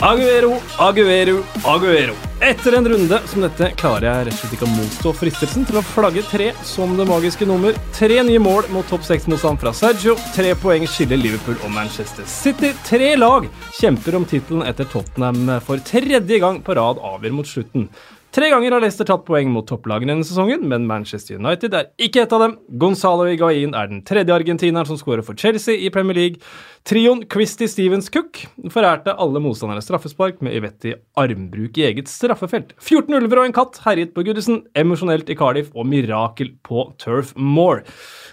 [0.00, 2.14] Aguero, Aguero, Aguero.
[2.40, 5.80] Etter en runde som dette klarer jeg rett og slett ikke å motstå fristelsen til
[5.80, 7.74] å flagge tre som det magiske nummer.
[7.96, 10.14] Tre nye mål mot topp seks-motstand fra Sergio.
[10.36, 12.70] Tre poeng skiller Liverpool og Manchester City.
[12.86, 13.48] Tre lag
[13.80, 17.90] kjemper om tittelen etter Tottenham for tredje gang på rad avgjør mot slutten.
[18.38, 22.20] Tre ganger har Leicester tatt poeng mot topplagene denne sesongen, men Manchester United er ikke
[22.22, 22.52] et av dem.
[22.78, 26.38] Gonzalo Higuain er den tredje argentineren som skårer for Chelsea i Premier League.
[26.86, 32.76] Trioen Christy Stevens Cook forærte alle motstandere straffespark med uvettig armbruk i eget straffefelt.
[32.78, 37.32] 14 ulver og en katt herjet på Goodison, emosjonelt i Cardiff og mirakel på Turf
[37.34, 37.82] Moor.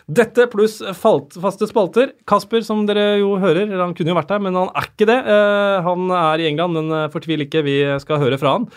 [0.06, 2.14] Dette pluss faste spalter.
[2.30, 5.18] Kasper, som dere jo hører, han kunne jo vært der, men han er ikke det.
[5.34, 8.70] Eh, han er i England, men eh, fortvil ikke, vi skal høre fra han.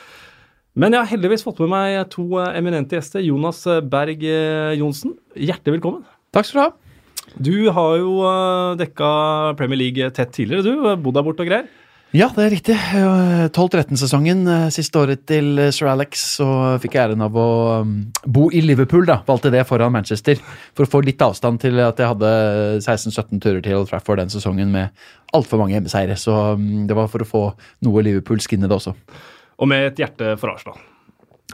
[0.78, 3.22] Men jeg har heldigvis fått med meg to eh, eminente gjester.
[3.24, 6.04] Jonas eh, Berg eh, Johnsen, hjertelig velkommen.
[6.34, 6.70] Takk skal du ha.
[7.34, 8.12] Du har jo
[8.78, 9.08] dekka
[9.58, 10.86] Premier League tett tidligere, du.
[11.02, 11.66] Bodd der borte og greier.
[12.16, 12.76] Ja, det er riktig.
[13.52, 16.46] 12-13-sesongen, siste året til sir Alex, så
[16.80, 17.48] fikk jeg æren av å
[17.84, 17.90] um,
[18.24, 19.04] bo i Liverpool.
[19.10, 20.40] da, Valgte det foran Manchester,
[20.72, 22.30] for å få litt avstand til at jeg hadde
[22.78, 24.94] 16-17 turer til Old Trafford den sesongen med
[25.36, 26.16] altfor mange hjemmeseiere.
[26.16, 27.44] Så um, det var for å få
[27.84, 28.96] noe Liverpool-skinnet også.
[29.58, 30.78] Og med et hjerte for Arsenal.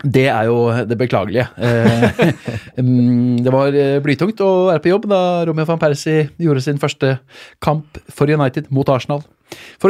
[0.03, 0.57] Det er jo
[0.91, 1.47] det beklagelige.
[1.55, 2.25] Eh,
[2.83, 6.81] mm, det var eh, blytungt å være på jobb da Romeo van Persie gjorde sin
[6.83, 7.15] første
[7.63, 9.23] kamp for United mot Arsenal,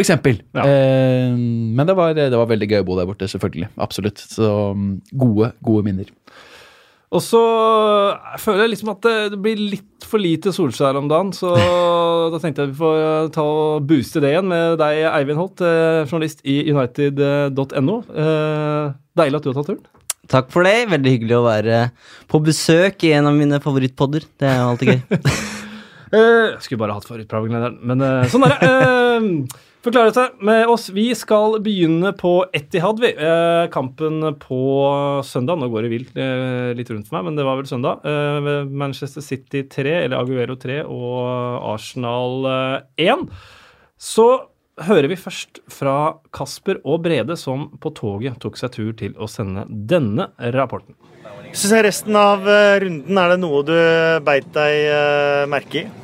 [0.04, 0.42] eksempel.
[0.52, 0.66] Ja.
[0.68, 3.70] Eh, men det var, det var, veldig gøy å bo der borte, selvfølgelig.
[3.80, 4.20] Absolutt.
[4.20, 4.92] Så mm,
[5.24, 6.12] gode, gode minner.
[7.14, 7.40] Og så
[8.42, 11.52] føler jeg liksom at det blir litt for lite Solskjær om dagen, så
[12.32, 16.02] da tenkte jeg vi får ta og booste det igjen med deg, Eivind Holt, eh,
[16.08, 17.98] journalist i united.no.
[18.10, 19.84] Eh, deilig at du har tatt turen.
[20.32, 20.88] Takk for det.
[20.88, 21.80] Veldig hyggelig å være
[22.32, 24.24] på besøk i en av mine favorittpodder.
[24.40, 25.04] Det er alltid gøy.
[26.14, 26.20] Eh,
[26.52, 28.68] jeg skulle bare hatt favorittprogramlederen, men sånn er det.
[29.84, 30.86] Forklare seg med oss.
[30.96, 33.10] Vi skal begynne på Etihad, vi.
[33.12, 34.60] Eh, kampen på
[35.28, 35.58] søndag.
[35.60, 38.00] Nå går det vilt eh, litt rundt for meg, men det var vel søndag.
[38.08, 42.48] Eh, Manchester City 3, eller Aguero 3 og Arsenal
[42.96, 43.26] 1.
[43.28, 43.50] Eh,
[44.00, 44.24] Så
[44.88, 49.28] hører vi først fra Kasper og Brede, som på toget tok seg tur til å
[49.30, 50.96] sende denne rapporten.
[51.54, 53.76] Så ser resten av eh, runden, er det noe du
[54.24, 56.03] beit deg eh, merke i?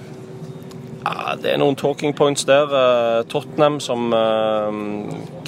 [1.10, 2.70] Ja, det er noen talking points der.
[2.70, 4.70] Eh, Tottenham som uh,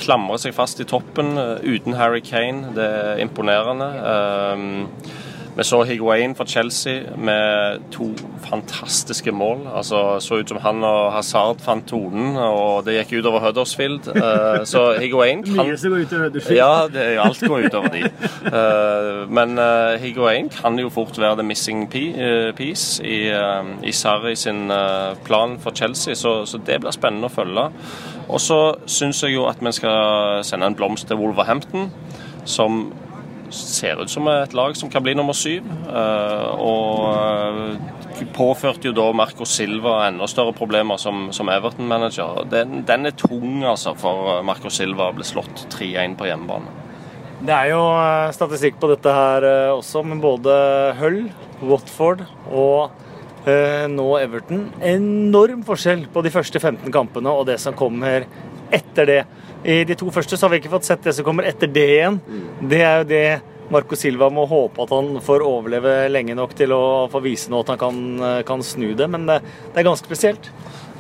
[0.01, 2.73] klamrer seg fast i toppen uh, uten Harry Kane.
[2.75, 3.91] Det er imponerende.
[4.03, 5.21] Uh,
[5.57, 8.07] vi så Higuain fra Chelsea med to
[8.51, 9.59] fantastiske mål.
[9.77, 14.09] Altså, Så ut som han og Hazard fant tonen, og det gikk utover Huddersfield.
[14.09, 16.59] Uh, så Higuain kan Mye som går utover Huddersfield.
[16.59, 18.03] Ja, det, alt går utover de.
[18.49, 21.85] Uh, men uh, Higuain kan jo fort være the missing
[22.57, 23.29] piece i,
[23.83, 24.71] i Sarri sin
[25.25, 27.69] plan for Chelsea, så, så det blir spennende å følge.
[28.29, 31.91] Og så syns jeg jo at vi skal sende en blomst til Wolverhampton,
[32.45, 32.93] som
[33.53, 35.67] ser ut som et lag som kan bli nummer syv.
[35.89, 42.45] Eh, og eh, påførte jo da Marco Silva enda større problemer som, som Everton-manager.
[42.53, 46.81] Den, den, er tung altså for Marco Silva å bli slått 3-1 på hjemmebane.
[47.43, 50.57] Det er jo eh, statistikk på dette her også, med både
[51.01, 51.25] Hull,
[51.67, 52.93] Watford og
[53.47, 54.67] eh, nå Everton.
[54.83, 58.27] Enorm forskjell på de første 15 kampene og det som kommer
[58.73, 59.23] etter det.
[59.63, 61.89] I de to første så har vi ikke fått sett det som kommer etter det
[61.97, 62.19] igjen.
[62.61, 63.27] Det er jo det
[63.73, 67.63] Marco Silva må håpe at han får overleve lenge nok til å få vise noe
[67.65, 68.01] at han kan,
[68.49, 69.09] kan snu det.
[69.09, 69.39] Men det,
[69.71, 70.51] det, er ganske spesielt.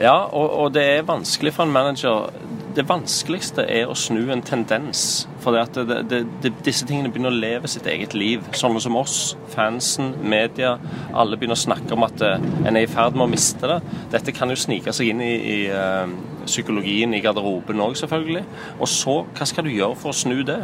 [0.01, 2.31] Ja, og, og, det er vanskelig for en manager.
[2.77, 5.27] Det vanskeligste er å snu en tendens.
[5.43, 8.45] For det det, det, disse tingene begynner å leve sitt eget liv.
[8.57, 10.77] Sånne som oss, fansen, media.
[11.13, 13.81] Alle begynner å snakke om at en er i ferd med å miste det.
[14.15, 16.07] Dette kan jo snike seg inn i, i uh,
[16.47, 18.43] psykologien i garderoben òg, selvfølgelig.
[18.79, 20.59] Og så, hva skal du gjøre for å snu det?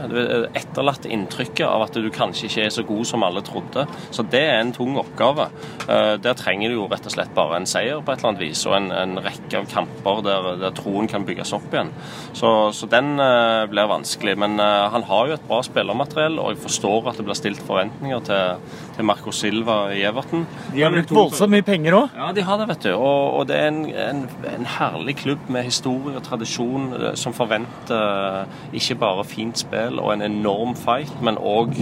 [0.58, 3.86] Etterlatt inntrykket av at du kanskje ikke er så god som alle trodde.
[4.14, 5.48] Så det er en tung oppgave.
[5.86, 8.44] Eh, der trenger du jo rett og slett bare en seier på et eller annet
[8.46, 11.92] vis, og en, en rekke av kamper der, der, troen kan bygges opp igjen.
[12.36, 13.14] Så, så den
[13.70, 14.36] blir vanskelig.
[14.38, 14.58] Men
[14.92, 18.74] han har jo et bra spillermateriell, og jeg forstår at det blir stilt forventninger til,
[18.96, 20.46] til Marco Silva i Everton.
[20.74, 22.16] De har brukt voldsomt mye penger òg.
[22.18, 22.92] Ja, de har det, vet du.
[22.96, 24.22] Og, og det er en, en,
[24.52, 30.00] en herlig klubb med historie og tradisjon eh, som forventer eh, ikke bare fint spill
[30.02, 31.76] og en enorm fight, men òg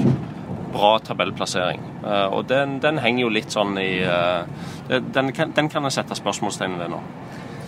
[0.75, 1.83] bra tabellplassering.
[2.05, 3.91] Eh, og den, den, henger jo litt sånn i
[4.87, 7.01] den kan en sette spørsmålstegn ved nå.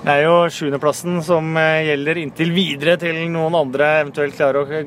[0.08, 1.50] Det er jo sjuendeplassen som
[1.84, 4.78] gjelder inntil videre til noen andre eventuelt klarer å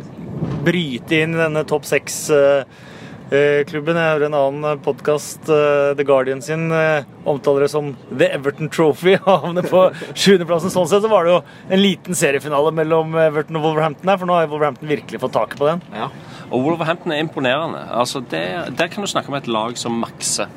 [0.65, 3.99] bryte inn i denne topp seks eh, klubben.
[4.01, 9.13] Jeg hører en annen podkast, The Guardian sin, eh, omtaler det som The Everton Trophy.
[9.27, 9.83] Havner på
[10.15, 10.73] sjuendeplassen.
[10.73, 11.39] Sånn sett så var det jo
[11.69, 15.61] en liten seriefinale mellom Everton og Wolverhampton her, for nå har Wolverhampton virkelig fått taket
[15.61, 15.85] på den.
[16.01, 16.09] Ja.
[16.49, 17.85] Og Wolverhampton er imponerende.
[17.93, 18.41] Altså det,
[18.73, 20.49] der kan du snakke om et lag som makser.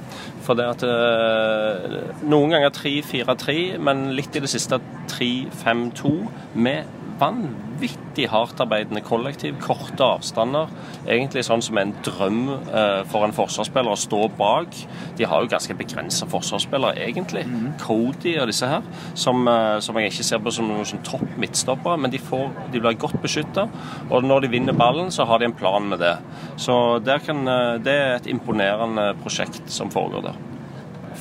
[0.44, 4.79] For det at øh, Noen ganger 3-4-3, men litt i det siste
[5.12, 6.12] 3-5-2
[6.55, 6.85] med
[7.20, 10.70] vanvittig hardtarbeidende kollektiv, korte avstander.
[11.06, 14.78] Egentlig sånn som en drøm eh, for en forsvarsspiller å stå bak.
[15.19, 17.44] De har jo ganske begrensa forsvarsspillere, egentlig.
[17.49, 17.75] Mm.
[17.82, 18.87] Cody og disse her,
[19.19, 22.00] som, eh, som, jeg ikke ser på som noen sånn topp midtstoppere.
[22.00, 23.69] Men de, får, de blir godt beskytta,
[24.10, 26.17] og når de vinner ballen, så har de en plan med det.
[26.60, 26.76] Så
[27.25, 30.43] kan, eh, det er et imponerende prosjekt som foregår der.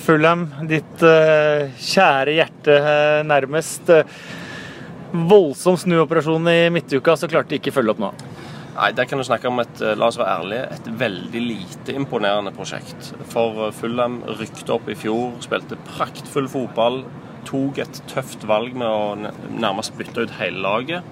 [0.03, 3.87] Fulham, ditt uh, kjære hjerte uh, nærmest.
[3.87, 4.41] Uh,
[5.13, 8.11] voldsom snuoperasjon i midtuka, så klarte de ikke å følge opp nå.
[8.73, 12.53] Nei, Der kan du snakke om et la oss være ærlige, et veldig lite imponerende
[12.55, 13.11] prosjekt.
[13.29, 17.03] For Fulham rykte opp i fjor, spilte praktfull fotball.
[17.45, 21.05] Tok et tøft valg med å nærmest bytte ut hele laget.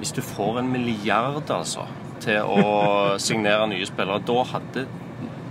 [0.00, 1.84] Hvis du får en milliard, altså,
[2.24, 2.64] til å
[3.28, 4.86] signere nye spillere, da hadde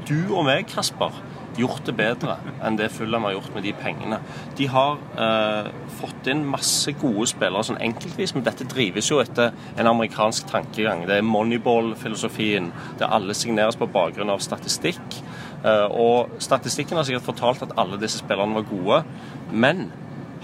[0.09, 1.13] du og meg, Kasper,
[1.59, 4.19] gjort det bedre enn det Fulham har gjort med de pengene.
[4.57, 5.69] De har eh,
[5.99, 11.05] fått inn masse gode spillere sånn enkeltvis, men dette drives jo etter en amerikansk tankegang.
[11.09, 12.71] Det er moneyball-filosofien,
[13.01, 15.19] der alle signeres på bakgrunn av statistikk.
[15.63, 19.03] Eh, og statistikken har sikkert fortalt at alle disse spillerne var gode,
[19.51, 19.89] men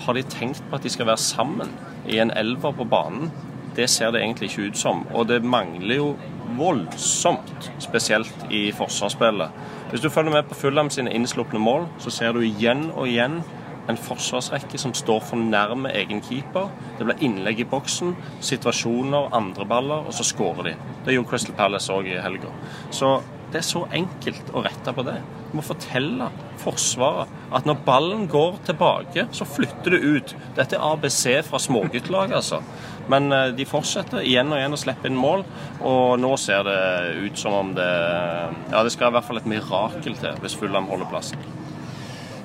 [0.05, 1.71] har de tenkt på at de skal være sammen
[2.11, 3.31] i en elver på banen?
[3.75, 5.03] Det ser det egentlig ikke ut som.
[5.13, 6.09] Og det mangler jo
[6.57, 9.49] voldsomt, spesielt i forsvarsspillet.
[9.89, 13.41] Hvis du følger med på Fulham sine innslupne mål, så ser du igjen og igjen
[13.89, 16.71] en forsvarsrekke som står for nærme egen keeper.
[16.97, 20.75] Det blir innlegg i boksen, situasjoner, andre baller, og så skårer de.
[21.05, 22.53] Det gjorde Crystal Palace òg i helga.
[22.89, 23.19] Så
[23.55, 25.15] det er så enkelt å rette på det.
[25.47, 26.27] Du må fortelle
[26.59, 30.33] Forsvaret at når ballen går tilbake, så flytter du ut.
[30.57, 32.59] Dette er ABC fra småguttlag, altså.
[33.11, 35.45] Men eh, de fortsetter igjen og igjen å slippe inn mål,
[35.85, 36.79] og nå ser det
[37.21, 37.91] ut som om det
[38.73, 41.54] Ja, det skal i hvert fall et mirakel til hvis Fulham holder plassen.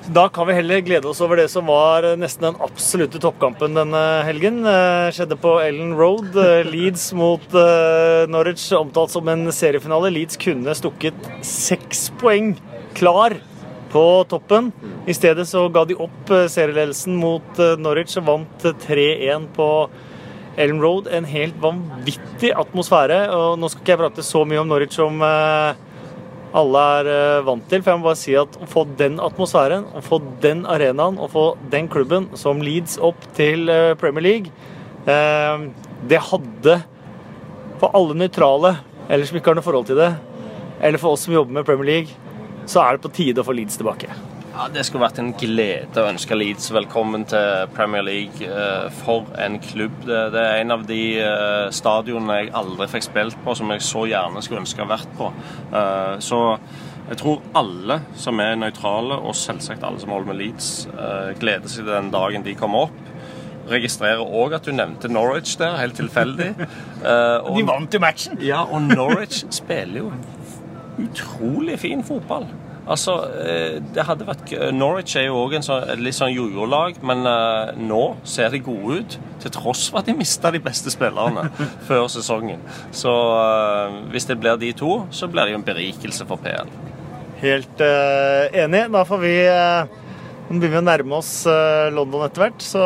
[0.09, 3.99] Da kan vi heller glede oss over det som var nesten den absolutte toppkampen denne
[4.25, 4.63] helgen.
[4.65, 6.33] Det skjedde på Ellen Road.
[6.65, 10.09] Leeds mot eh, Norwich, omtalt som en seriefinale.
[10.09, 12.55] Leeds kunne stukket seks poeng
[12.97, 13.37] klar
[13.93, 14.71] på toppen.
[15.05, 19.69] I stedet så ga de opp eh, serieledelsen mot eh, Norwich og vant 3-1 på
[20.57, 21.11] Ellen Road.
[21.13, 23.27] En helt vanvittig atmosfære.
[23.37, 25.21] og Nå skal ikke jeg prate så mye om Norwich som
[26.57, 27.83] alle er eh, vant til.
[27.83, 31.29] For jeg må bare si at å få den atmosfæren, å få den arenaen, å
[31.31, 34.53] få den klubben som leads opp til eh, Premier League,
[35.05, 35.69] eh,
[36.09, 36.81] det hadde
[37.81, 38.75] For alle nøytrale,
[39.09, 40.11] eller som ikke har noe forhold til det,
[40.85, 42.35] eller for oss som jobber med Premier League,
[42.69, 44.30] så er det på tide å få Leeds tilbake.
[44.61, 48.45] Ja, Det skulle vært en glede å ønske Leeds velkommen til Premier League.
[48.45, 49.95] Eh, for en klubb.
[50.05, 54.05] Det, er en av de eh, stadionene jeg aldri fikk spilt på, som jeg så
[54.11, 55.31] gjerne skulle ønske å vært på.
[55.73, 56.43] Eh, så
[57.09, 60.71] jeg tror alle som er nøytrale, og selvsagt alle som holder med Leeds,
[61.41, 63.03] gleder seg til den dagen de kommer opp.
[63.71, 66.53] Registrerer òg at du nevnte Norwich der, helt tilfeldig.
[67.47, 68.37] Og, de vant jo matchen!
[68.45, 70.11] Ja, og Norwich spiller jo
[71.01, 72.45] utrolig fin fotball.
[72.89, 73.13] Altså,
[73.45, 77.73] eh, det hadde vært Norwich er jo òg en sånn, litt sånn jojo-lag, men uh,
[77.77, 79.17] nå ser de gode ut.
[79.41, 81.47] Til tross for at de mista de beste spillerne
[81.87, 82.61] før sesongen.
[82.95, 86.71] Så uh, hvis det blir de to, så blir det jo en berikelse for PL.
[87.43, 88.87] Helt uh, enig.
[88.93, 89.35] Da får vi
[90.51, 91.29] Nå begynner vi å nærme oss
[91.95, 92.81] London etter hvert, så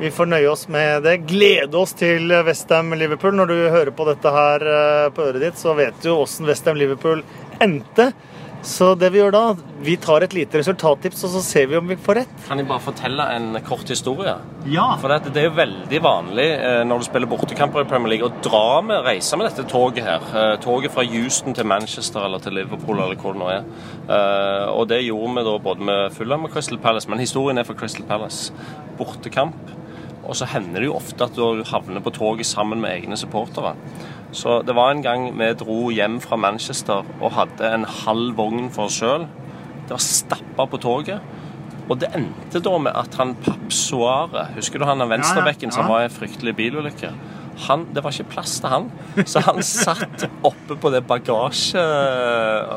[0.00, 1.18] vi får nøye oss med det.
[1.28, 3.36] Glede oss til Westham-Liverpool.
[3.36, 4.64] Når du hører på dette her
[5.12, 7.20] på øret ditt, så vet du åssen Westham-Liverpool
[7.60, 8.14] endte.
[8.66, 9.40] Så det vi gjør da,
[9.86, 12.32] vi tar et lite resultattips, og så ser vi om vi får rett.
[12.48, 14.32] Kan jeg bare fortelle en kort historie?
[14.72, 14.88] Ja.
[14.98, 18.26] For det, det er jo veldig vanlig eh, når du spiller bortekamper i Premier League
[18.26, 20.26] å dra med, reise med dette toget her.
[20.34, 23.70] Eh, toget fra Houston til Manchester eller til Liverpool eller hvor det nå er.
[24.10, 27.68] Eh, og det gjorde vi da både med Fulham og Crystal Palace, men historien er
[27.68, 28.50] fra Crystal Palace.
[28.98, 29.76] Bortekamp.
[30.26, 33.76] Og så hender det jo ofte at du havner på toget sammen med egne supportere.
[34.34, 38.70] Så det var en gang vi dro hjem fra Manchester og hadde en halv vogn
[38.74, 39.28] for oss sjøl.
[39.86, 41.22] Det var stappa på toget.
[41.86, 45.70] Og det endte da med at han Papp Suare Husker du han venstrebekken ja, ja,
[45.70, 45.76] ja.
[45.76, 47.12] som var i en fryktelig bilulykke?
[47.66, 48.88] Han, det var ikke plass til han.
[49.24, 51.80] Så han satt oppe på det bagasje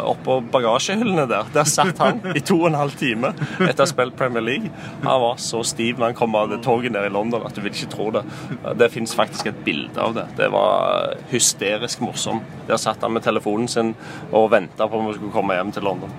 [0.09, 1.49] Oppå bagasjehyllene der.
[1.53, 4.71] Der satt han i to og en halv time etter å ha spilt Premier League.
[5.03, 7.61] Han var så stiv når han kom av det toget ned i London at du
[7.65, 8.23] vil ikke tro det.
[8.79, 10.25] Det fins faktisk et bilde av det.
[10.39, 12.47] Det var hysterisk morsomt.
[12.69, 13.93] Der satt han med telefonen sin
[14.31, 16.13] og venta på om vi skulle komme hjem til London.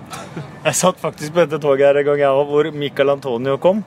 [0.67, 3.85] Jeg satt faktisk på dette toget her en gang jeg òg, hvor Michael Antonio kom.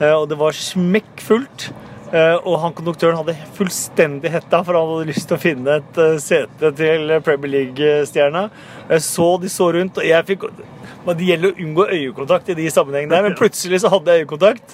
[0.00, 1.70] eh, Og det var smekkfullt.
[2.12, 5.98] Eh, Og han konduktøren hadde fullstendig hetta, for han hadde lyst til å finne et
[5.98, 8.44] eh, sete til Premier League-stjerna.
[8.92, 10.46] Jeg så de så rundt, og jeg fikk
[11.06, 14.24] men Det gjelder å unngå øyekontakt i de sammenhengene der, men plutselig så hadde jeg
[14.24, 14.72] øyekontakt.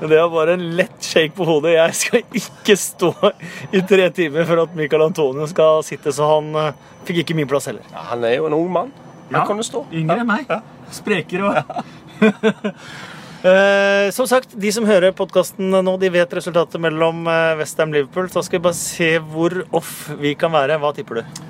[0.00, 1.76] Det var bare en lett shake på hodet.
[1.76, 3.12] Jeg skal ikke stå
[3.78, 6.72] i tre timer for at Michael Antonio skal sitte, så han eh,
[7.06, 7.86] fikk ikke min plass heller.
[7.94, 8.90] Ja, han er jo en ung mann.
[9.30, 9.84] Han Ja, kunne stå.
[9.94, 10.50] Yngre enn meg.
[10.98, 11.78] Sprekere òg.
[13.38, 18.26] Eh, som sagt, de som hører podkasten nå, de vet resultatet mellom eh, Westham Liverpool.
[18.32, 20.78] Så skal vi bare se hvor off vi kan være.
[20.82, 21.44] Hva tipper du?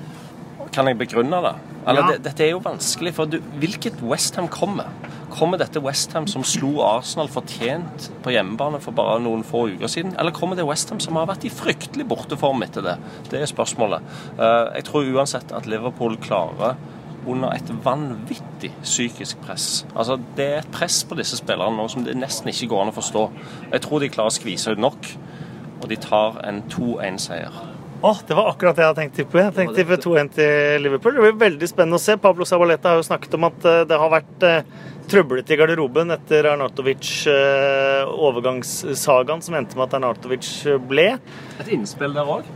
[0.69, 1.55] Kan jeg begrunne det?
[1.89, 2.11] Eller, Ja.
[2.11, 4.91] det dette er jo vanskelig, for du, hvilket Westham kommer?
[5.33, 10.13] Kommer dette Westham som slo Arsenal fortjent på hjemmebane for bare noen få uker siden?
[10.19, 12.95] Eller kommer det Westham som har vært i fryktelig borteform etter det?
[13.31, 14.05] Det er spørsmålet.
[14.37, 16.77] Uh, jeg tror uansett at Liverpool klarer
[17.27, 19.85] under et vanvittig psykisk press.
[19.95, 22.93] Altså, Det er et press på disse spillerne nå som det nesten ikke går an
[22.93, 23.25] å forstå.
[23.71, 25.11] Jeg tror de klarer å skvise ut nok,
[25.81, 27.59] og de tar en 2-1-seier.
[28.01, 29.41] Åh, Det var akkurat det jeg hadde tenkt tippe.
[29.41, 31.17] Jeg tenkte tippe 2-1 til Liverpool.
[31.17, 32.15] Det blir veldig spennende å se.
[32.15, 34.69] Pablo Sabaleta har jo snakket om at eh, det har vært eh,
[35.11, 38.07] trøblete i garderoben etter Arnautovic eh,
[39.43, 40.47] som endte med at Arnatovic
[40.87, 41.09] ble.
[41.59, 42.47] Et innspill der òg.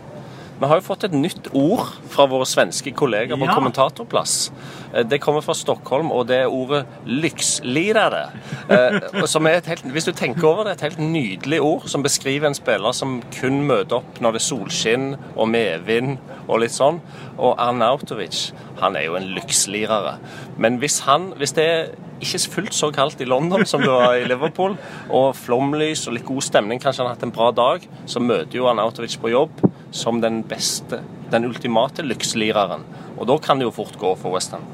[0.64, 3.54] Vi har jo fått et nytt ord fra våre svenske kolleger på Ja.
[3.54, 4.52] kommentatorplass.
[4.94, 8.30] Eh, Det kommer fra Stockholm, og det er ordet 'lyxlirere'.
[8.70, 12.02] Eh, Som er et helt, hvis du tenker over det, et helt nydelig ord som
[12.04, 16.18] beskriver en spiller som kun møter opp når det er solskinn og medvind
[16.48, 17.02] og litt sånn.
[17.38, 20.18] Og Arnautovic, han er jo en lyxlirere.
[20.58, 21.86] Men hvis, han, hvis det er
[22.24, 24.78] ikke fullt så kaldt i London som det var i Liverpool,
[25.14, 28.60] og flomlys og litt god stemning, kanskje han har hatt en bra dag, så møter
[28.60, 29.64] jo Arnautovic på jobb
[29.94, 32.88] som den beste, den ultimate lyxlireren.
[33.18, 34.66] Og da kan det jo fort gå for Westham.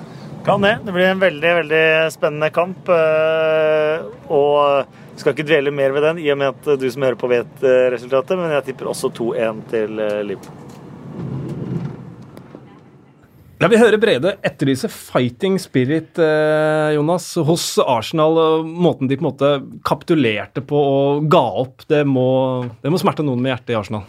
[0.46, 0.78] Kan det.
[0.86, 1.84] Det blir en veldig veldig
[2.16, 2.88] spennende kamp.
[2.90, 7.20] eh, Og skal ikke dvele mer ved den, i og med at du som hører
[7.20, 8.40] på vet eh, resultatet.
[8.40, 10.69] Men jeg tipper også 2-1 til eh, Liverpool.
[13.60, 18.38] Ja, Vi hører Brede etterlyse fighting spirit, eh, Jonas, hos Arsenal.
[18.40, 19.50] og Måten de på en måte
[19.84, 24.06] kapitulerte på og ga opp, det må, det må smerte noen med hjertet i Arsenal.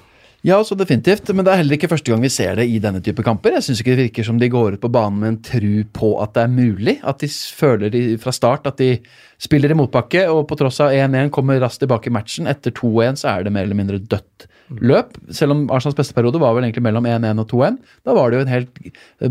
[0.46, 1.28] Ja, så definitivt.
[1.34, 3.58] Men det er heller ikke første gang vi ser det i denne type kamper.
[3.58, 6.14] Jeg syns ikke det virker som de går ut på banen med en tru på
[6.22, 6.96] at det er mulig.
[7.04, 8.94] At de føler de, fra start at de
[9.40, 12.48] spiller i motbakke, og på tross av 1-1 kommer raskt tilbake i matchen.
[12.50, 14.48] Etter 2-1 så er det mer eller mindre dødt
[14.80, 15.16] løp.
[15.34, 17.78] Selv om Arsenals beste periode var vel egentlig mellom 1-1 og 2-1.
[18.06, 18.80] Da var det jo en helt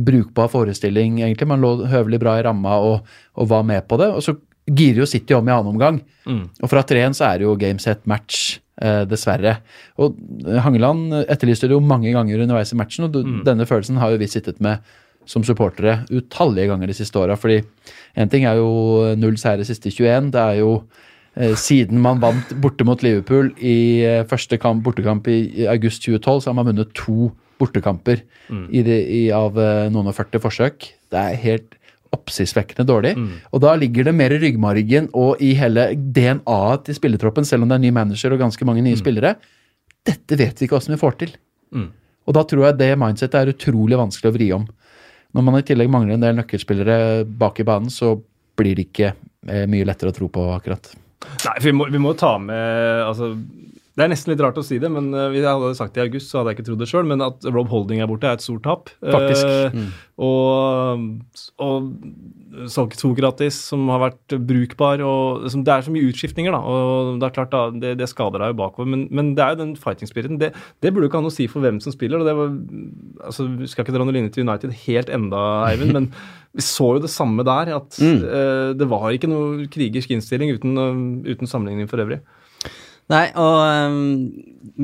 [0.05, 1.49] brukbar forestilling, egentlig.
[1.49, 4.11] Man lå høvelig bra i ramma og, og var med på det.
[4.13, 4.37] Og så
[4.69, 6.01] girer jo City om i annen omgang.
[6.61, 8.59] Og fra 3-1 så er det jo game set match,
[9.05, 9.57] dessverre.
[9.99, 10.15] Og
[10.47, 14.11] eh, Hangeland etterlyste det jo mange ganger underveis i matchen, og du- denne følelsen har
[14.11, 14.79] jo vi sittet med
[15.29, 17.35] som supportere utallige ganger de siste åra.
[17.37, 17.59] Fordi
[18.17, 20.31] én ting er jo null seire siste 21.
[20.31, 20.83] Det er jo
[21.37, 26.41] eh, siden man vant borte mot Liverpool i eh, første kamp, bortekamp i, august 2012,
[26.41, 28.21] så har man vunnet to bortekamper
[28.71, 30.87] i de, i, av eh, noen og 40 forsøk.
[31.11, 31.75] Det er helt
[32.15, 33.13] oppsiktsvekkende dårlig.
[33.53, 37.71] Og da ligger det mer i ryggmargen og i hele DNA-et til spillertroppen, selv om
[37.71, 39.35] det er ny manager og ganske mange nye spillere.
[40.07, 41.35] Dette vet vi ikke åssen vi får til.
[42.29, 44.65] Og da tror jeg det mindsetet er utrolig vanskelig å vri om.
[45.33, 48.15] Når man i tillegg mangler en del nøkkelspillere bak i banen, så
[48.57, 50.91] blir det ikke eh, mye lettere å tro på, akkurat.
[51.19, 53.33] Nei, for vi må, vi må ta med altså,
[53.99, 55.99] Det er nesten litt rart å si det, men eh, hvis jeg hadde sagt det
[55.99, 57.07] i august, så hadde jeg ikke trodd det sjøl.
[57.09, 58.91] Men at Rob Holding er borte, er et stort tap.
[59.03, 59.75] Faktisk.
[59.75, 59.89] Mm.
[60.23, 61.03] og,
[61.59, 61.89] og
[62.71, 65.03] Sokratis, som har vært brukbar.
[65.03, 66.61] og liksom, Det er så mye utskiftninger, da.
[66.63, 68.87] og Det er klart da, det, det skader deg jo bakover.
[68.95, 70.39] Men, men det er jo den fighting-spiriten.
[70.39, 72.23] Det, det burde jo ikke ha noe å si for hvem som spiller.
[72.23, 72.55] og det var,
[73.27, 76.11] altså, Vi skal ikke dra noen linje til United helt enda, Eivind, men
[76.55, 77.75] vi så jo det samme der.
[77.81, 82.23] At eh, det var ikke noe krigersk innstilling uten, eh, uten sammenligning for øvrig.
[83.09, 83.57] Nei, og
[83.89, 83.99] um,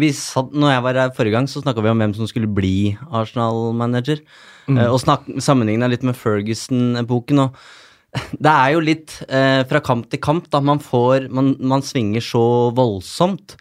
[0.02, 2.50] vi satt, når jeg var her forrige gang, så snakka vi om hvem som skulle
[2.50, 4.24] bli Arsenal-manager.
[4.72, 7.44] Eh, og snak, sammenligna litt med Ferguson-epoken.
[7.46, 7.60] Og
[8.48, 10.62] det er jo litt uh, fra kamp til kamp, da.
[10.64, 13.60] Man får Man, man svinger så voldsomt.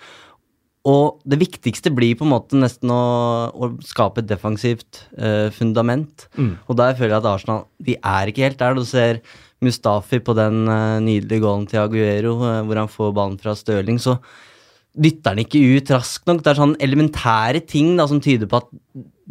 [0.89, 3.05] Og det viktigste blir på en måte nesten å,
[3.53, 6.27] å skape et defensivt uh, fundament.
[6.69, 8.81] Og der føler jeg at Arsenal de er ikke helt der.
[8.81, 9.21] Du ser
[9.65, 10.67] Mustafi på den
[11.05, 12.35] nydelige gålen til Aguero,
[12.69, 13.97] hvor han får ballen fra Stirling.
[14.01, 14.19] Så
[14.95, 16.43] dytter han ikke ut raskt nok.
[16.45, 18.69] Det er sånn elementære ting da, som tyder på at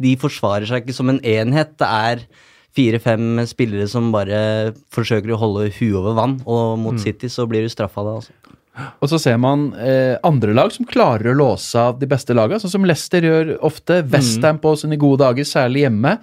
[0.00, 1.76] de forsvarer seg ikke som en enhet.
[1.80, 2.26] Det er
[2.74, 7.64] fire-fem spillere som bare forsøker å holde huet over vann, og mot City så blir
[7.64, 8.34] du straffa da, altså.
[8.74, 12.58] Og så ser man eh, andre lag som klarer å låse av de beste lagene,
[12.58, 14.00] sånn som Leicester gjør ofte.
[14.10, 16.16] Westham på sine gode dager, særlig hjemme.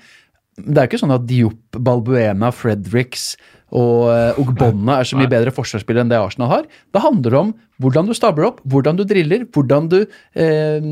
[0.59, 3.37] Det er ikke sånn at Diop, Balbuena, Fredericks
[3.71, 6.65] og og Ogbonna er så mye bedre forsvarsspillere enn det Arsenal har.
[6.93, 7.51] Det handler om
[7.81, 10.83] hvordan du stabler opp, hvordan du driller, hvordan du eh,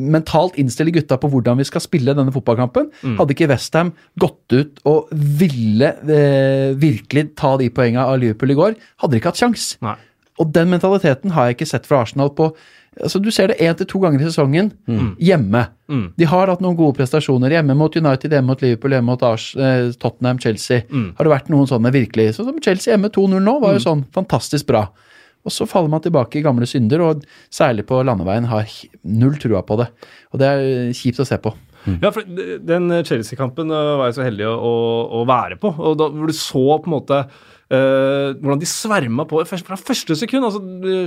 [0.00, 2.90] mentalt innstiller gutta på hvordan vi skal spille denne fotballkampen.
[3.20, 8.58] Hadde ikke Westham gått ut og ville eh, virkelig ta de poengene av Liverpool i
[8.58, 9.70] går, hadde de ikke hatt sjans.
[9.84, 9.96] Nei.
[10.38, 12.52] Og den mentaliteten har jeg ikke sett fra Arsenal på
[13.02, 14.70] altså Du ser det én til to ganger i sesongen
[15.22, 15.66] hjemme.
[16.18, 19.54] De har hatt noen gode prestasjoner hjemme mot United, hjemme mot Liverpool, hjemme mot Ars,
[19.56, 20.82] eh, Tottenham, Chelsea.
[21.16, 24.04] Har det vært noen sånne virkelig Sånn som Chelsea hjemme 2-0 nå, var jo sånn
[24.12, 24.88] fantastisk bra.
[25.46, 27.22] Og så faller man tilbake i gamle synder, og
[27.54, 28.66] særlig på landeveien har
[29.04, 29.86] null trua på det.
[30.34, 31.54] Og det er eh, kjipt å se på.
[32.02, 34.72] Ja, for den Chelsea-kampen øh, var jeg så heldig å, å,
[35.20, 35.70] å være på.
[35.78, 37.20] og da, Hvor du så på en måte
[37.72, 40.44] øh, hvordan de sverma på fra første sekund.
[40.44, 40.60] altså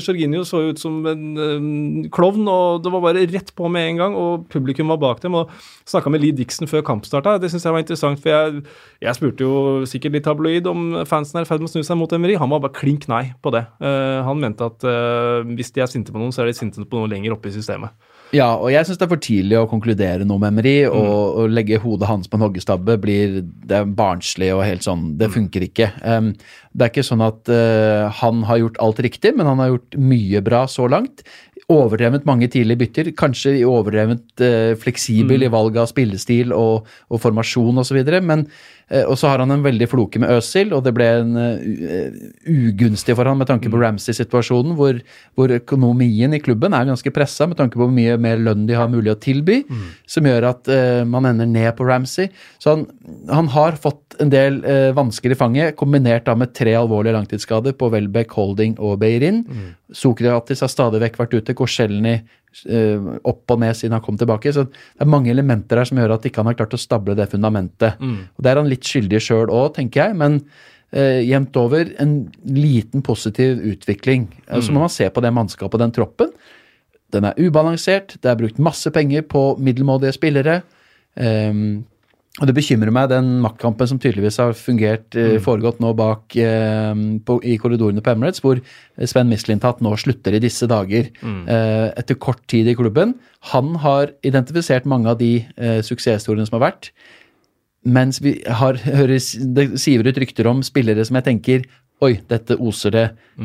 [0.07, 3.97] Jorginho så ut som en øh, klovn, og det var bare rett på med en
[3.97, 4.15] gang.
[4.15, 5.35] Og publikum var bak dem.
[5.35, 5.49] og
[5.85, 7.41] Snakka med Lee Dixon før kampstart.
[7.41, 8.21] Det syns jeg var interessant.
[8.21, 8.63] for jeg,
[9.01, 11.97] jeg spurte jo sikkert litt tabloid om fansen er i ferd med å snu seg
[11.97, 12.37] mot Emery.
[12.37, 13.65] Han var bare klink nei på det.
[13.81, 16.83] Uh, han mente at uh, hvis de er sinte på noen, så er de sinte
[16.85, 17.93] på noe lenger oppe i systemet.
[18.31, 21.47] Ja, og jeg syns det er for tidlig å konkludere noe med Emery, og, å
[21.51, 25.65] legge hodet hans på en hoggestabbe blir det er barnslig og helt sånn Det funker
[25.67, 25.89] ikke.
[26.05, 26.31] Um,
[26.71, 29.99] det er ikke sånn at uh, han har gjort alt riktig, men han har gjort
[29.99, 31.25] mye bra så langt.
[31.71, 37.83] Overdrevent mange tidlige bytter, kanskje overdrevent uh, fleksibel i valg av spillestil og, og formasjon
[37.83, 38.47] osv., men
[39.07, 42.17] og så har han en veldig floke med Øzil, og det ble en uh,
[42.49, 44.99] ugunstig for han med tanke på Ramsey-situasjonen, hvor,
[45.39, 48.75] hvor økonomien i klubben er ganske pressa med tanke på hvor mye mer lønn de
[48.77, 49.61] har mulig å tilby,
[50.09, 52.31] som gjør at uh, man ender ned på Ramsey.
[52.61, 52.87] Så han,
[53.31, 57.77] han har fått en del uh, vansker i fanget, kombinert da med tre alvorlige langtidsskader
[57.77, 59.45] på Welbeck, Holding og Beirin.
[59.91, 62.21] Sokratis har stadig vekk vært ute, Korselny eh,
[63.23, 64.51] opp og ned siden han kom tilbake.
[64.53, 67.15] Så det er mange elementer her som gjør at ikke han har klart å stable
[67.17, 68.01] det fundamentet.
[68.01, 70.17] Og Det er han litt skyldig sjøl òg, tenker jeg.
[70.19, 70.41] men
[70.91, 74.27] eh, jevnt over en liten positiv utvikling.
[74.49, 74.61] Mm.
[74.61, 76.33] Så må man se på det mannskapet og den troppen.
[77.11, 80.61] Den er ubalansert, det er brukt masse penger på middelmådige spillere.
[81.19, 81.83] Ehm,
[82.41, 85.37] og det bekymrer meg, den maktkampen som tydeligvis har fungert, mm.
[85.45, 88.63] foregått nå bak eh, på, i korridorene på Emirates, hvor
[88.97, 91.11] Sven Mislintat nå slutter i disse dager.
[91.21, 93.13] Eh, etter kort tid i klubben.
[93.53, 96.89] Han har identifisert mange av de eh, suksesshistoriene som har vært.
[97.85, 101.69] Mens vi har, hører, det siver ut rykter om spillere som jeg tenker
[102.01, 103.03] Oi, dette oser det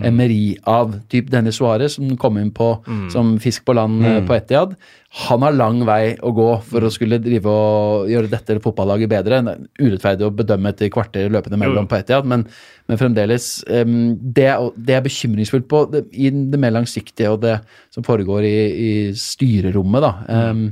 [0.08, 0.94] emeri av.
[1.12, 2.70] Typ Dennis Suárez, som kom inn på
[3.12, 4.22] som fisk på land mm.
[4.24, 4.72] på Etiad.
[5.16, 9.38] Han har lang vei å gå for å skulle drive og gjøre dette fotballaget bedre.
[9.40, 12.44] Er urettferdig å bedømme etter kvarter løpende mellom på Etiad, men,
[12.84, 17.54] men fremdeles um, det, det er bekymringsfullt på det, i det mer langsiktige og det
[17.94, 20.04] som foregår i, i styrerommet.
[20.04, 20.12] da.
[20.52, 20.66] Um,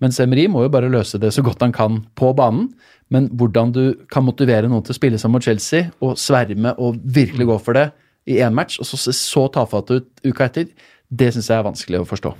[0.00, 2.70] mens Emery må jo bare løse det så godt han kan på banen.
[3.12, 6.96] Men hvordan du kan motivere noen til å spille som mot Chelsea og sverme og
[7.04, 7.90] virkelig gå for det
[8.30, 10.70] i én match, og så se så tafatt ut uka etter,
[11.12, 12.30] det syns jeg er vanskelig å forstå.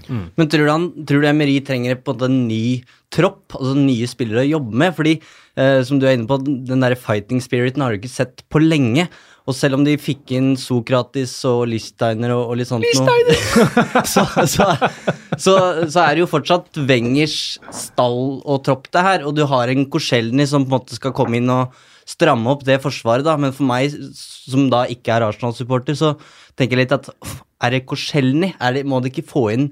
[0.40, 2.80] Men tror du, han, tror du Emery trenger på en ny
[3.12, 4.94] tropp, altså nye spillere å jobbe med?
[4.96, 5.18] Fordi,
[5.61, 8.62] eh, som du er inne på, den der fighting spiriten har du ikke sett på
[8.64, 9.11] lenge.
[9.42, 13.37] Og selv om de fikk inn Sokratis og Listeiner og, og litt sånt noe,
[14.14, 14.68] så, så,
[15.35, 15.56] så,
[15.90, 19.88] så er det jo fortsatt Wengers stall og tropp det her, og du har en
[19.90, 21.74] Korselny som på en måte skal komme inn og
[22.08, 23.35] stramme opp det forsvaret, da.
[23.38, 26.14] Men for meg, som da ikke er Arsenal-supporter, så
[26.58, 27.10] tenker litt at
[27.62, 28.52] er det Korselny?
[28.60, 29.68] Er det, må de ikke få inn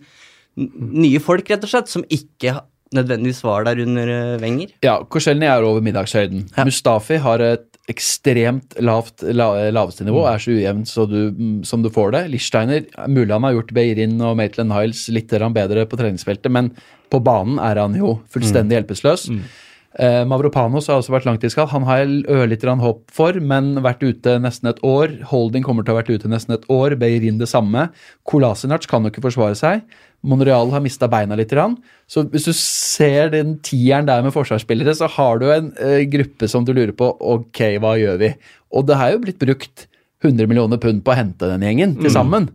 [0.56, 2.58] nye folk, rett og slett, som ikke
[2.94, 4.74] nødvendigvis var der under eh, Wenger?
[4.84, 6.48] Ja, Korselny er over middagshøyden.
[6.56, 6.66] Ja.
[6.66, 11.82] Mustafi har et ekstremt lavt la, laveste nivå, er så ujevnt så du, mm, som
[11.82, 12.22] du får det.
[12.34, 16.70] Lichsteiner, mulig han har gjort Beirin og Maitland Hiles litt bedre på treningsfeltet, men
[17.10, 19.26] på banen er han jo fullstendig hjelpeløs.
[19.98, 21.72] Eh, Mavropanos har også vært langtidsskadd.
[21.72, 25.16] Han har jeg ørlite grann håp for, men vært ute nesten et år.
[25.32, 26.94] Holding kommer til å ha vært ute nesten et år.
[27.00, 27.88] Beirin det samme.
[28.28, 29.82] Kolasinac kan jo ikke forsvare seg.
[30.22, 31.50] Monreal har mista beina litt.
[31.50, 31.74] Grann.
[32.06, 36.46] Så hvis du ser den tieren der med forsvarsspillere, så har du en eh, gruppe
[36.52, 38.30] som du lurer på ok, hva gjør vi?
[38.70, 39.88] Og det har jo blitt brukt
[40.22, 42.46] 100 millioner pund på å hente den gjengen til sammen.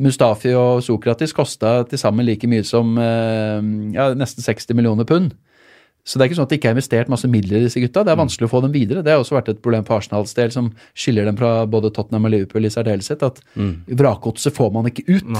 [0.00, 3.60] Mustafi og Sokratis kosta til sammen like mye som eh,
[3.94, 5.36] ja, nesten 60 millioner pund.
[6.04, 8.02] Så det er ikke sånn at det ikke er investert masse midler i disse gutta.
[8.04, 9.00] Det er vanskelig å få dem videre.
[9.04, 12.28] Det har også vært et problem på Arsenals del, som skiller dem fra både Tottenham
[12.28, 13.22] og Liverpool i særdeleshet.
[13.24, 13.40] At
[13.88, 15.30] vrakgodset får man ikke ut.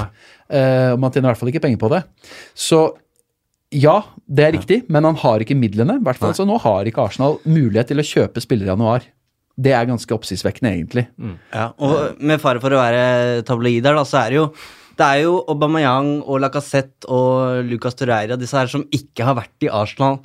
[0.48, 2.00] Eh, og man tjener i hvert fall ikke penger på det.
[2.56, 2.80] Så
[3.74, 5.98] ja, det er riktig, men han har ikke midlene.
[6.00, 9.04] I hvert fall så nå har ikke Arsenal mulighet til å kjøpe spillere i januar.
[9.54, 11.04] Det er ganske oppsiktsvekkende, egentlig.
[11.52, 14.48] Ja, og med fare for å være tabloid her, da, så er det jo
[14.94, 19.66] det er jo Aubameyang og Lacassette og Lucas Torreira, disse her som ikke har vært
[19.66, 20.20] i Arsenal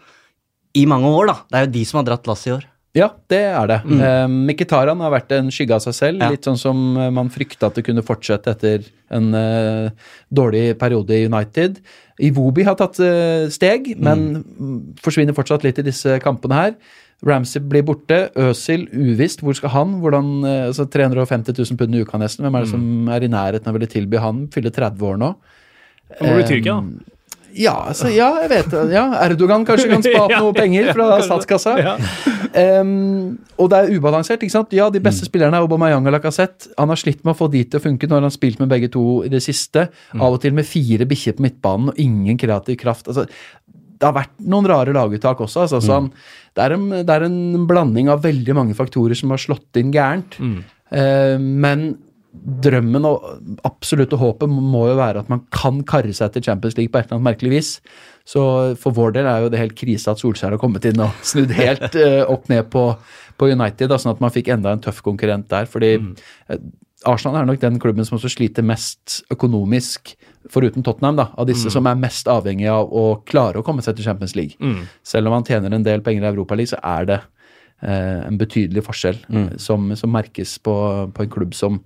[0.80, 1.40] i mange år, da.
[1.50, 2.68] Det er jo de som har dratt lasset i år.
[2.98, 3.78] Ja, det er det.
[3.86, 4.38] Mm.
[4.50, 6.24] Mkhitaryan har vært en skygge av seg selv.
[6.24, 6.32] Ja.
[6.34, 9.92] Litt sånn som eh, man frykta at det kunne fortsette etter en uh,
[10.34, 11.78] dårlig periode i United.
[12.26, 16.74] Iwobi har tatt uh, steg, men mm, forsvinner fortsatt litt i disse kampene her.
[17.26, 18.24] Ramsey blir borte.
[18.42, 19.46] Øsil uvisst.
[19.46, 20.00] Hvor skal han?
[20.02, 22.48] Hvordan, uh, altså 350 000 pund i uka nesten.
[22.48, 24.48] Hvem er det som er i nærheten av å ville tilby han?
[24.56, 25.34] Fyller 30 år nå.
[26.18, 27.19] Hvor blir Tyrkia, Eh,
[27.58, 28.82] Ja, altså, ja, jeg vet det.
[28.94, 31.28] Ja, Erdogan kanskje kan spa opp Ja, noe penger fra kanskje.
[31.30, 31.78] statskassa.
[31.82, 31.94] Ja.
[32.54, 34.42] Ehm, og det er ubalansert.
[34.44, 34.72] ikke sant?
[34.74, 35.04] Ja, De Mm.
[35.04, 36.70] beste spillerne er Aubameyang og Lacassette.
[36.78, 38.70] Han har slitt med å få de til å funke når han har spilt med
[38.70, 39.90] begge to i det siste.
[40.14, 40.22] Mm.
[40.22, 43.08] Av og til med fire bikkjer på midtbanen og ingen kreativ kraft.
[43.08, 43.28] altså
[44.00, 45.66] det har vært noen rare laguttak også.
[45.68, 45.84] Altså, Mm.
[45.84, 46.12] så han,
[46.56, 49.92] det, er en, det er en blanding av veldig mange faktorer som har slått inn
[49.92, 50.38] gærent.
[50.40, 50.64] Mm.
[50.92, 51.98] Eh, men
[52.30, 53.24] drømmen og
[53.66, 57.08] absolutte håpet må jo være at man kan karre seg til Champions League på et
[57.08, 57.72] eller annet merkelig vis.
[58.28, 58.42] Så
[58.82, 61.56] for vår del er jo det helt krise at Solskjær har kommet inn og snudd
[61.58, 62.84] helt uh, opp ned på,
[63.40, 65.66] på United, da, sånn at man fikk enda en tøff konkurrent der.
[65.70, 66.14] fordi mm.
[67.08, 70.14] Arsenal er nok den klubben som også sliter mest økonomisk,
[70.52, 73.96] foruten Tottenham, da, av disse som er mest avhengig av å klare å komme seg
[73.96, 74.60] til Champions League.
[74.60, 74.84] Mm.
[75.08, 78.84] Selv om man tjener en del penger i Europaligaen, så er det eh, en betydelig
[78.88, 79.48] forskjell mm.
[79.64, 80.76] som, som merkes på,
[81.16, 81.80] på en klubb som,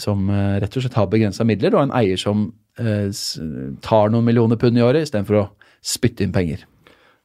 [0.00, 2.48] som eh, rett og slett har begrensa midler, og en eier som
[2.80, 3.08] eh,
[3.84, 5.48] tar noen millioner pund i året istedenfor å
[5.84, 6.64] spytte inn penger.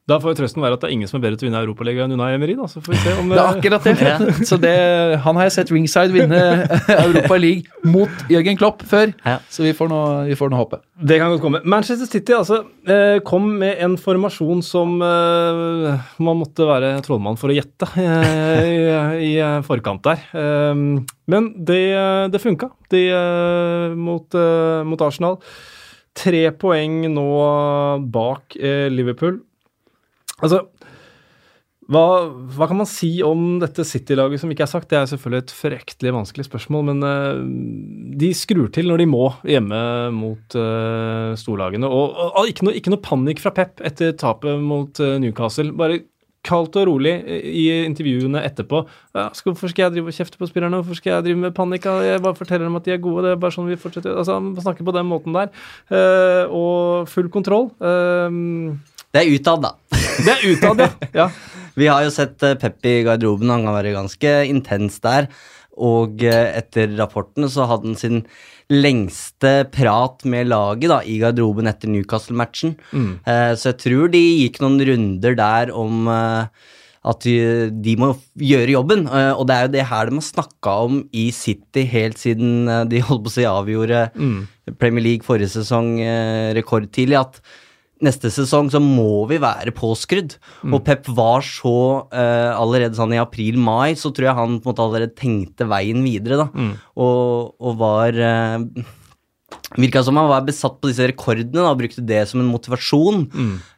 [0.09, 1.59] Da får jo trøsten være at det er ingen som er bedre til å vinne
[1.61, 2.65] Europaligaen enn Unai Emery, da.
[2.71, 4.35] Så får vi se om Det er akkurat det.
[4.49, 4.73] Så det,
[5.21, 6.39] han har jeg sett ringside vinne
[7.05, 9.37] Europa League mot Jørgen Klopp før, Ja.
[9.53, 10.79] så vi får noe, vi får noe håpe.
[10.99, 11.61] Det kan godt komme.
[11.69, 17.53] Manchester City altså, eh, kom med en formasjon som eh, man måtte være trollmann for
[17.53, 18.65] å gjette eh,
[19.21, 20.25] i, i forkant der.
[21.29, 21.83] Men det,
[22.33, 23.03] det funka de,
[23.95, 24.35] mot,
[24.89, 25.37] mot Arsenal.
[26.17, 27.27] Tre poeng nå
[28.11, 28.57] bak
[28.91, 29.39] Liverpool.
[30.39, 30.65] Altså
[31.89, 34.91] hva, hva kan man si om dette City-laget som ikke er sagt?
[34.91, 37.39] Det er selvfølgelig et fryktelig vanskelig spørsmål, men uh,
[38.21, 39.80] de skrur til når de må hjemme
[40.13, 41.89] mot uh, storlagene.
[41.89, 45.73] Og, og, ikke, noe, ikke noe panikk fra Pep etter tapet mot uh, Newcastle.
[45.80, 46.04] Bare
[46.45, 48.84] kaldt og rolig i intervjuene etterpå.
[49.17, 50.84] Ja, skal, hvorfor skal jeg drive og kjefte på spillerne?
[50.84, 51.89] Hvorfor skal jeg drive med panikk?
[52.06, 53.25] Jeg bare forteller dem at de er gode.
[53.25, 54.13] Det er bare sånn vi fortsetter.
[54.13, 55.52] Altså, snakker på den måten der.
[56.54, 57.67] Og full kontroll.
[57.82, 58.39] Eh,
[59.13, 59.73] Det er utad, da.
[60.25, 60.89] det er utad, ja.
[61.23, 61.29] ja.
[61.79, 65.29] Vi har jo sett Peppi i garderoben, han kan være ganske intens der.
[65.79, 68.23] Og eh, etter rapporten så hadde han sin
[68.69, 72.75] lengste prat med laget da, i garderoben etter Newcastle-matchen.
[72.93, 73.13] Mm.
[73.57, 76.67] så jeg tror de gikk noen runder der om eh,
[77.07, 79.05] at de, må gjøre jobben.
[79.07, 82.67] Eh, og det er jo det her de har snakka om i City helt siden
[82.67, 84.03] eh, de holdt på å si avgjorde
[84.79, 87.19] Premier League forrige sesong eh, rekordtidlig.
[87.19, 87.41] at
[88.05, 90.38] neste sesong så må vi være påskrudd.
[90.69, 91.75] Og Pep var så
[92.12, 96.05] uh, allerede sånn i april-mai, så tror jeg han på en måte allerede tenkte veien
[96.05, 96.47] videre, da.
[96.99, 98.85] Og, og var uh,
[99.77, 103.27] Virka som han var besatt på disse rekordene da, og brukte det som en motivasjon.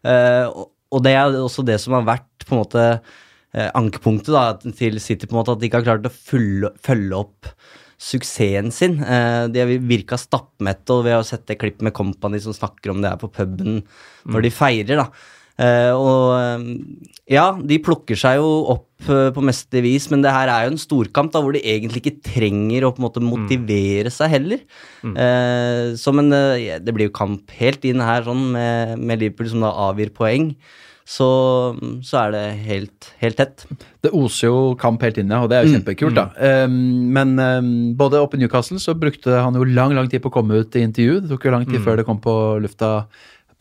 [0.08, 4.32] Eh, og, og det er også det som har vært på en måte uh, ankepunktet
[4.32, 4.46] da,
[4.78, 7.52] til City, på en måte, at de ikke har klart å følge, følge opp
[8.02, 8.98] suksessen sin.
[9.04, 12.94] Eh, de har virka stappmette, og vi har sett det klippet med Company som snakker
[12.94, 13.84] om det her på puben
[14.26, 15.08] når de feirer, da.
[15.62, 16.64] Eh, og eh,
[17.36, 20.82] ja, de plukker seg jo opp på meste vis, men det her er jo en
[20.82, 24.62] storkamp da, hvor de egentlig ikke trenger å på en måte motivere seg heller.
[25.02, 25.16] Mm.
[25.98, 29.72] så, men det blir jo kamp helt inn her sånn med, med Liverpool som da
[29.90, 30.52] avgir poeng.
[31.12, 31.28] Så,
[32.08, 33.66] så er det helt, helt tett.
[34.04, 36.30] Det oser jo kamp helt inne, og det er jo kjempekult, da.
[36.64, 40.32] Um, men um, både oppe i Newcastle så brukte han jo lang lang tid på
[40.32, 41.20] å komme ut i intervju.
[41.26, 42.94] Det tok jo lang tid før det kom på lufta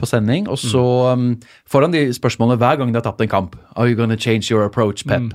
[0.00, 0.48] på sending.
[0.50, 0.82] Og så
[1.12, 1.34] um,
[1.70, 3.56] får han de spørsmålene hver gang de har tapt en kamp.
[3.76, 5.34] Are you gonna change your approach, Pep?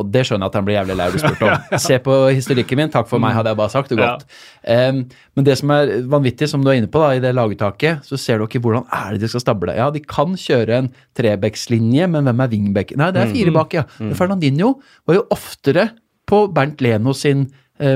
[0.00, 1.64] Og det skjønner jeg at han blir jævlig lei av å bli spurt om.
[1.86, 4.24] Se på historikken min, takk for meg, hadde jeg bare sagt det godt.
[4.64, 5.02] Um,
[5.36, 8.20] men det som er vanvittig, som du er inne på da, i det laguttaket, så
[8.20, 9.76] ser du ikke hvordan er det de skal stable.
[9.76, 12.94] Ja, de kan kjøre en trebekslinje, men hvem er wingback?
[12.98, 13.84] Nei, det er fire bak, ja.
[14.00, 14.14] Mm.
[14.18, 14.74] Fernandinho
[15.08, 15.90] var jo oftere
[16.28, 17.50] på Bernt Leno sin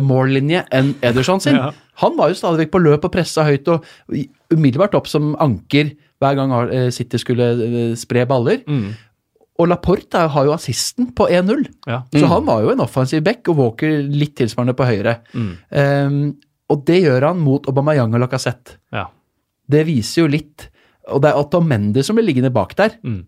[0.05, 1.59] mållinje enn Ederson sin.
[1.59, 1.73] Ja.
[2.03, 3.85] Han var jo stadig vekk på løp og pressa høyt og
[4.53, 8.63] umiddelbart opp som anker hver gang eh, City skulle eh, spre baller.
[9.57, 11.63] Og Laporte har jo assisten på 1-0.
[11.89, 12.03] Ja.
[12.13, 15.15] Så han var jo en offensiv back, og Walker litt tilsvarende på høyre.
[15.33, 16.35] Um,
[16.69, 18.81] og det gjør han mot Aubameyang og Lacassette.
[18.93, 19.07] ja.
[19.67, 20.69] Det viser jo litt.
[21.11, 22.93] Og det er Otto Mendy som blir liggende bak der.
[23.03, 23.25] Mm.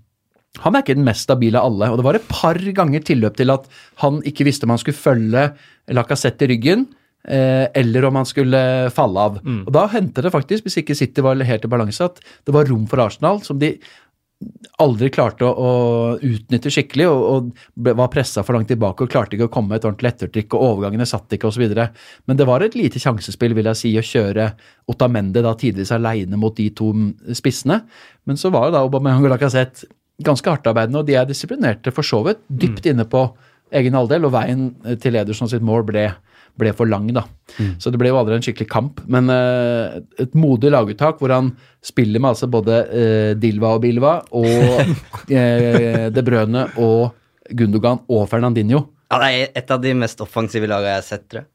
[0.65, 1.91] Han er ikke den mest stabile av alle.
[1.93, 3.69] Og det var et par ganger tilløp til at
[4.03, 5.45] han ikke visste om han skulle følge
[5.95, 6.89] Lacassette i ryggen,
[7.29, 8.61] eh, eller om han skulle
[8.95, 9.39] falle av.
[9.67, 12.69] Og da hendte det faktisk, hvis ikke City var helt i balanse, at det var
[12.69, 13.77] rom for Arsenal, som de
[14.79, 15.71] aldri klarte å, å
[16.23, 19.73] utnytte skikkelig, og, og ble, var pressa for langt tilbake og klarte ikke å komme
[19.73, 21.65] med et ordentlig ettertrykk, og overgangene satt ikke osv.
[22.31, 24.53] Men det var et lite sjansespill, vil jeg si, å kjøre
[24.89, 26.93] Otamende da tidvis aleine mot de to
[27.37, 27.83] spissene.
[28.29, 29.91] Men så var jo da Aubameyang og Lacassette
[30.25, 33.29] ganske hardtarbeidende, og de er disiplinerte for så vidt dypt inne på
[33.79, 34.71] egen halvdel, og veien
[35.03, 36.07] til Ederson sitt mål ble,
[36.59, 37.25] ble for lang, da.
[37.79, 39.03] Så det ble jo aldri en skikkelig kamp.
[39.11, 41.53] Men uh, et modig laguttak hvor han
[41.85, 47.13] spiller med altså både uh, Dilva og Bilva og uh, De Brøne og
[47.59, 48.87] Gundogan og Fernandinho.
[49.09, 51.49] Ja, det er et av de mest offensive lagene jeg har sett, tror jeg.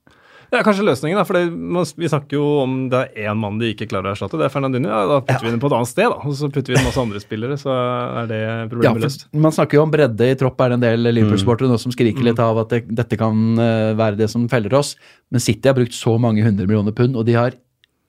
[0.53, 3.71] Det er kanskje løsningen, da, for vi snakker jo om det er én mann de
[3.73, 4.37] ikke klarer å erstatte.
[4.37, 4.91] Det er Fernandinho.
[4.91, 6.19] Ja, da putter vi den på et annet sted, da.
[6.29, 9.25] Og så putter vi inn masse andre spillere, så er det Ja, problemet for løst.
[9.47, 12.21] man snakker jo om bredde i tropp, er det en del Liverpool-sportere nå som skriker
[12.29, 14.93] litt av at det, dette kan eh, være det som feller oss.
[15.33, 17.57] Men City har brukt så mange hundre millioner pund, og de har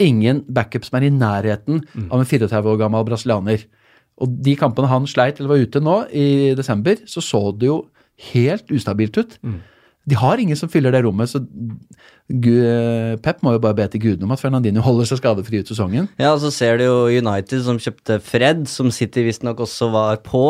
[0.04, 1.80] ingen backup som er i nærheten
[2.10, 3.64] av en 34 år gammel brasilianer.
[4.20, 7.86] Og de kampene han sleit eller var ute nå, i desember, så så det jo
[8.34, 9.38] helt ustabilt ut.
[10.04, 11.40] De har ingen som fyller det rommet, så
[13.24, 16.10] Pep må jo bare be til gudene om at Fernandinho holder seg skadefri ut sesongen.
[16.20, 20.20] Ja, og så ser du jo United som kjøpte Fred, som City visstnok også var
[20.24, 20.42] på.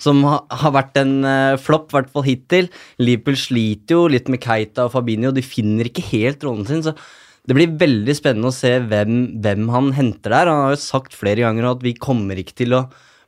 [0.00, 2.68] Som har vært en uh, flopp, i hvert fall hittil.
[3.00, 6.84] Liverpool sliter jo litt med Keita og Fabinho, de finner ikke helt rollen sin.
[6.84, 6.96] så
[7.48, 10.50] det blir veldig spennende å se hvem, hvem han henter der.
[10.52, 12.82] Han har jo sagt flere ganger at vi kommer ikke til å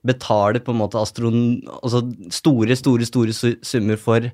[0.04, 1.38] betale på en måte astron...
[1.80, 4.28] Altså store, store, store summer for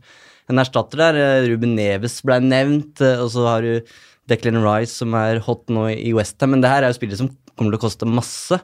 [0.51, 1.21] en erstatter der.
[1.21, 3.81] Eh, Ruben Neves ble nevnt, eh, og så har du
[4.31, 6.55] Declan Rice som er hot nå i Westham.
[6.55, 8.61] Men det her er jo spillere som kommer til å koste masse.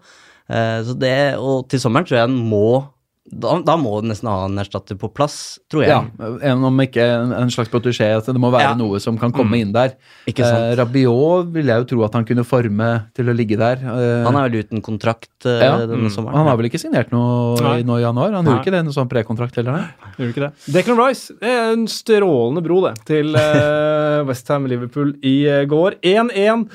[0.50, 2.88] Eh, Så det, og til sommeren tror jeg han må
[3.22, 5.92] da, da må du nesten ha en erstatter på plass, tror jeg.
[5.92, 8.08] Ja, en om ikke en, en slags protesjé.
[8.16, 8.74] at det må være Ja.
[8.74, 9.94] noe som kan komme inn der.
[10.26, 10.72] Ikke sant.
[10.72, 13.78] Eh, Rabiot vil jeg jo tro at han kunne forme til å ligge der.
[13.78, 16.14] Eh, Han er vel uten kontrakt eh, ja, denne mm.
[16.14, 16.34] sommeren.
[16.40, 18.34] Han har vel ikke signert noe i, nå i januar?
[18.34, 18.56] Han Nei.
[18.56, 19.78] gjorde ikke det, noe sånn prekontrakt heller?
[19.78, 20.10] Nei?
[20.18, 20.52] Gjør du ikke det?
[20.74, 26.00] Declan Rice det er en strålende bro det, til eh, Westham Liverpool i eh, går.
[26.02, 26.66] 1-1.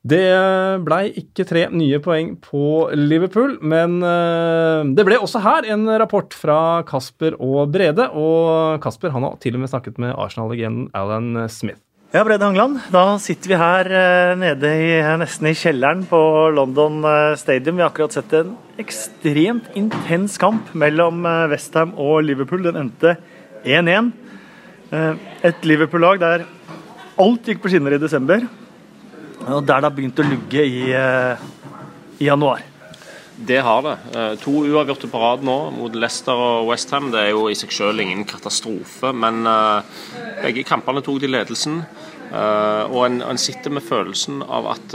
[0.00, 0.22] Det
[0.80, 6.32] blei ikke tre nye poeng på Liverpool, men eh, det ble også her en rapport
[6.32, 8.06] fra Kasper og Brede.
[8.16, 11.82] Og Kasper han har til og med snakket med Arsenal-legenden Alan Smith.
[12.10, 12.80] Ja, Brede Hangeland.
[12.90, 14.88] Da sitter vi her eh, nede i,
[15.20, 16.18] nesten i kjelleren på
[16.56, 17.76] London eh, Stadium.
[17.76, 22.64] Vi har akkurat sett en ekstremt intens kamp mellom eh, Westham og Liverpool.
[22.66, 23.12] Den endte
[23.68, 24.10] 1-1.
[24.90, 26.48] Eh, Et Liverpool-lag der
[27.20, 28.42] alt gikk på skinner i desember,
[29.48, 31.36] og der det har begynt å lugge i, eh,
[32.20, 32.62] i januar.
[33.36, 33.96] Det har det.
[34.14, 37.10] Eh, To uavgjorte på rad nå mot Leicester og Westham.
[37.10, 39.82] Det er jo i seg selv ingen katastrofe, men eh,
[40.42, 41.84] begge kampene tok de ledelsen.
[42.30, 44.92] Og en, en sitter med følelsen av at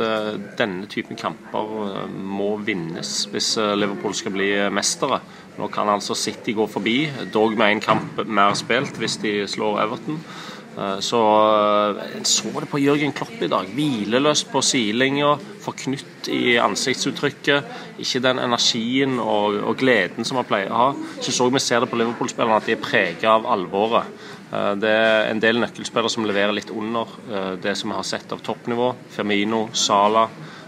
[0.56, 5.20] denne typen kamper må vinnes hvis Liverpool skal bli mestere.
[5.60, 9.82] Nå kan altså City gå forbi, dog med én kamp mer spilt hvis de slår
[9.84, 10.22] Everton.
[10.78, 11.20] Eh, Så
[11.96, 13.68] eh, En så det på Jørgen Klopp i dag.
[13.76, 17.64] Hvileløst på sidelinja, forknytt i ansiktsuttrykket.
[18.04, 20.90] Ikke den energien og, og gleden som han pleier å ha.
[21.22, 24.12] Så så vi ser det på Liverpool-spillerne at de er preget av alvoret.
[24.52, 28.08] Eh, Det er en del nøkkelspillere som leverer litt under eh, det som vi har
[28.08, 28.94] sett av toppnivå.
[29.16, 30.28] Firmino, Sala,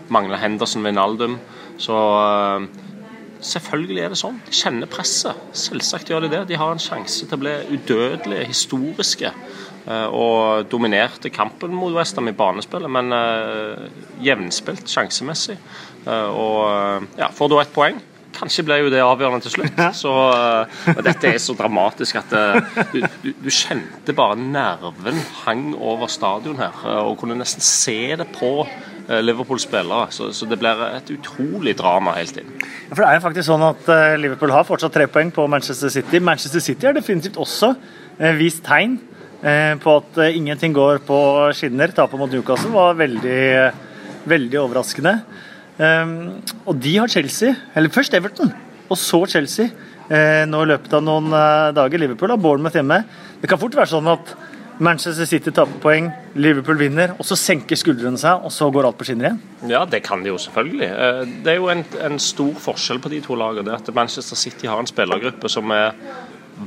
[0.09, 1.39] mangler Henderson, Wijnaldum.
[1.77, 2.83] Så eh,
[3.37, 4.39] Selvfølgelig er det sånn.
[4.47, 5.37] De kjenner presset.
[5.53, 6.39] Selvsagt gjør de det.
[6.49, 9.29] De har en sjanse til å bli udødelige, historiske.
[9.87, 13.87] Eh, Og dominerte kampen mot Westham i banespillet, men eh,
[14.27, 15.57] jevnspilt sjansemessig.
[16.05, 17.97] Eh, Og ja, får da ett poeng.
[18.37, 19.79] Kanskje ble jo det avgjørende til slutt.
[19.97, 20.11] Så,
[20.85, 22.35] men dette er så dramatisk at
[22.93, 28.27] du, du, du kjente bare nerven hang over stadion her, og kunne nesten se det
[28.35, 28.51] på
[29.25, 30.11] Liverpool-spillere.
[30.13, 32.51] Så, så det blir et utrolig drama helt inn.
[32.61, 33.89] Ja, For det er jo faktisk sånn at
[34.21, 36.21] Liverpool har fortsatt tre poeng på Manchester City.
[36.21, 37.73] Manchester City har definitivt også
[38.37, 38.99] vist tegn
[39.41, 41.17] på at eh, ingenting går på
[41.57, 41.93] skinner.
[41.93, 43.43] Tapet mot Newcastle var veldig,
[44.29, 45.19] veldig overraskende.
[45.77, 48.49] Um, og de har Chelsea, eller først Everton,
[48.89, 49.69] og så Chelsea.
[50.07, 51.99] Eh, nå i løpet av noen eh, dager.
[51.99, 53.01] Liverpool har Bournemouth hjemme.
[53.41, 54.31] Det kan fort være sånn at
[54.79, 58.99] Manchester City taper poeng, Liverpool vinner, og så senker skuldrene seg, og så går alt
[58.99, 59.39] på skinner igjen?
[59.73, 60.87] Ja, det kan de jo selvfølgelig.
[60.87, 63.75] Eh, det er jo en, en stor forskjell på de to lagene.
[63.75, 65.93] At Manchester City har en spillergruppe som er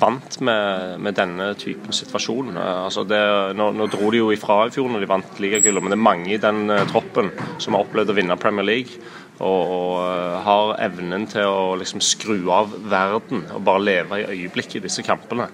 [0.00, 2.52] vant med, med denne typen situasjon.
[2.56, 3.20] Eh, altså det,
[3.58, 6.08] nå, nå, dro de jo ifra i fjor når de vant ligagullet, men det er
[6.08, 9.02] mange i den uh, troppen som har opplevd å vinne Premier League.
[9.40, 14.26] Og, og uh, har evnen til å liksom skru av verden og bare leve i
[14.34, 15.48] øyeblikket i disse kampene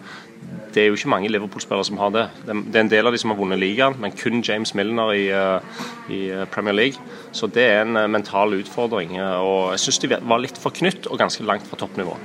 [0.77, 2.25] det er jo ikke mange Liverpool-spillere som har det.
[2.45, 5.29] Det er en del av de som har vunnet ligaen, men kun James Milner i,
[5.33, 7.01] eh, i eh, Premier League.
[7.33, 9.17] Så det er en eh, mental utfordring.
[9.21, 12.19] og Jeg syns de var litt for knytt og ganske langt fra toppnivå.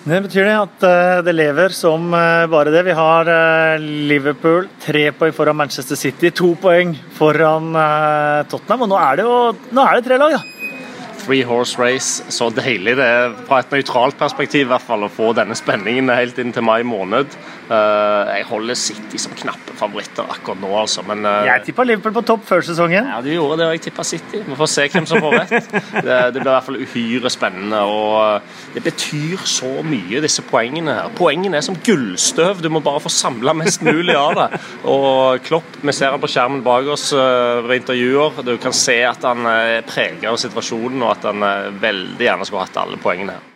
[0.00, 0.84] Det betyr det at
[1.26, 2.86] det lever som bare det.
[2.86, 3.28] Vi har
[3.80, 7.68] Liverpool tre poeng foran Manchester City, to poeng foran
[8.48, 8.86] Tottenham.
[8.86, 10.40] Og nå er det jo er det tre lag, da.
[11.20, 12.24] Three horse race.
[12.32, 16.08] Så deilig det er fra et nøytralt perspektiv i hvert fall å få denne spenningen
[16.16, 17.36] helt inn til mai måned.
[17.70, 21.04] Uh, jeg holder City som knappe favoritter akkurat nå, altså.
[21.06, 23.06] Men uh, Jeg tippa Liverpool på topp før sesongen.
[23.06, 24.40] Ja, du gjorde det, og jeg tippa City.
[24.42, 25.68] Vi får se hvem som får rett.
[25.70, 27.84] det, det, blir i hvert fall uhyre spennende.
[27.86, 31.12] Og eh, det betyr så mye, disse poengene her.
[31.14, 32.58] Poengene er som gullstøv.
[32.64, 34.48] Du må bare få samla mest mulig av det.
[34.90, 38.42] Og Klopp, vi ser han på skjermen bak oss uh, ved intervjuer.
[38.50, 41.46] Du kan se at han er prega av situasjonen, og at han
[41.78, 43.48] veldig gjerne skulle hatt alle poengene her.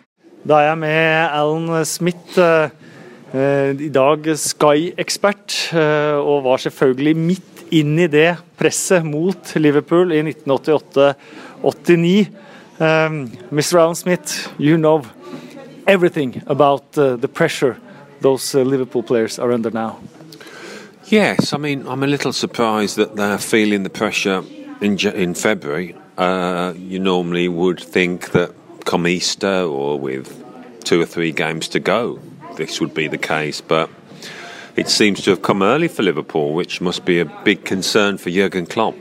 [0.45, 2.39] Da er jeg med Alan Smith.
[3.35, 10.15] Eh, I dag Sky-ekspert, eh, og var selvfølgelig midt inn i det presset mot Liverpool
[10.15, 12.31] i 1988-89.
[13.51, 13.79] Mr.
[13.79, 15.01] Alan Smith, you know
[15.87, 17.77] everything about uh, the pressure
[18.21, 19.99] those Liverpool players are under now.
[21.07, 24.43] Yes, I mean, I'm a little surprised that they're feeling the pressure
[24.81, 25.95] in, in February.
[26.17, 28.51] Uh, you normally would think that
[28.85, 30.43] come Easter or with
[30.83, 32.19] two or three games to go,
[32.55, 33.89] this would be the case, but
[34.75, 38.29] it seems to have come early for Liverpool, which must be a big concern for
[38.29, 38.95] Jurgen Klopp.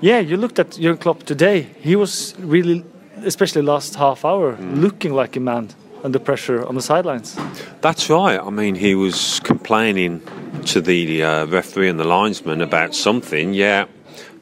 [0.00, 1.62] Yeah, you looked at Jurgen Klopp today.
[1.80, 2.84] He was really,
[3.24, 4.80] especially last half hour, mm.
[4.80, 5.70] looking like a man
[6.04, 7.36] under pressure on the sidelines.
[7.80, 8.38] That's right.
[8.38, 10.20] I mean, he was complaining
[10.66, 13.54] to the uh, referee and the linesman about something.
[13.54, 13.86] Yeah,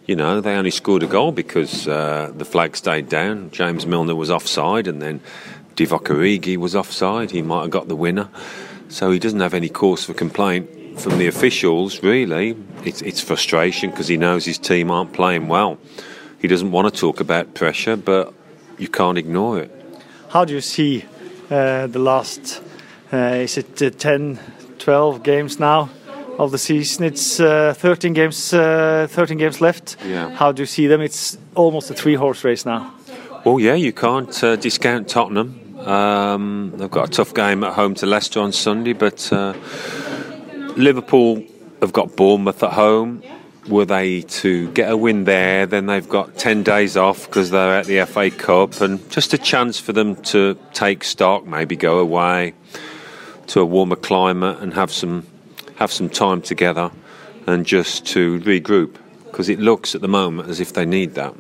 [0.07, 3.51] you know, they only scored a goal because uh, the flag stayed down.
[3.53, 5.21] James Milner was offside, and then
[5.77, 7.31] Divock Origi was offside.
[7.31, 8.29] He might have got the winner.
[8.89, 12.57] So he doesn't have any cause for complaint from the officials, really.
[12.85, 15.79] It's, it's frustration because he knows his team aren't playing well.
[16.39, 18.35] He doesn't want to talk about pressure, but
[18.79, 19.71] you can't ignore it.
[20.29, 21.05] How do you see
[21.51, 22.63] uh, the last,
[23.13, 24.39] uh, is it uh, 10,
[24.79, 25.91] 12 games now?
[26.39, 28.55] Of the season, it's uh, 13 games.
[28.55, 29.97] Uh, 13 games left.
[30.05, 30.31] Yeah.
[30.31, 31.03] How do you see them?
[31.03, 32.95] It's almost a three-horse race now.
[33.45, 35.62] Well, yeah, you can't uh, discount Tottenham.
[35.87, 39.55] Um, they've got a tough game at home to Leicester on Sunday, but uh,
[40.77, 41.45] Liverpool
[41.81, 43.23] have got Bournemouth at home.
[43.69, 47.79] Were they to get a win there, then they've got 10 days off because they're
[47.79, 51.99] at the FA Cup, and just a chance for them to take stock, maybe go
[51.99, 52.55] away
[53.49, 55.27] to a warmer climate and have some
[55.77, 56.91] have some time together
[57.47, 61.35] and just to regroup because it looks at the moment as if they need that.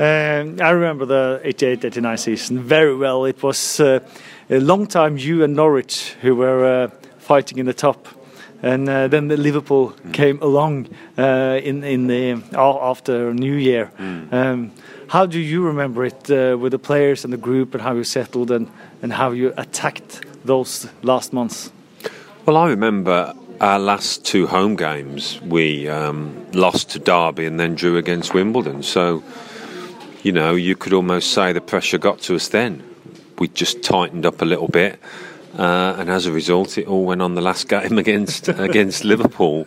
[0.00, 3.26] Uh, I remember the 88-89 season very well.
[3.26, 4.00] It was uh,
[4.48, 8.08] a long time you and Norwich who were uh, fighting in the top.
[8.62, 10.14] And uh, then the Liverpool mm.
[10.14, 13.90] came along uh, in in the after New Year.
[13.98, 14.32] Mm.
[14.32, 14.70] Um,
[15.08, 18.04] how do you remember it uh, with the players and the group, and how you
[18.04, 18.68] settled and
[19.02, 21.72] and how you attacked those last months?
[22.46, 25.40] Well, I remember our last two home games.
[25.42, 28.82] We um, lost to Derby and then drew against Wimbledon.
[28.82, 29.22] So
[30.22, 32.82] you know, you could almost say the pressure got to us then.
[33.38, 34.98] We just tightened up a little bit.
[35.58, 39.66] Uh, and as a result, it all went on the last game against against Liverpool.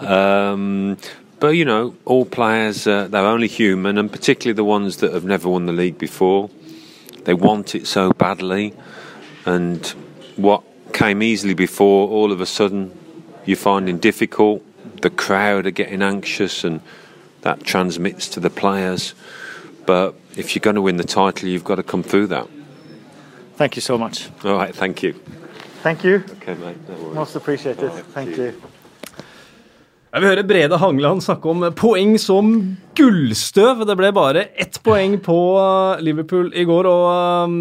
[0.00, 0.98] Um,
[1.40, 5.24] but you know, all players uh, they're only human, and particularly the ones that have
[5.24, 6.50] never won the league before.
[7.24, 8.74] They want it so badly,
[9.44, 9.84] and
[10.36, 12.96] what came easily before, all of a sudden,
[13.44, 14.62] you're finding difficult.
[15.02, 16.80] The crowd are getting anxious, and
[17.42, 19.14] that transmits to the players.
[19.86, 22.48] But if you're going to win the title, you've got to come through that.
[23.56, 24.28] Thank you so much.
[24.44, 25.14] All right, thank you.
[25.82, 26.22] Thank you.
[26.42, 26.76] Okay, mate.
[26.88, 27.90] No Most appreciated.
[27.90, 28.52] Right, thank you.
[30.12, 32.52] Jeg vil høre Brede Hangeland snakke om poeng som
[32.96, 33.82] gullstøv.
[33.84, 35.36] Det ble bare ett poeng på
[36.00, 37.04] Liverpool i går, og
[37.44, 37.56] um,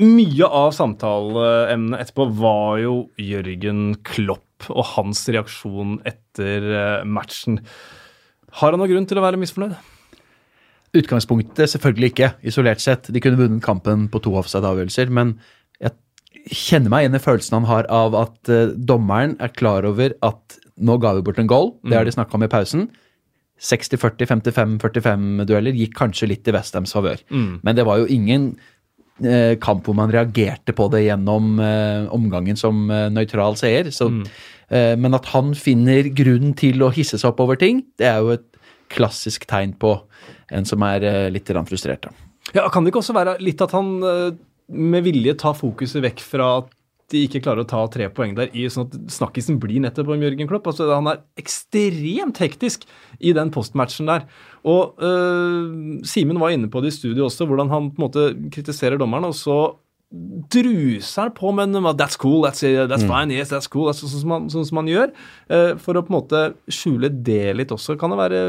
[0.00, 7.60] mye av samtaleemnet etterpå var jo Jørgen Klopp og hans reaksjon etter uh, matchen.
[8.62, 9.91] Har han noen grunn til å være misfornøyd?
[10.96, 13.08] Utgangspunktet selvfølgelig ikke, isolert sett.
[13.12, 15.38] De kunne vunnet kampen på to offside-avgjørelser, men
[15.80, 15.94] jeg,
[16.52, 20.58] kjenner meg igjen i følelsen han har av at uh, dommeren er klar over at
[20.82, 21.72] nå ga vi bort en goal.
[21.86, 22.86] Det har de snakka om i pausen.
[23.62, 27.20] 60-40, 55-45-dueller gikk kanskje litt i Westhams favør.
[27.62, 28.48] Men det var jo ingen
[29.22, 33.92] eh, kamp hvor man reagerte på det gjennom eh, omgangen som eh, nøytral seier.
[33.94, 34.08] Så,
[34.72, 38.18] eh, men at han finner grunn til å hisse seg opp over ting, det er
[38.24, 38.48] jo et
[38.92, 39.96] klassisk tegn på
[40.52, 42.10] en som er eh, litt frustrert.
[42.52, 44.30] Ja, Kan det ikke også være litt at han eh,
[44.72, 46.70] med vilje tar fokuset vekk fra at
[47.12, 50.22] de ikke klarer å ta tre poeng der, i sånn at snakkisen blir nettopp om
[50.24, 50.70] Jørgen Klopp?
[50.70, 52.86] Altså, han er ekstremt hektisk
[53.20, 54.24] i den postmatchen der.
[54.68, 58.26] Og øh, Simen var inne på det i studio også, hvordan han på en måte
[58.54, 59.58] kritiserer dommeren, og så
[60.52, 63.88] druser på med That's cool, that's, that's fine, yes, that's cool.
[63.96, 65.12] Sånn, som man, sånn som man, gjør.
[65.48, 67.96] eh, for å på en måte skjule det litt også.
[68.00, 68.42] Kan det være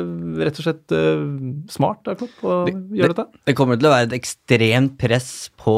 [0.43, 1.23] rett og slett eh,
[1.71, 3.27] smart av Klopp å gjøre dette?
[3.47, 5.31] Det kommer til å være et ekstremt press
[5.63, 5.77] på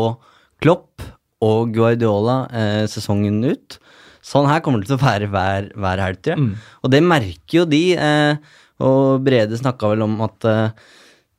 [0.64, 1.06] Klopp
[1.46, 3.78] og Guardiola eh, sesongen ut.
[4.26, 6.46] Sånn her kommer det til å være hver, hver helg, tror jeg.
[6.82, 7.84] Og det merker jo de.
[7.94, 10.50] Eh, og Brede snakka vel om at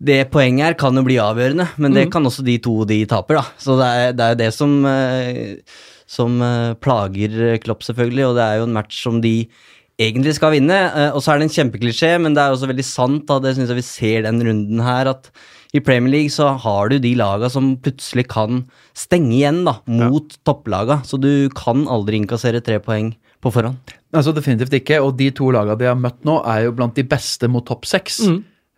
[0.03, 3.39] det poenget her kan jo bli avgjørende, men det kan også de to de taper,
[3.41, 3.45] da.
[3.59, 5.57] Så det er, det er jo det som, eh,
[6.07, 9.49] som eh, plager Klopp, selvfølgelig, og det er jo en match som de
[9.99, 10.77] egentlig skal vinne.
[10.93, 13.39] eh, Og så er det en kjempeklisjé, men det er også veldig sant, da.
[13.41, 15.31] Det syns jeg vi ser den runden her, at
[15.75, 18.67] i Premier League så har du de laga som plutselig kan
[18.97, 23.77] stenge igjen da, mot topplaga, så du kan aldri innkassere tre poeng på forhånd.
[24.15, 25.01] Altså Definitivt ikke.
[25.05, 27.85] Og de to lagene de har møtt nå, er jo blant de beste mot topp
[27.85, 28.21] seks.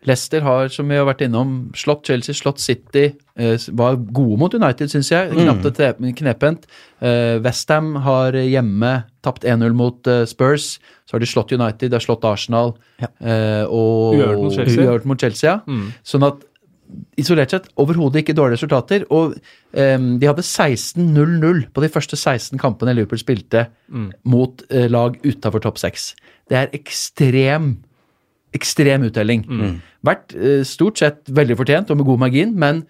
[0.06, 3.08] Leicester har, som vi har vært innom, slått Chelsea, slått City.
[3.34, 5.32] Eh, var gode mot United, syns jeg.
[5.34, 6.68] Knapt et knepent.
[7.02, 8.92] Eh, Westham har hjemme
[9.26, 10.76] tapt 1-0 mot eh, Spurs.
[11.02, 12.76] Så har de slått United, de har slått Arsenal.
[13.02, 13.10] Ja.
[13.18, 14.84] Eh, og Uavgjort mot Chelsea.
[14.84, 15.82] Uavgjort mot Chelsea, ja.
[16.06, 16.46] Sånn at
[17.20, 19.02] isolert sett overhodet ikke dårlige resultater.
[19.12, 23.66] Og um, de hadde 16-0-0 på de første 16 kampene Liverpool spilte
[24.24, 26.06] mot uh, lag utafor topp 6.
[26.48, 27.74] Det er ekstrem
[28.56, 29.44] ekstrem uttelling.
[30.06, 32.82] Vært eh, stort sett veldig fortjent og med god margin, men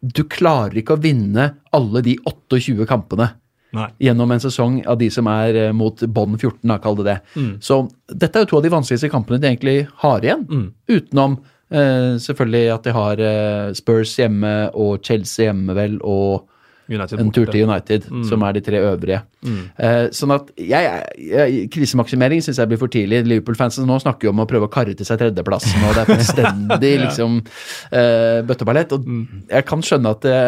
[0.00, 3.30] du klarer ikke å vinne alle de 28 kampene
[3.76, 3.88] Nei.
[4.06, 7.18] gjennom en sesong av de som er eh, mot bånd 14, da, kall det det.
[7.64, 10.46] Så dette er jo to av de vanskeligste kampene de egentlig har igjen,
[10.90, 11.38] utenom
[11.70, 16.46] eh, selvfølgelig at de har eh, Spurs hjemme og Chelsea hjemme, vel, og
[16.88, 19.22] United en tur til United, som er de tre øvrige.
[19.46, 23.24] Eh, sånn at jeg, jeg, Krisemaksimering syns jeg blir for tidlig.
[23.26, 26.12] Liverpool-fansen nå snakker jo om å prøve å karre til seg tredjeplassen, og det er
[26.14, 28.94] fullstendig liksom eh, bøtteballett.
[28.96, 29.10] Og
[29.50, 30.40] jeg kan skjønne at det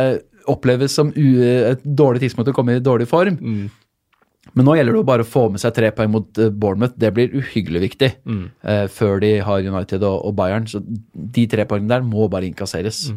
[0.49, 3.37] oppleves som et dårlig tidspunkt å komme i dårlig form.
[4.57, 6.97] Men nå gjelder det å bare få med seg tre poeng mot eh, Bournemouth.
[6.99, 10.69] Det blir uhyggelig viktig eh, før de har United og, og Bayern.
[10.71, 13.09] Så de tre poengene der må bare innkasseres.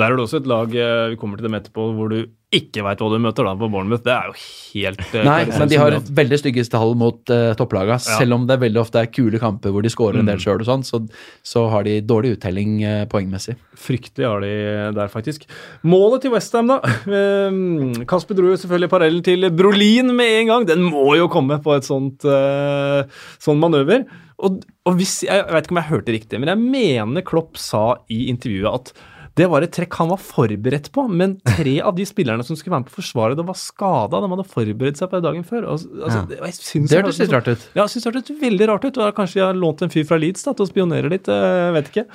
[0.00, 2.82] Der er det også et lag eh, vi kommer til dem etterpå, hvor du ikke
[2.82, 4.02] veit hva du møter da på Bournemouth.
[4.02, 4.34] Det er jo
[4.74, 8.00] helt eh, Nei, men de har veldig stygge tall mot uh, topplaga.
[8.02, 10.82] Selv om det veldig ofte er kule kamper hvor de scorer en del sjøl, sånn,
[10.86, 10.98] så,
[11.46, 13.54] så har de dårlig uttelling uh, poengmessig.
[13.78, 14.54] Fryktelig har de
[14.96, 15.46] der, faktisk.
[15.86, 16.80] Målet til Westham, da.
[17.10, 20.66] Eh, Kasper dro jo selvfølgelig parallellen til Brolin med en gang.
[20.72, 23.06] Den må jo komme på et sånt uh,
[23.38, 24.08] sånn manøver.
[24.40, 28.00] Og, og hvis, Jeg vet ikke om jeg hørte riktig, men jeg mener Klopp sa
[28.10, 28.94] i intervjuet at
[29.38, 32.74] det var et trekk han var forberedt på, men tre av de spillerne som skulle
[32.74, 34.20] være med på Forsvaret, det var skada.
[34.22, 35.68] De hadde forberedt seg på det dagen før.
[35.70, 37.66] Og, altså, det, jeg synes Det hørtes litt rart ut.
[37.76, 38.98] ja, jeg synes det hørtes veldig rart ut.
[38.98, 41.28] og Kanskje de har lånt en fyr fra Leeds da, til å spionere litt.
[41.30, 42.06] eh, Jeg vet ikke.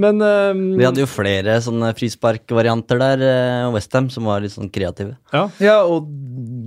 [0.00, 0.50] Men eh,
[0.80, 3.24] Vi hadde jo flere sånne frisparkvarianter der,
[3.68, 5.16] og og Westham, som var litt sånn kreative.
[5.32, 5.48] ja.
[5.62, 6.06] Ja, og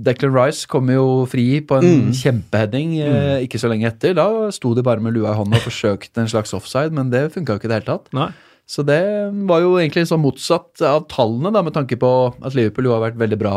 [0.04, 3.44] Declan Rice kom jo fri på en kjempeheading mm.
[3.46, 4.14] ikke så lenge etter.
[4.18, 7.28] Da sto de bare med lua i hånda og forsøkte en slags offside, men det
[7.34, 8.12] funka jo ikke i det hele tatt.
[8.16, 8.30] Nei.
[8.68, 9.00] Så det
[9.48, 12.12] var jo egentlig sånn motsatt av tallene, da, med tanke på
[12.44, 13.54] at Liverpool jo har vært veldig bra,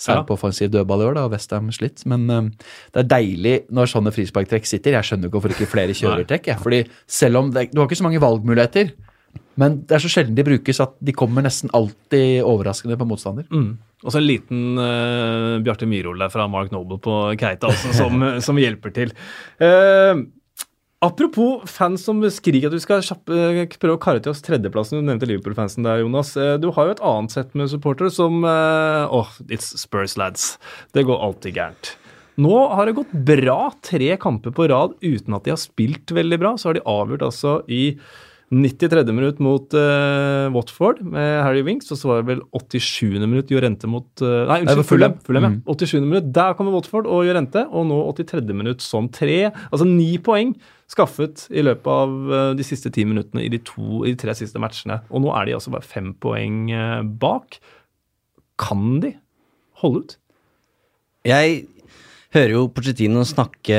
[0.00, 2.04] særlig på offensiv dødball i år, da, og Westham slitt.
[2.08, 2.50] Men um,
[2.92, 4.98] det er deilig når sånne frisparktrekk sitter.
[4.98, 6.50] Jeg skjønner ikke hvorfor ikke flere kjører trekk.
[6.52, 8.92] jeg, fordi selv om det, Du har ikke så mange valgmuligheter,
[9.60, 13.48] men det er så sjelden de brukes at de kommer nesten alltid overraskende på motstander.
[13.48, 13.78] Mm.
[14.00, 18.24] Og så en liten uh, Bjarte Myhrol der fra Mark Noble på Keita også, som,
[18.46, 19.12] som hjelper til.
[19.60, 20.22] Eh,
[21.04, 25.00] apropos fans som skriker at du skal kjappe, prøve å karre til oss tredjeplassen.
[25.00, 26.34] Du nevnte Liverpool-fansen der, Jonas.
[26.36, 30.54] Eh, du har jo et annet sett med supportere som Åh, Åh, it's Spurs lads.
[30.96, 31.94] Det går alltid gærent.
[32.40, 36.38] Nå har det gått bra tre kamper på rad uten at de har spilt veldig
[36.40, 36.56] bra.
[36.56, 37.96] Så har de avgjort altså i
[38.50, 39.04] 93.
[39.14, 43.20] minutt mot uh, Watford med Harry Winks, og så var det vel 87.
[43.22, 45.14] minutt Jorente mot uh, Nei, unnskyld, Fulham.
[45.26, 45.44] Fulham.
[45.44, 45.60] mm.
[45.60, 45.74] ja.
[45.76, 45.78] Mm.
[45.78, 45.94] 87.
[46.08, 48.42] minutt, Der kommer Watford og Jorente, og nå 83.
[48.50, 49.52] minutt som tre.
[49.70, 50.56] Altså ni poeng
[50.90, 54.34] skaffet i løpet av eh, de siste ti minuttene i de, to, i de tre
[54.38, 55.00] siste matchene.
[55.10, 57.60] Og nå er de altså bare fem poeng eh, bak.
[58.60, 59.14] Kan de
[59.82, 60.16] holde ut?
[61.28, 61.62] Jeg
[62.34, 63.78] hører jo Pochettino snakke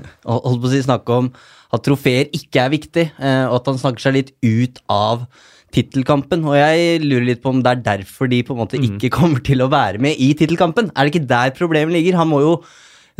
[0.72, 1.30] si snakke om
[1.70, 5.28] at trofeer ikke er viktig, eh, og at han snakker seg litt ut av
[5.70, 6.42] tittelkampen.
[6.50, 9.44] Og jeg lurer litt på om det er derfor de på en måte ikke kommer
[9.46, 10.90] til å være med i tittelkampen.
[10.96, 12.18] Er det ikke der problemet ligger?
[12.24, 12.54] Han må jo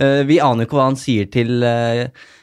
[0.00, 1.60] Vi aner jo ikke hva han sier til,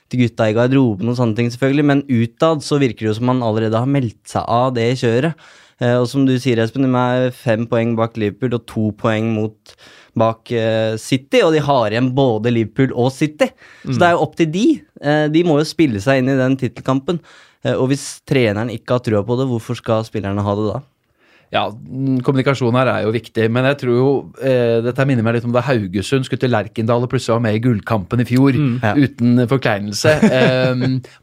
[0.07, 3.29] til gutta i garderoben og sånne ting, selvfølgelig, men utad så virker det jo som
[3.31, 5.47] man allerede har meldt seg av det kjøret.
[5.83, 9.29] Eh, og som du sier, Espen, de er fem poeng bak Liverpool og to poeng
[9.35, 9.75] mot
[10.17, 13.49] bak eh, City, og de har igjen både Liverpool og City.
[13.85, 14.67] Så det er jo opp til de.
[15.01, 17.21] Eh, de må jo spille seg inn i den tittelkampen.
[17.63, 20.81] Eh, og hvis treneren ikke har trua på det, hvorfor skal spillerne ha det da?
[21.53, 24.07] Ja, mm, kommunikasjon her er jo viktig, men jeg tror jo
[24.43, 27.55] eh, Dette minner meg litt om da Haugesund skulle til Lerkendal og plutselig var med
[27.55, 28.91] i gullkampen i fjor, Ja.
[28.99, 30.15] uten forkleinelse.
[30.27, 30.73] Eh,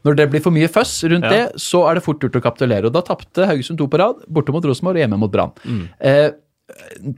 [0.05, 1.29] når det blir for mye føss rundt Ja.
[1.29, 2.85] det, så er det fort gjort å kapitulere.
[2.89, 5.53] Og da tapte Haugesund to på rad, borte mot Rosenborg og hjemme mot Brann.
[6.01, 6.31] Eh,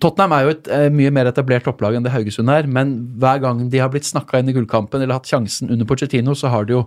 [0.04, 2.90] Tottenham er jo et eh, mye mer etablert topplag enn det Haugesund er, men
[3.22, 6.52] hver gang de har blitt snakka inn i gullkampen eller hatt sjansen under Pochettino, så
[6.52, 6.82] har de jo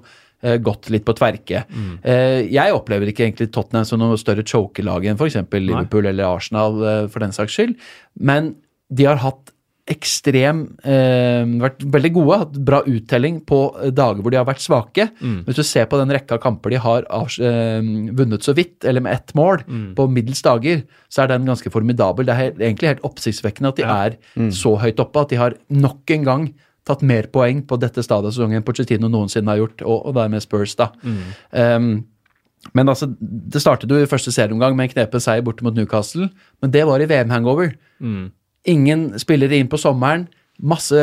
[0.65, 1.65] gått litt på tverke.
[2.03, 5.37] Eh, jeg opplever ikke egentlig Tottenham som noe større chokelag enn f.eks.
[5.53, 7.77] Liverpool eller Arsenal, eh, for den saks skyld,
[8.17, 8.55] men
[8.91, 9.53] de har hatt
[9.91, 14.63] ekstrem eh, Vært veldig gode, hatt bra uttelling på eh, dager hvor de har vært
[14.63, 15.09] svake.
[15.47, 19.17] Hvis du ser på den rekka kamper de har eh, vunnet så vidt, eller med
[19.17, 19.65] ett mål,
[19.97, 22.29] på middels dager, så er den ganske formidabel.
[22.29, 25.57] Det er helt, egentlig helt oppsiktsvekkende at de er så høyt oppe, at de har
[25.69, 26.51] nok en gang
[26.91, 30.17] tatt mer poeng på dette stadiet av sesongen enn Pochettino noensinne har gjort, og, og
[30.19, 30.91] dermed Spurs, da.
[31.55, 31.93] Um,
[32.77, 36.29] men altså, det startet jo i første serieomgang med en knepen seier borte mot Newcastle,
[36.61, 37.73] men det var i VM-hangover.
[38.69, 40.27] Ingen spillere inn på sommeren.
[40.61, 41.01] Masse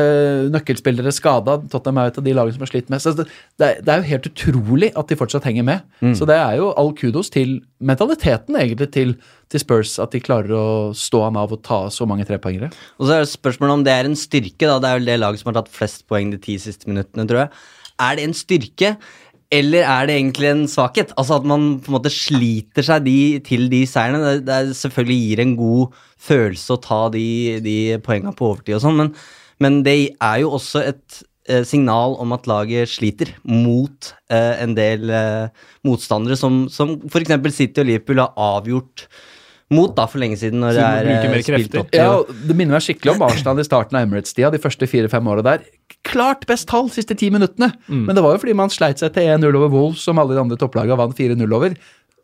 [0.53, 1.55] nøkkelspillere skada.
[1.71, 3.09] Tottenham er et av de lagene som har slitt mest.
[3.17, 3.25] Det,
[3.57, 5.85] det, er, jo helt utrolig at de fortsatt henger med.
[6.17, 9.15] Så det er jo all kudos til mentaliteten egentlig til,
[9.49, 12.69] til Spurs, at de klarer å stå an av og ta så mange trepoengere.
[12.99, 14.67] Og så er det spørsmålet om det er en styrke.
[14.67, 17.25] da, Det er vel det laget som har tatt flest poeng de ti siste minuttene,
[17.29, 17.63] tror jeg.
[17.97, 18.91] Er det en styrke,
[19.57, 21.13] eller er det egentlig en svakhet?
[21.17, 24.21] Altså at man på en måte sliter seg de, til de seierne.
[24.21, 27.27] Det, det selvfølgelig gir en god følelse å ta de,
[27.63, 29.11] de poengene på overtid og sånn, men,
[29.63, 34.75] men det er jo også et eh, signal om at laget sliter mot eh, en
[34.77, 35.47] del eh,
[35.87, 37.33] motstandere som, som f.eks.
[37.55, 39.07] City og Liverpool har avgjort
[39.73, 40.61] mot da for lenge siden.
[40.63, 43.97] når det er eh, spilt opp Ja, Det minner meg skikkelig om Arsenal i starten
[43.99, 45.65] av Emirates-tida, de første fire-fem åra der.
[46.07, 49.27] Klart best tall siste ti minuttene, men det var jo fordi man sleit seg til
[49.27, 51.75] 1-0 over Wolves, som alle de andre topplagene vant 4-0 over.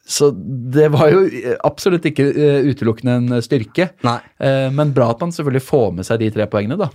[0.04, 3.90] Så det var jo eh, absolutt ikke eh, utelukkende en styrke.
[4.04, 4.18] Nei.
[4.44, 6.90] Eh, Men bra at man selvfølgelig får med seg de tre poengene, da.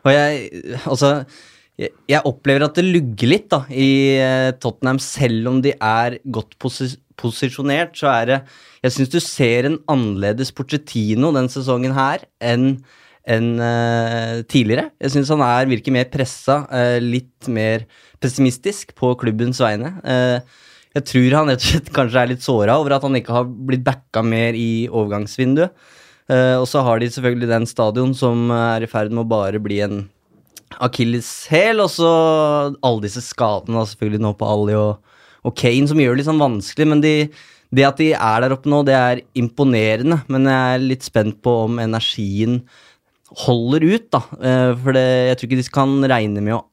[0.00, 1.12] Og jeg, altså
[1.80, 6.58] jeg, opplever at det lugger litt da i eh, Tottenham, selv om de er godt
[6.60, 8.36] posi posisjonert, så er det
[8.80, 12.78] Jeg syns du ser en annerledes Porcettino den sesongen her enn
[13.28, 14.88] enn uh, tidligere.
[15.04, 17.84] Jeg syns han er, virker mer pressa, uh, litt mer
[18.24, 19.92] pessimistisk på klubbens vegne.
[20.04, 20.40] Eh,
[20.96, 23.46] jeg tror han rett og slett kanskje er litt såra over at han ikke har
[23.46, 25.74] blitt backa mer i overgangsvinduet.
[26.30, 29.58] Uh, og så har de selvfølgelig den stadion som er i ferd med å bare
[29.62, 30.04] bli en
[30.78, 32.10] akilleshæl, og så
[32.86, 36.28] alle disse skadene da, selvfølgelig nå på Ali og, og Kane, som gjør det litt
[36.30, 36.86] sånn vanskelig.
[36.92, 37.14] Men de,
[37.74, 40.20] det at de er der oppe nå, det er imponerende.
[40.30, 42.60] Men jeg er litt spent på om energien
[43.44, 44.22] holder ut, da.
[44.38, 46.64] Eh, For det, jeg tror ikke de kan regne med å,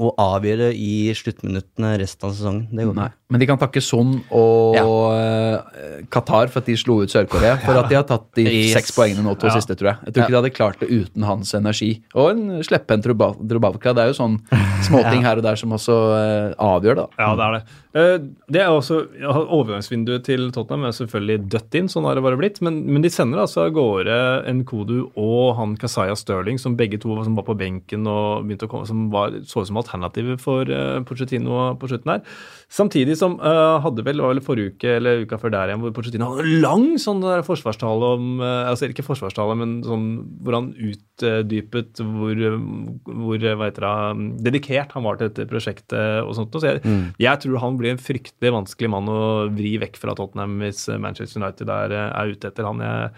[0.00, 2.66] å avgjøre i sluttminuttene resten av sesongen.
[2.72, 3.10] Det går ikke.
[3.30, 4.78] Men de kan takke Son og
[5.14, 7.58] eh, Qatar for at de slo ut Sør-Korea.
[7.62, 8.72] For at de har tatt de Yes.
[8.74, 9.54] seks poengene nå, to Ja.
[9.54, 9.98] siste, tror jeg.
[10.06, 11.90] Jeg tror ikke de hadde klart det uten hans energi.
[12.14, 13.92] Og en slepphendt Drubavka.
[13.94, 14.40] Det er jo sånn
[14.88, 17.06] småting her og der som også eh, avgjør, da.
[17.20, 17.62] Ja, det er det.
[17.92, 18.18] Eh,
[18.50, 22.38] Det er også, ja, Overgangsvinduet til Tottenham er selvfølgelig dødt inn, sånn har det bare
[22.40, 22.60] blitt.
[22.62, 24.18] Men, men de sender altså av gårde
[24.50, 28.66] en Kodu og han Kasaya Sterling, som begge to som var på benken og begynte
[28.66, 32.22] å komme, som var, så ut som alternativer for uh, Pochettino på slutten her.
[32.70, 35.94] Samtidig som uh, hadde vel, var vel forrige uke eller uka før der igjen, hvor
[35.96, 40.06] Pochettino hadde en lang sånn der forsvarstale om uh, altså Ikke forsvarstale, men sånn
[40.44, 42.58] hvor han utdypet hvor, eh,
[43.04, 46.56] hvor eh, hva heter det, dedikert han var til dette prosjektet og sånt.
[46.56, 46.82] Så jeg,
[47.20, 49.20] jeg tror han blir en fryktelig vanskelig mann å
[49.54, 52.84] vri vekk fra Tottenham hvis eh, Manchester United er, eh, er ute etter han.
[52.84, 53.14] Jeg,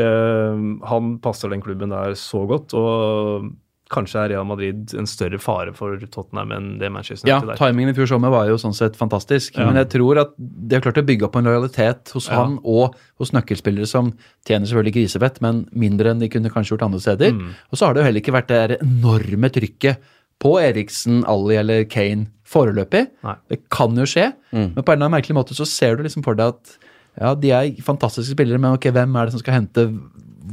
[0.00, 2.76] uh, han passer den klubben der så godt.
[2.78, 3.50] og
[3.90, 7.58] Kanskje er Real Madrid en større fare for Tottenham enn det Manchester Ja, United er.
[7.66, 9.56] timingen i fjor sommer var jo sånn sett fantastisk.
[9.58, 9.66] Ja.
[9.66, 12.36] Men jeg tror at de har klart å bygge opp en lojalitet hos Ja.
[12.44, 14.12] han og hos nøkkelspillere som
[14.46, 17.32] tjener selvfølgelig grisefett, men mindre enn de kunne kanskje gjort andre steder.
[17.34, 17.50] Mm.
[17.72, 19.98] Og så har det jo heller ikke vært det enorme trykket
[20.40, 23.08] på Eriksen, Ali eller Kane foreløpig.
[23.26, 23.34] Nei.
[23.50, 24.74] Det kan jo skje, Mm.
[24.74, 26.78] men på en eller annen merkelig måte så ser du liksom for deg at
[27.20, 29.84] ja, de er fantastiske spillere, men ok, hvem er det som skal hente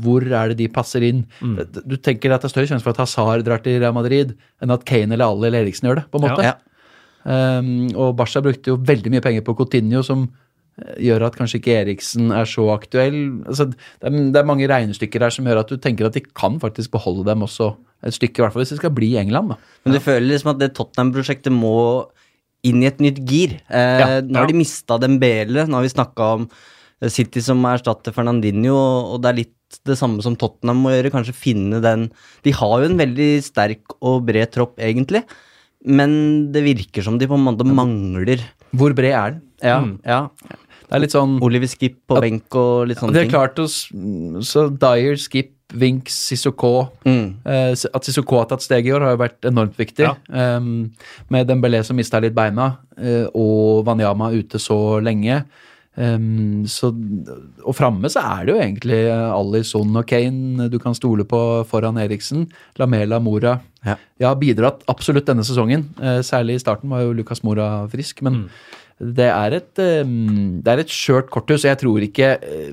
[0.01, 1.25] hvor er det de passer inn.
[1.41, 4.35] Du- Du tenker at det er større sjanse for at Hazard drar til Real Madrid,
[4.61, 6.43] enn at Kane eller Ali eller Eriksen gjør det, på en måte.
[6.43, 6.55] Ja.
[7.27, 10.27] Um, og Barca brukte jo veldig mye penger på Coutinho, som
[10.79, 13.17] eh, gjør at kanskje ikke Eriksen er så aktuell.
[13.47, 16.21] Altså, det, er, det er mange regnestykker her som gjør at du tenker at de
[16.21, 17.73] kan faktisk beholde dem også
[18.07, 19.49] et stykke, i hvert fall hvis de skal bli i England.
[19.49, 19.57] da.
[19.83, 21.73] Men du føler liksom at det Tottenham-prosjektet må
[22.67, 23.57] inn i et nytt gir.
[23.69, 25.67] Eh, Ja, nå har de mista Dembele.
[25.67, 26.47] Nå har vi snakka om
[27.01, 28.77] eh, City som erstatter Fernandinho,
[29.13, 29.53] og det er litt
[29.85, 31.11] det samme som Tottenham må gjøre.
[31.13, 32.09] Kanskje finne den
[32.43, 35.23] De har jo en veldig sterk og bred tropp, egentlig,
[35.85, 38.41] men det virker som de på en måte mangler
[38.75, 39.41] Hvor bred er den?
[39.63, 39.99] Ja, Mm.
[40.05, 40.29] ja.
[40.87, 43.27] Det er litt sånn Oliver Skip på benk og litt sånne ting.
[43.27, 43.67] Det er klart å
[44.43, 47.35] Så Dyer, Skip, Vink, Sissoko Mm.
[47.45, 49.99] eh, At Sissoko har tatt steg i år, har jo vært enormt viktig.
[50.05, 50.15] Ja.
[50.57, 50.91] Um,
[51.29, 55.43] med Dembélé som mista litt beina, eh, og Wanyama ute så lenge.
[55.97, 56.91] Um, så,
[57.65, 61.39] og framme så er det jo egentlig Ali, Son og Kane du kan stole på
[61.69, 62.45] foran Eriksen.
[62.77, 63.57] Lamela, Mora.
[63.87, 63.95] Ja.
[64.21, 65.87] har bidratt absolutt denne sesongen.
[65.97, 68.45] Uh, særlig i starten var jo Lucas Mora frisk, men
[68.97, 71.65] det er et um, det er et skjørt korthus.
[71.65, 72.71] Jeg tror ikke uh,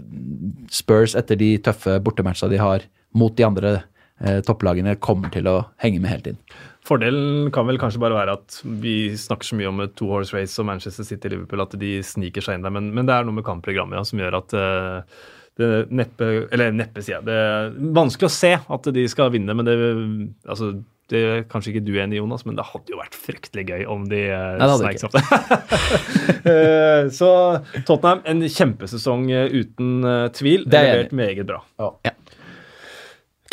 [0.72, 2.84] Spurs etter de tøffe bortematcha de har
[3.16, 3.74] mot de andre
[4.20, 6.40] uh, topplagene, kommer til å henge med hele tiden.
[6.84, 10.36] Fordelen kan vel kanskje bare være at vi snakker så mye om et two horse
[10.36, 13.24] race og Manchester City Liverpool at de sniker seg inn der, men, men det er
[13.24, 15.22] noe med kampprogrammet ja, som gjør at uh,
[15.54, 17.26] det neppe Eller neppe, sier jeg.
[17.28, 19.76] Det er vanskelig å se at de skal vinne, men det
[20.50, 20.72] altså,
[21.12, 23.82] det er kanskje ikke du enig i, Jonas, men det hadde jo vært fryktelig gøy
[23.92, 25.20] om de uh, hadde sneik seg opp.
[26.44, 27.28] Eh, så
[27.88, 30.66] Tottenham, en kjempesesong eh, uten eh, tvil.
[30.68, 31.62] Det er Levert meget bra.
[31.80, 32.12] Ja.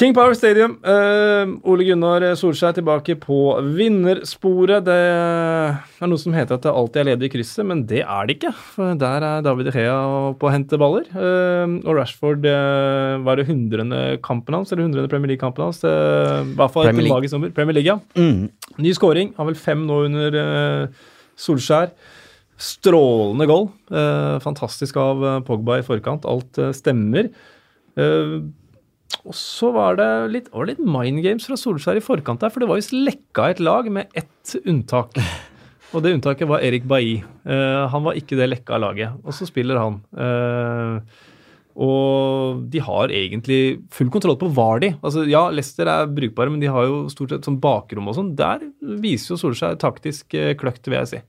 [0.02, 0.80] King Power Stadium.
[0.82, 3.36] Uh, Ole Gunnar Solskjær tilbake på
[3.76, 4.82] vinnersporet.
[4.88, 8.26] Det er noe som heter at det alltid er ledig i krysset, men det er
[8.26, 8.50] det ikke.
[8.74, 10.00] For der er David Hea
[10.42, 11.06] på å hente baller.
[11.14, 14.18] Uh, og Rashford uh, var det 100.
[14.26, 15.06] kampen hans, eller 100.
[15.14, 15.84] Premier League-kampen hans.
[15.86, 17.14] Det, I hvert fall League.
[17.14, 17.54] magisk nummer.
[17.62, 18.02] Premier League, ja.
[18.18, 18.50] Mm.
[18.82, 19.36] Ny scoring.
[19.38, 20.42] Har vel fem nå under
[21.38, 21.94] Solskjær.
[22.58, 23.70] Strålende goal.
[24.50, 26.26] Fantastisk av Pogba i forkant.
[26.26, 27.30] Alt stemmer.
[28.00, 28.40] Eh,
[29.26, 32.52] og så var det litt, var det litt mind games fra Solskjær i forkant der,
[32.54, 35.18] for det var visst lekka et lag med ett unntak.
[35.92, 37.20] Og det unntaket var Erik Bailly.
[37.44, 39.18] Uh, han var ikke det lekka laget.
[39.26, 40.00] Og så spiller han.
[40.16, 41.04] Uh,
[41.82, 44.94] og de har egentlig full kontroll på Vardi.
[45.02, 48.32] Altså, ja, Leicester er brukbare, men de har jo stort sett sånn bakrom og sånn.
[48.40, 51.22] Der viser jo Solskjær taktisk uh, kløkt, vil jeg si.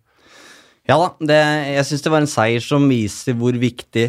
[0.91, 1.43] Ja da, det,
[1.77, 4.09] jeg syns det var en seier som viser hvor viktig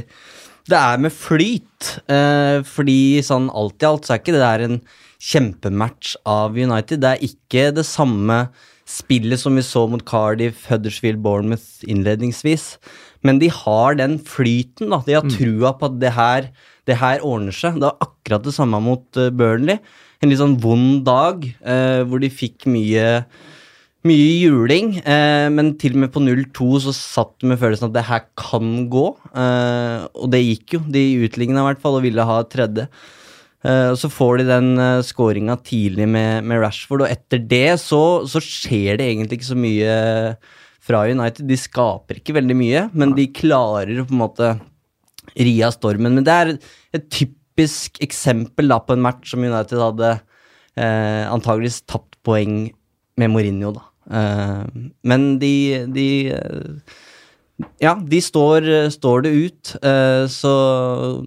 [0.71, 1.95] det er med flyt.
[2.11, 4.77] Eh, fordi sånn alt i alt så er ikke det der en
[5.23, 7.01] kjempematch av United.
[7.03, 8.45] Det er ikke det samme
[8.89, 12.77] spillet som vi så mot Cardiff, Huddersfield, Bournemouth innledningsvis.
[13.23, 14.99] Men de har den flyten, da.
[15.05, 16.49] De har trua på at det her,
[16.87, 17.79] det her ordner seg.
[17.79, 19.79] Det var akkurat det samme mot eh, Burnley.
[20.23, 23.23] En litt sånn vond dag eh, hvor de fikk mye
[24.07, 27.95] mye juling, eh, men til og med på 0-2 så satt du med følelsen at
[27.95, 29.05] det her kan gå.
[29.31, 30.81] Eh, og det gikk jo.
[30.91, 32.87] De utligna i hvert fall og ville ha et tredje.
[33.63, 37.79] Eh, og så får de den eh, skåringa tidlig med, med Rashford, og etter det
[37.79, 39.95] så, så skjer det egentlig ikke så mye
[40.83, 41.47] fra United.
[41.47, 44.51] De skaper ikke veldig mye, men de klarer å på en måte
[45.39, 46.19] ri av stormen.
[46.19, 46.53] Men det er
[46.99, 52.67] et typisk eksempel da på en match som United hadde eh, antageligvis tapt poeng
[53.19, 53.87] med Mourinho, da.
[54.11, 54.63] Eh,
[55.07, 55.53] men de,
[55.93, 56.07] de
[57.79, 59.75] Ja, de står, står det ut.
[59.85, 60.53] eh, så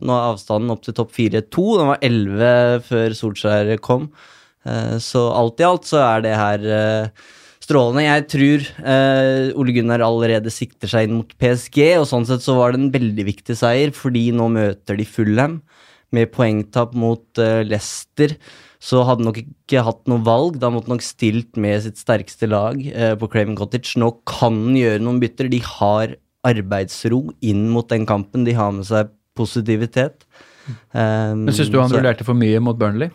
[0.01, 1.79] nå er avstanden opp til topp fire to.
[1.79, 4.11] Den var elleve før Solskjær kom.
[4.67, 6.67] Eh, så alt i alt så er det her
[7.63, 8.05] strålende.
[8.05, 8.67] Jeg tror
[9.59, 12.93] Ole Gunnar allerede sikter seg inn mot PSG, og sånn sett så var det en
[12.95, 15.57] veldig viktig seier, fordi nå møter de Fulham
[16.15, 17.27] med poengtap mot
[17.67, 18.37] Leicester.
[18.87, 20.61] Så hadde han nok ikke hatt noe valg.
[20.63, 23.97] Da måtte han nok stilt med sitt sterkeste lag eh, på Craven Cottage.
[23.99, 25.51] Nå kan han gjøre noen bytter.
[25.51, 26.15] De har
[26.47, 28.45] arbeidsro inn mot den kampen.
[28.47, 30.23] De har med seg positivitet.
[30.95, 33.11] Um, Men Syns du han så- rullerte for mye mot Burnley?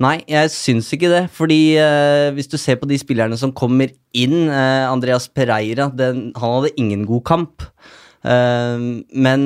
[0.00, 1.22] Nei, jeg syns ikke det.
[1.36, 6.30] Fordi eh, hvis du ser på de spillerne som kommer inn eh, Andreas Pereira, den,
[6.40, 7.66] han hadde ingen god kamp.
[8.24, 8.80] Eh,
[9.12, 9.44] men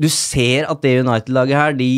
[0.00, 1.90] du ser at det United-laget her, de,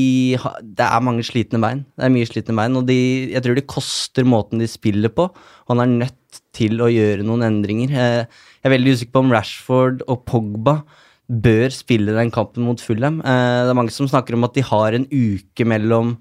[0.74, 1.84] det er mange slitne bein.
[1.94, 2.98] Det er mye slitne bein, og de,
[3.30, 5.28] jeg tror det koster måten de spiller på.
[5.70, 7.92] Han er nødt til å gjøre noen endringer.
[7.94, 10.80] Eh, jeg er veldig usikker på om Rashford og Pogba
[11.32, 13.20] bør spille den kampen mot Fulham.
[13.22, 16.16] Eh, det er mange som snakker om at de har en uke mellom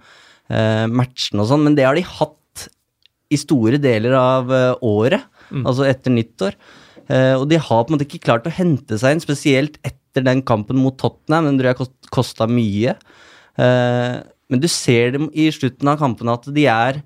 [0.53, 2.67] eh, matchene og sånn, men det har de hatt
[3.31, 5.27] i store deler av året, året,
[5.63, 6.55] altså etter nyttår.
[7.39, 10.43] Og de har på en måte ikke klart å hente seg inn, spesielt etter den
[10.43, 11.47] kampen mot Tottenham.
[11.47, 12.97] Den tror jeg kost, kosta mye.
[13.55, 14.19] Eh,
[14.51, 17.01] men du ser dem i slutten av kampene at de er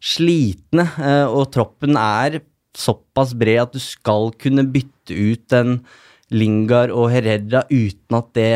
[0.00, 2.40] slitne, eh, og troppen er
[2.76, 5.80] såpass bred at du skal kunne bytte ut en
[6.32, 8.52] Lingard og Herrera uten at det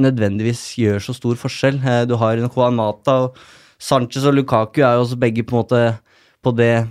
[0.00, 1.80] nødvendigvis gjør så stor forskjell.
[1.80, 3.42] Eh, du har en Juan Mata og
[3.82, 5.82] Sanchez og Lukaku er jo også begge på en måte
[6.42, 6.88] på det,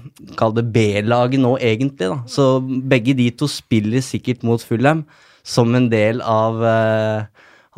[0.56, 2.08] det B-laget nå, egentlig.
[2.08, 2.22] da.
[2.28, 5.04] Så begge de to spiller sikkert mot Fulham
[5.44, 7.24] som en del av, eh,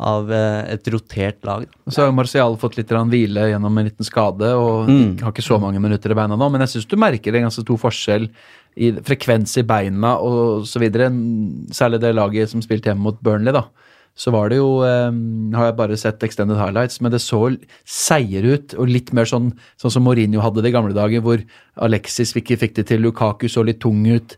[0.04, 1.66] av eh, et rotert lag.
[1.88, 5.20] Så har Marcial fått litt hvile gjennom en liten skade og Mm.
[5.22, 7.62] har ikke så mange minutter i beina nå, men jeg syns du merker en ganske
[7.62, 8.28] stor forskjell
[8.76, 11.10] i frekvens i beina og så videre.
[11.70, 13.64] Særlig det laget som spilte hjemme mot Burnley, da.
[14.14, 17.40] Så var det jo um, Har jeg bare sett extended highlights, men det så
[17.82, 19.50] seier ut, og litt mer sånn,
[19.80, 21.42] sånn som Mourinho hadde det i gamle dager, hvor
[21.82, 24.36] Alexis ikke fikk det til, Lukaku så litt tung ut.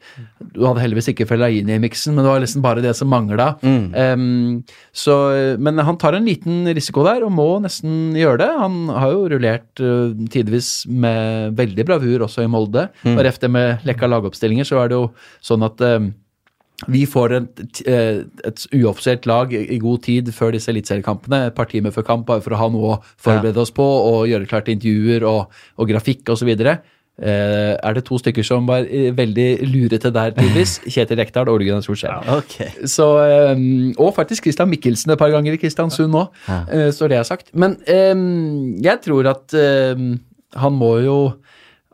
[0.55, 3.51] Du hadde heldigvis ikke Fellaini i miksen, men det var liksom bare det som mangla.
[3.93, 4.65] Um,
[4.97, 5.19] så,
[5.61, 8.51] men han tar en liten risiko der, og må nesten gjøre det.
[8.65, 12.89] Han har jo rullert uh, tidvis med veldig bravur også i Molde.
[13.13, 15.11] Og reft det med lekka lagoppstillinger, så er det jo
[15.45, 16.15] sånn at um,
[16.93, 21.71] vi får et, eh, et uoffisielt lag i god tid før disse eliteseriekampene, et par
[21.71, 24.69] timer før kamp, bare for å ha noe å forberede oss på og gjøre klart
[24.69, 25.49] intervjuer og,
[25.81, 26.53] og grafikk osv.
[27.17, 30.75] Uh, er det to stykker som var eh, veldig lurete der, tydeligvis?
[30.93, 32.27] Kjetil Rekdal og Ole Gunnar Solskjær.
[32.37, 32.59] Ok.
[32.85, 33.07] Så,
[33.57, 36.59] um, og faktisk Christian Mikkelsen et par ganger i Kristiansund nå, Ja.
[36.69, 37.49] uh, så det er sagt.
[37.57, 39.57] Men um, jeg tror at
[39.97, 40.19] um,
[40.61, 41.17] han må jo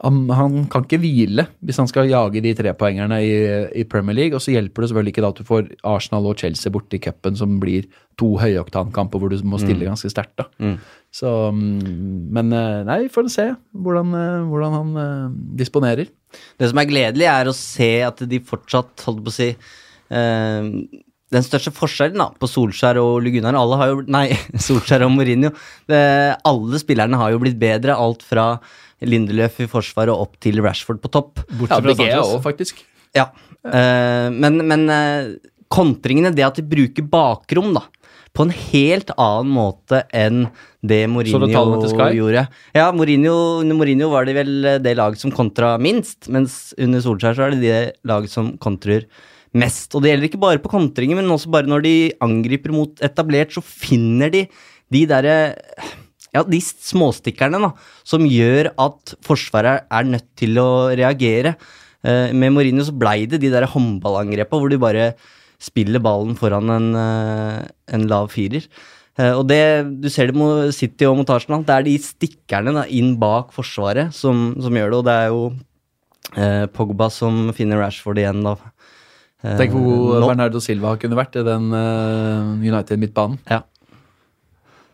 [0.02, 3.34] han, han kan ikke hvile hvis han skal jage de trepoengerne i,
[3.78, 4.34] i Premier League.
[4.34, 7.02] Og så hjelper det selvfølgelig ikke da at du får Arsenal og Chelsea borte i
[7.02, 7.86] cupen, som blir
[8.20, 10.34] to høyoktankamper hvor du må stille ganske sterkt.
[10.42, 10.48] da.
[10.58, 10.74] Mm.
[11.12, 13.46] Så, mm, men eh, nei, vi får se
[13.84, 16.10] hvordan, eh, hvordan han eh, disponerer.
[16.58, 20.70] Det som er gledelig, er å se at de fortsatt, holdt på å si eh,
[21.32, 24.26] Den største forskjellen da, på Solskjær og Ole Gunnar alle har jo, Nei,
[24.66, 25.52] Solskjær og Mourinho.
[25.88, 26.00] Det,
[26.48, 27.96] alle spillerne har jo blitt bedre.
[27.96, 28.56] Alt fra
[29.08, 31.42] Lindeløf i forsvaret opp til Rashford på topp.
[31.68, 32.84] Ja, BG også, faktisk.
[33.16, 33.30] Ja,
[33.62, 35.34] Uh, men, men uh,
[35.70, 37.84] kontringene, det at de bruker bakrom, da,
[38.34, 40.46] på en helt annen måte enn
[40.82, 41.46] det Mourinho
[42.16, 42.46] gjorde.
[42.74, 47.04] Ja, Mourinho, under Mourinho var det vel eh, det laget som kontra minst, mens under
[47.04, 49.04] Solskjær så er det det laget som kontrer
[49.54, 49.92] mest.
[49.92, 51.94] Og det gjelder ikke bare på kontringer, men også bare når de
[52.24, 54.46] angriper mot etablert, så finner de
[54.92, 55.36] de derre
[56.32, 57.72] ja, de småstikkerne da,
[58.08, 61.56] som gjør at Forsvaret er nødt til å reagere.
[62.02, 65.12] Eh, med Mourinho så blei det de der håndballangrepa hvor de bare
[65.62, 67.58] spiller ballen foran en, eh,
[67.94, 68.66] en lav firer.
[69.18, 71.62] Eh, og det, Du ser det mot City og mot Arsenal.
[71.68, 75.28] Det er de stikkerne da, inn bak Forsvaret som, som gjør det, og det er
[75.28, 75.42] jo
[76.36, 78.56] eh, Pogba som finner Rashford igjen, da.
[79.42, 80.30] Eh, Tenk hvor god.
[80.30, 83.38] Bernardo Silva kunne vært i den eh, United-midtbanen.
[83.50, 83.62] Ja.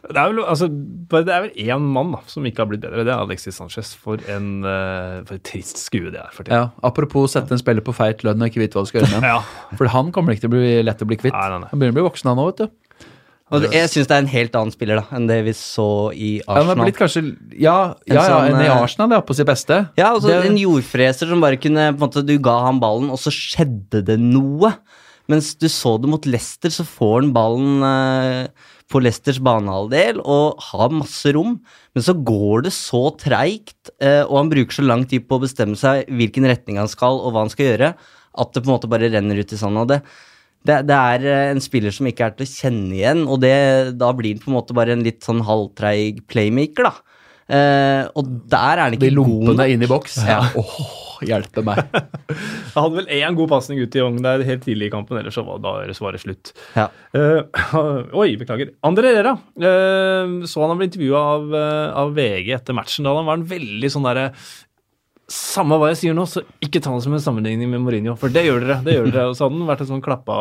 [0.08, 3.02] Det er vel, altså, det er vel én mann da, som ikke har blitt bedre.
[3.04, 3.90] Det er Alexis Sanchez.
[3.98, 6.54] For, en, eh, for et trist skue det er for tiden.
[6.54, 9.18] Ja, apropos sette en spiller på feit lønn og ikke vite hva du skal gjøre
[9.18, 9.26] med ham.
[9.34, 9.74] Ja.
[9.80, 11.34] For han kommer ikke til å bli lett å bli kvitt.
[11.34, 11.72] Nei, nei, nei.
[11.72, 12.84] Han begynner å bli voksen han òg, vet du.
[13.48, 15.86] Og det, jeg syns det er en helt annen spiller da enn det vi så
[16.12, 16.82] i Arsenal.
[16.84, 17.22] blitt kanskje
[17.56, 19.78] Ja, En ja, ja enn i Arsenal, ja, på sitt beste.
[19.96, 23.08] Ja, altså Det- en jordfreser som bare kunne på en måte, Du ga ham ballen,
[23.10, 24.74] og så skjedde det noe.
[25.28, 28.48] Mens du så det mot Leicester, så får han ballen eh,
[28.88, 31.58] på Leicesters banehalvdel og har masse rom.
[31.96, 35.44] Men så går det så treigt, eh, og han bruker så lang tid på å
[35.44, 37.92] bestemme seg hvilken retning han skal, og hva han skal gjøre,
[38.38, 39.90] at det på en måte bare renner ut i sanden.
[39.90, 40.00] Det,
[40.68, 43.54] det, det er eh, en spiller som ikke er til å kjenne igjen, og det,
[44.00, 47.07] da blir han på en måte bare en litt sånn halvtreig playmaker, da.
[47.48, 50.18] Eh, og der er han ikke De god lompene inn i boks.
[50.28, 50.42] Ja.
[50.60, 51.80] Åh, hjelpe meg.
[52.74, 55.34] Han hadde vel én god pasning ut i Young der helt tidlig i kampen, ellers
[55.34, 56.52] så var det, svaret slutt.
[56.76, 56.86] Ja.
[57.16, 57.40] Uh,
[58.22, 58.74] oi, beklager.
[58.86, 59.34] André Rera.
[59.34, 61.58] uh, så han ble intervjua av,
[62.04, 63.08] av VG etter matchen.
[63.08, 64.28] Da han var han veldig sånn derre
[65.28, 68.14] Samme hva jeg sier nå, så ikke ta det som en sammenligning med Mourinho.
[68.16, 68.78] For det gjør dere.
[68.86, 69.24] det gjør dere.
[69.30, 70.36] Og så hadde han vært en sånn klappa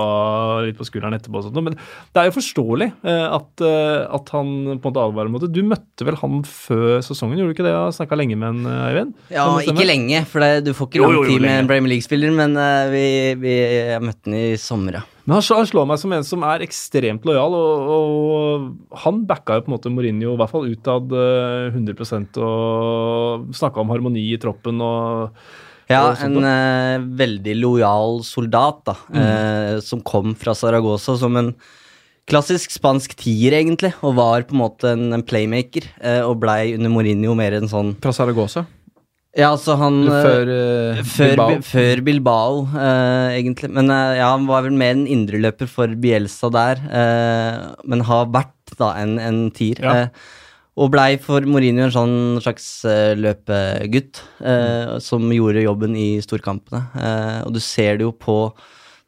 [0.64, 1.42] litt på skulderen etterpå.
[1.42, 5.04] Og sånt, men det er jo forståelig eh, at, eh, at han på en måte
[5.04, 5.52] advarer mot det.
[5.52, 7.76] Du møtte vel han før sesongen, gjorde du ikke det?
[7.76, 9.12] Jeg snakka lenge med en, eh, Eivind?
[9.34, 12.56] Ja, ikke lenge, for det, du får ikke lang tid med en Premier League-spiller, men
[12.94, 13.06] vi,
[13.44, 13.60] vi,
[14.08, 15.06] møtte han i sommer, ja.
[15.28, 19.58] Men han, han slår meg som en som er ekstremt lojal, og, og han backa
[19.58, 24.24] jo på en måte Mourinho i hvert fall utad eh, 100% og snakka om harmoni
[24.32, 25.36] i troppen og
[25.92, 29.20] Ja, en eh, veldig lojal soldat, da, Mm.
[29.24, 31.54] eh, som kom fra Saragossa som en
[32.28, 36.74] klassisk spansk tier, egentlig, og var på en måte en, en playmaker, eh, og blei
[36.76, 38.66] under Mourinho mer en sånn Fra Saragossa.
[39.38, 41.60] Ja, altså han eh, Før, uh, Før Bilbao.
[41.68, 43.70] Før Bilbao uh, egentlig.
[43.76, 46.82] Men uh, ja, han var vel mer en indreløper for Bielsa der.
[47.86, 49.82] men har vært da en, en tier.
[49.84, 50.08] Ja.
[50.78, 52.66] Og blei for Mourinho en sånn slags
[53.18, 55.00] løpegutt mm.
[55.02, 56.84] som gjorde jobben i storkampene.
[57.48, 58.36] Og du ser det jo på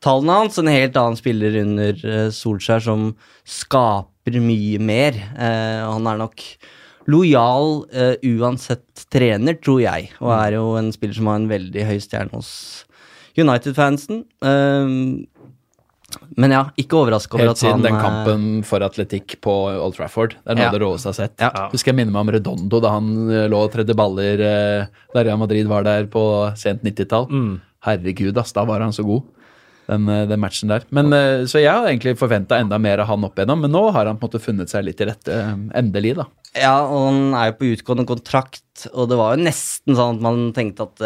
[0.01, 2.01] tallene hans, en helt annen spiller under
[2.33, 3.11] Solskjær som
[3.45, 5.21] skaper mye mer.
[5.37, 6.47] Og han er nok
[7.09, 11.87] lojal uh, uansett trener, tror jeg, og er jo en spiller som har en veldig
[11.89, 12.51] høy stjerne hos
[13.39, 14.23] United-fansen.
[14.45, 15.27] Um,
[16.39, 19.53] men ja, ikke overraska over at han Helt siden den eh, kampen for atletikk på
[19.75, 20.35] Old Trafford.
[20.39, 20.71] Det er noe Ja.
[20.73, 21.35] det råeste jeg har sett.
[21.43, 21.67] Ja.
[21.73, 25.23] Husker jeg minner meg om Redondo da han eh, lå og tredde baller eh, da
[25.25, 26.23] Real Madrid var der på
[26.57, 27.29] sent 90-tall.
[27.29, 27.51] Mm.
[27.85, 29.27] Herregud, ass, da var han så god.
[29.89, 30.83] Den, eh, den matchen der.
[30.93, 33.87] Men, eh, så jeg har egentlig forventa enda mer av han opp igjennom, men nå
[33.95, 35.33] har han på en måte funnet seg litt til rette.
[35.33, 36.27] eh, Endelig, da.
[36.53, 40.21] Ja, og han er jo på utgående kontrakt, og det var jo nesten sånn at
[40.21, 41.01] man tenkte at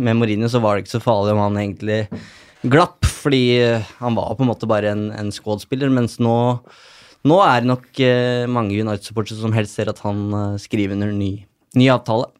[0.00, 2.08] med Mourinho så var det ikke så farlig om han egentlig
[2.64, 3.44] glapp, fordi
[4.00, 6.36] han var på en måte bare en, en squad-spiller, mens nå,
[7.24, 8.04] nå er det nok
[8.52, 11.44] mange United-supportere som helst ser at han skriver under ny,
[11.76, 12.30] ny avtale.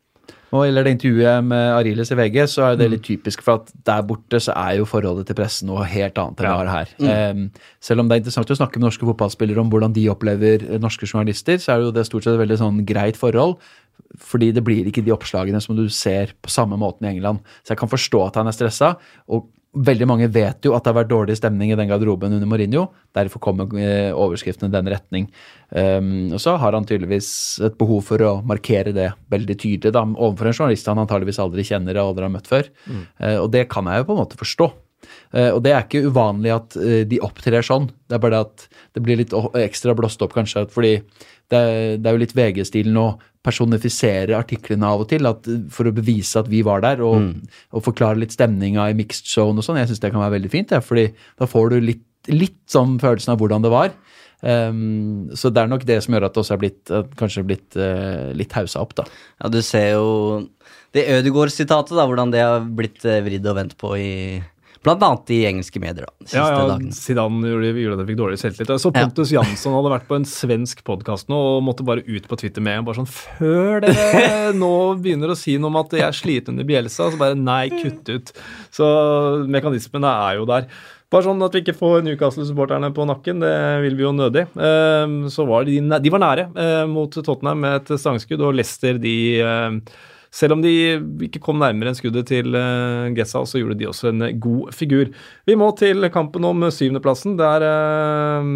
[0.54, 3.58] Når det gjelder det intervjuet med Ariles i VG, så er det litt typisk, for
[3.58, 6.70] at der borte så er jo forholdet til pressen noe helt annet enn det har
[6.70, 6.92] her.
[7.10, 7.40] Em,
[7.82, 10.78] selv om det er interessant å snakke med norske fotballspillere om hvordan de opplever eh,
[10.78, 13.56] norske journalister, så er det jo det stort sett et veldig sånn greit forhold.
[14.22, 17.42] Fordi det blir ikke de oppslagene som du ser på samme måten i England.
[17.66, 18.94] Så jeg kan forstå at han er stressa.
[19.34, 22.48] Og veldig mange vet jo at det har vært dårlig stemning i den garderoben under
[22.48, 22.86] Mourinho.
[23.16, 25.26] Derfor kommer eh, overskriftene i den retning.
[25.74, 27.28] Um, og så har han tydeligvis
[27.66, 31.66] et behov for å markere det veldig tydelig da, overfor en journalist han antageligvis aldri
[31.66, 32.70] kjenner og aldri har møtt før.
[33.18, 34.70] Eh, og det kan jeg jo på en måte forstå.
[35.34, 37.90] Eh, og det er ikke uvanlig at eh, de opptrer sånn.
[38.08, 40.66] Det er bare det at det blir litt ekstra blåst opp, kanskje.
[40.72, 43.08] Fordi det, er- det er jo litt VG-stilen å
[43.44, 47.34] personifisere artiklene av og til at, eh, for å bevise at vi var der, og,
[47.76, 49.80] og forklare litt stemninga i mixed zone og sånn.
[49.82, 52.96] Jeg syns det kan være veldig fint, ja, fordi da får du litt, litt sånn
[53.02, 53.92] følelsen av hvordan det var.
[54.44, 57.76] Um, så det er nok det som gjør at det også er blitt, kanskje blitt
[57.80, 59.04] uh, litt hausa opp, da.
[59.40, 60.08] Ja, du ser jo
[60.92, 64.10] det Ødegaard-sitatet, da, hvordan det har blitt vridd og vendt på i
[64.84, 66.92] Blant annet i engelske medier, da, de siste Ja, ja, dagene.
[66.92, 68.72] Zidane gjorde, gjorde jeg fikk dårlig selvtillit.
[68.74, 69.04] Jeg så Ja.
[69.06, 72.60] Pontus Jansson hadde vært på en svensk podkast nå og måtte bare ut på Twitter
[72.64, 76.54] med bare sånn Før dere nå begynner å si noe om at jeg er sliten
[76.54, 78.34] under Bjelsa, så bare nei, kutt ut.
[78.74, 78.84] Så
[79.48, 80.68] mekanismene er jo der.
[81.12, 83.52] Bare sånn at vi ikke får Newcastle-supporterne på nakken, det
[83.84, 84.48] vil vi jo nødig.
[84.58, 88.98] Ehm, Så var de, de var nære eh, mot Tottenham med et stangskudd, og Leicester
[88.98, 89.76] de eh,
[90.34, 90.72] selv om de
[91.28, 95.12] ikke kom nærmere enn skuddet til uh, Gessa, så gjorde de også en god figur.
[95.46, 98.48] Vi må til kampen om syvendeplassen, der eh,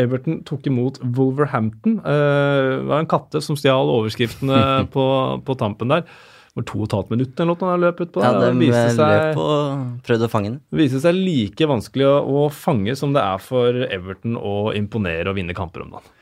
[0.00, 1.98] Everton tok imot Wolverhampton.
[2.00, 4.62] Eh, det var en katte som stjal overskriftene
[4.94, 5.04] på,
[5.44, 6.06] på tampen der.
[6.06, 8.22] Det var to og et halvt minutt eller noe han løp ut på.
[8.24, 10.60] Ja, de Det seg, løp og prøvde å fange den.
[10.72, 15.28] Det viste seg like vanskelig å, å fange som det er for Everton å imponere
[15.28, 16.14] og vinne kamper om dagen.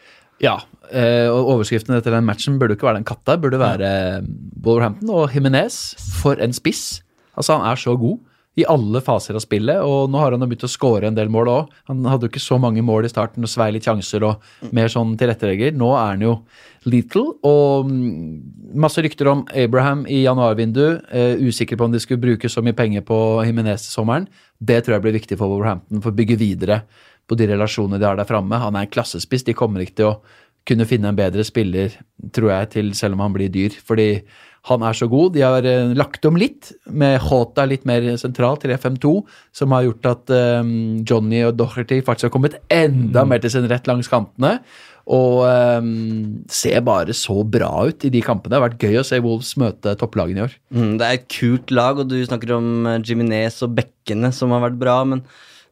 [0.43, 0.59] Ja,
[0.91, 4.29] eh, og overskriften etter den matchen burde ikke være den katta, burde være eh,
[4.65, 5.95] Wolverhampton og Jimenez.
[6.21, 7.03] For en spiss.
[7.35, 8.19] Altså, han er så god
[8.55, 11.31] i alle faser av spillet, og nå har han jo begynt å skåre en del
[11.33, 11.73] mål òg.
[11.91, 14.93] Han hadde jo ikke så mange mål i starten og svei litt sjanser og mer
[14.93, 15.75] sånn tilrettelegger.
[15.75, 16.37] Nå er han jo
[16.87, 21.11] little, og mm, masse rykter om Abraham i januarvinduet.
[21.11, 23.19] Eh, usikker på om de skulle bruke så mye penger på
[23.49, 24.29] Jimenez til sommeren.
[24.63, 26.85] Det tror jeg blir viktig for Wolverhampton for å bygge videre
[27.29, 28.61] på de relasjonene de har der framme.
[28.61, 29.47] Han er en klassespiss.
[29.47, 30.17] De kommer ikke til å
[30.69, 31.93] kunne finne en bedre spiller,
[32.33, 33.77] tror jeg, til selv om han blir dyr.
[33.85, 34.09] Fordi
[34.71, 35.35] han er så god.
[35.35, 39.13] De har eh, lagt om litt, med Hota litt mer sentralt til FM2,
[39.57, 43.69] som har gjort at um, Johnny og Doherty faktisk har kommet enda mer til sin
[43.69, 44.57] rett langs kantene.
[45.05, 48.55] Og um, ser bare så bra ut i de kampene.
[48.55, 50.55] Det har vært gøy å se Wolves møte topplagene i år.
[50.73, 52.71] Mm, det er et kult lag, og du snakker om
[53.05, 55.21] Jiminez Jimenez og bekkene som har vært bra, men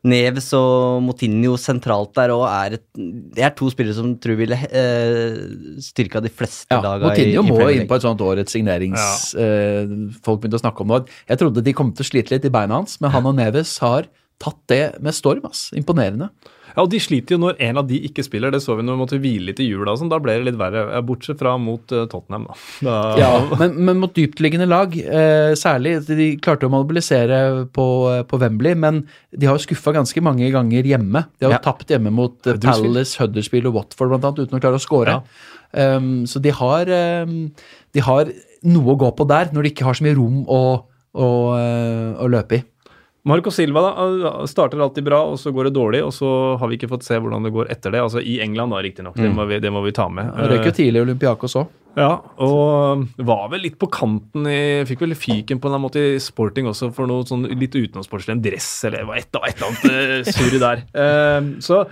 [0.02, 2.84] Neves og Motinho sentralt der òg er et
[3.36, 5.36] Det er to spillere som tror ville eh,
[5.84, 8.56] styrka de fleste Ja, laga Motinho i, i må jo inn på et sånt årets
[8.56, 9.30] signerings...
[9.38, 9.92] eh,
[10.26, 11.04] folk begynte å snakke om det.
[11.30, 13.76] Jeg trodde de kom til å slite litt i beina hans, men han og Neves
[13.84, 14.10] har
[14.42, 15.46] tatt det med storm.
[15.46, 15.68] ass.
[15.78, 16.32] Imponerende.
[16.72, 18.52] Ja, og De sliter jo når en av de ikke spiller.
[18.54, 19.94] Det så vi når vi måtte hvile litt i jula.
[19.98, 20.10] sånn.
[20.12, 22.46] Da ble det litt verre, bortsett fra mot eh, Tottenham.
[22.48, 22.56] da.
[22.88, 25.98] da Ja, men, men mot dyptliggende lag, eh, særlig.
[26.08, 27.42] De klarte å mobilisere
[27.72, 27.86] på,
[28.28, 29.02] på Wembley, men
[29.32, 31.26] de har jo skuffa ganske mange ganger hjemme.
[31.38, 31.64] De har jo Ja.
[31.64, 35.20] tapt hjemme mot eh, Palace, Huddersfield og Watford annet, uten å klare å score.
[35.72, 36.88] Um, så de har,
[37.24, 37.36] um,
[37.96, 38.28] de har
[38.68, 40.58] noe å gå på der, når de ikke har så mye rom å,
[41.16, 42.64] å, eh, å løpe i.
[43.24, 46.00] Marco Silva da, uh, starter alltid bra, og så går det dårlig.
[46.02, 48.00] Og så har vi ikke fått se hvordan det går etter det.
[48.02, 49.14] Altså I England, da, riktignok.
[49.14, 50.32] Det, må vi- det må vi ta med.
[50.34, 51.68] Røyk jo Eh, tidlig i Olympiakos òg.
[51.94, 56.18] Ja, og var vel litt på kanten i Fikk vel fyken på en måte i
[56.18, 60.58] sporting også for noe sånn litt utenomsportslig, en dress eller et, eller annet eh, surr
[60.58, 60.82] der.
[60.94, 61.82] Eh, så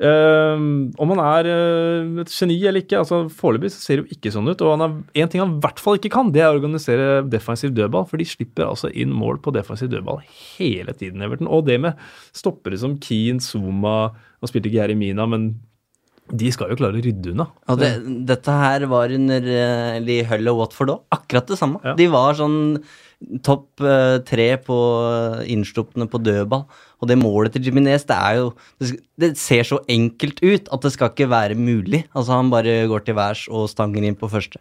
[0.00, 0.60] Eh,
[0.96, 4.48] om han er eh, et geni eller ikke, altså foreløpig ser det jo ikke sånn
[4.48, 4.64] ut.
[4.64, 7.74] Og han en ting han i hvert fall ikke kan, det er å organisere defensiv
[7.76, 8.06] dødball.
[8.08, 10.22] For de slipper altså inn mål på defensiv dødball
[10.56, 11.50] hele tiden, Everton.
[11.52, 12.00] Og det med
[12.36, 13.98] stoppere som Keane, Zuma
[14.40, 15.50] Nå spilte ikke Jeremina, men
[16.32, 17.46] de skal jo klare å rydde unna.
[17.68, 17.90] Og det,
[18.28, 21.02] dette her var under uh, Hull og Watford òg.
[21.12, 21.80] Akkurat det samme.
[21.84, 21.92] Ja.
[21.98, 22.60] De var sånn
[23.44, 26.64] topp eh, tre på uh, innsluppene på dødball.
[27.00, 28.50] Og det målet til Jiminez, det er jo
[29.20, 32.04] det, ser så enkelt ut at det skal ikke være mulig.
[32.12, 34.60] Altså, han bare går til værs og stanger inn på første.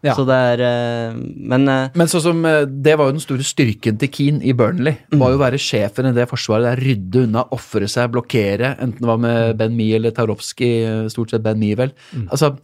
[0.00, 0.14] Ja.
[0.16, 1.16] Så det er eh,
[1.52, 4.54] Men eh, Men sånn som, eh, det var jo den store styrken til Keane i
[4.56, 4.96] Burnley.
[5.12, 6.70] Var jo å være sjefen i det forsvaret.
[6.70, 8.76] der Rydde unna, ofre seg, blokkere.
[8.80, 10.70] Enten det var med Ben Mee eller Tarowski.
[11.12, 11.92] Stort sett Ben Mee, vel.
[12.30, 12.54] Altså,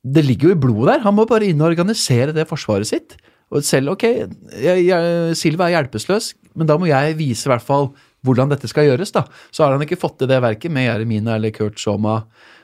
[0.00, 1.04] det ligger jo i blodet der.
[1.04, 3.18] Han må bare inn og organisere det forsvaret sitt.
[3.50, 4.04] Og selv, ok,
[4.62, 7.90] jeg, jeg, Silva er hjelpeløs, men da må jeg vise i hvert fall
[8.26, 9.12] hvordan dette skal gjøres.
[9.16, 9.24] da.
[9.50, 12.20] Så har han ikke fått til det verket med Jeremina eller Kurt Soma.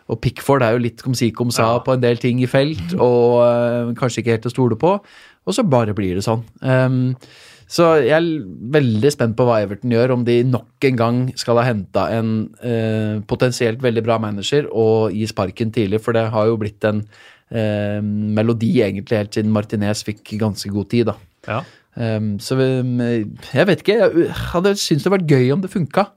[0.07, 2.94] Og Pickford er jo litt kom si kom sa på en del ting i felt,
[3.09, 4.96] og øh, kanskje ikke helt å stole på.
[5.46, 6.42] Og så bare blir det sånn.
[6.62, 7.14] Um,
[7.66, 8.26] så jeg er
[8.76, 12.28] veldig spent på hva Everton gjør, om de nok en gang skal ha henta en
[12.62, 17.02] eh, potensielt veldig bra manager og gi sparken tidlig, for det har jo blitt en
[17.50, 17.98] eh,
[18.38, 21.16] melodi egentlig helt siden Martinez fikk ganske god tid, da.
[21.46, 21.59] Ja.
[21.97, 26.11] Ehm, så jeg vet ikke, jeg hadde syntes det hadde vært gøy om det funka.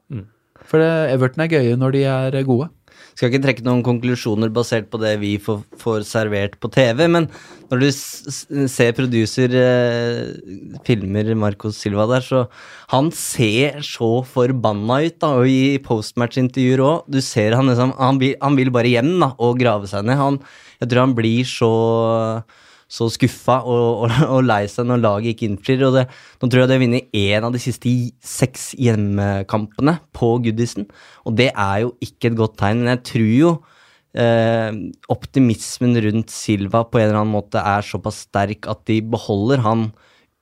[0.70, 2.70] For Everton er gøye når de er gode.
[3.16, 7.26] skal ikke trekke noen konklusjoner basert på det vi får, får servert på TV, men
[7.72, 12.46] når du ser producer eh, filmer Marcos Silva der, så
[12.94, 17.12] han ser så forbanna ut, da, og i postmatch-intervjuer òg.
[17.12, 20.20] Du ser han liksom han vil, han vil bare hjem da, og grave seg ned.
[20.20, 20.40] Han,
[20.80, 21.74] jeg tror han blir så
[22.90, 25.84] så skuffa og, og, og lei seg når laget ikke innfrir.
[25.88, 26.06] og det,
[26.42, 27.94] Nå tror jeg de har vunnet én av de siste
[28.26, 30.88] seks hjemmekampene på Goodison,
[31.30, 32.82] og det er jo ikke et godt tegn.
[32.82, 33.54] Men jeg tror jo
[34.18, 34.82] eh,
[35.14, 39.90] optimismen rundt Silva på en eller annen måte er såpass sterk at de beholder han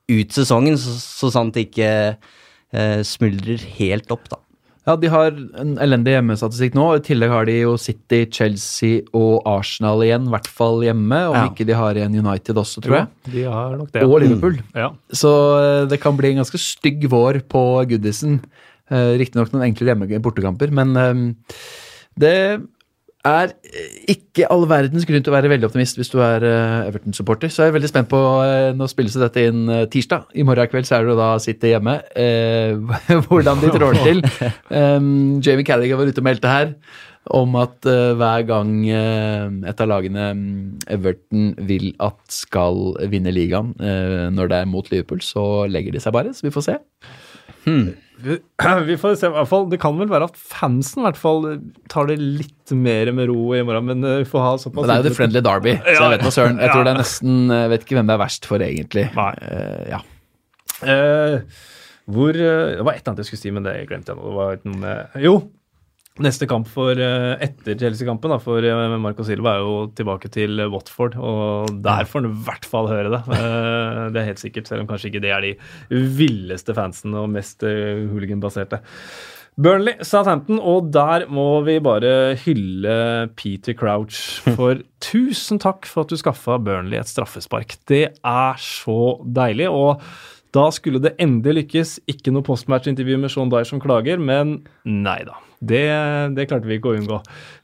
[0.08, 4.40] ut sesongen, så, så sant det ikke eh, smuldrer helt opp, da.
[4.88, 6.86] Ja, de har en elendig hjemmestatistikk nå.
[6.96, 11.20] I tillegg har de jo City, Chelsea og Arsenal igjen, i hvert fall hjemme.
[11.34, 11.42] Om Ja.
[11.50, 13.08] ikke de har igjen United også, tror jeg.
[13.34, 14.04] De har nok det.
[14.08, 14.56] Og Liverpool.
[14.74, 14.94] Ja.
[15.12, 18.40] Så eh, det kan bli en ganske stygg vår på Goodison.
[18.90, 21.54] Eh, Riktignok noen enkle hjemme bortekamper, men eh,
[22.18, 22.36] det
[23.28, 23.54] er
[24.12, 27.52] ikke all verdens grunn til å være veldig optimist hvis du er eh, Everton-supporter.
[27.54, 30.30] Så jeg er veldig spent på eh, Nå spilles dette inn eh, tirsdag.
[30.38, 32.00] I morgen kveld så er det jo da sitte hjemme.
[32.18, 32.78] Eh,
[33.28, 34.24] hvordan de trår til.
[34.68, 36.72] Um, Jamie Callagher var ute og meldte her
[37.36, 40.58] om at eh, hver gang eh, et av lagene mm,
[40.98, 46.04] Everton vil at skal vinne ligaen eh, når det er mot Liverpool, så legger de
[46.04, 46.34] seg bare.
[46.36, 46.78] Så vi får se.
[47.68, 48.38] Vi,
[48.90, 49.68] vi får se, i hvert fall.
[49.72, 51.48] Det kan vel være at fansen i hvert fall
[51.92, 54.92] tar det litt mer med ro i morgen, men eh, vi får ha såpass Men
[54.92, 56.62] det er jo The Friendly Derby, så jeg vet da søren.
[56.64, 59.10] Jeg tror det er nesten Jeg vet ikke hvem det er verst for, egentlig.
[59.18, 59.34] Nei.
[59.44, 60.04] Uh, ja.
[60.78, 61.66] Uh,
[62.08, 64.28] hvor eh, Det var et eller annet jeg skulle si, men det glemte jeg nå.
[64.30, 65.38] Det var noe med Jo!
[66.24, 70.64] Neste kamp for eh, etter Chelsea-kampen da, for eh, Marco Silva er jo tilbake til
[70.74, 73.22] Watford, og der får han i hvert fall høre det.
[73.38, 75.56] Eh, det er helt sikkert, selv om kanskje ikke det er de
[76.18, 78.82] villeste fansen og mest hooligan-baserte.
[79.58, 82.98] Burnley, Southampton, og der må vi bare hylle
[83.38, 84.38] Peter Crouch.
[84.58, 87.74] For tusen takk for at du skaffa Burnley et straffespark.
[87.90, 89.70] Det er så deilig.
[89.70, 90.02] og
[90.58, 91.98] da skulle det endelig lykkes.
[92.10, 95.38] Ikke noe postmatch-intervju med Sean Dyer som klager, men nei da.
[95.58, 95.84] Det,
[96.38, 97.18] det klarte vi ikke å unngå.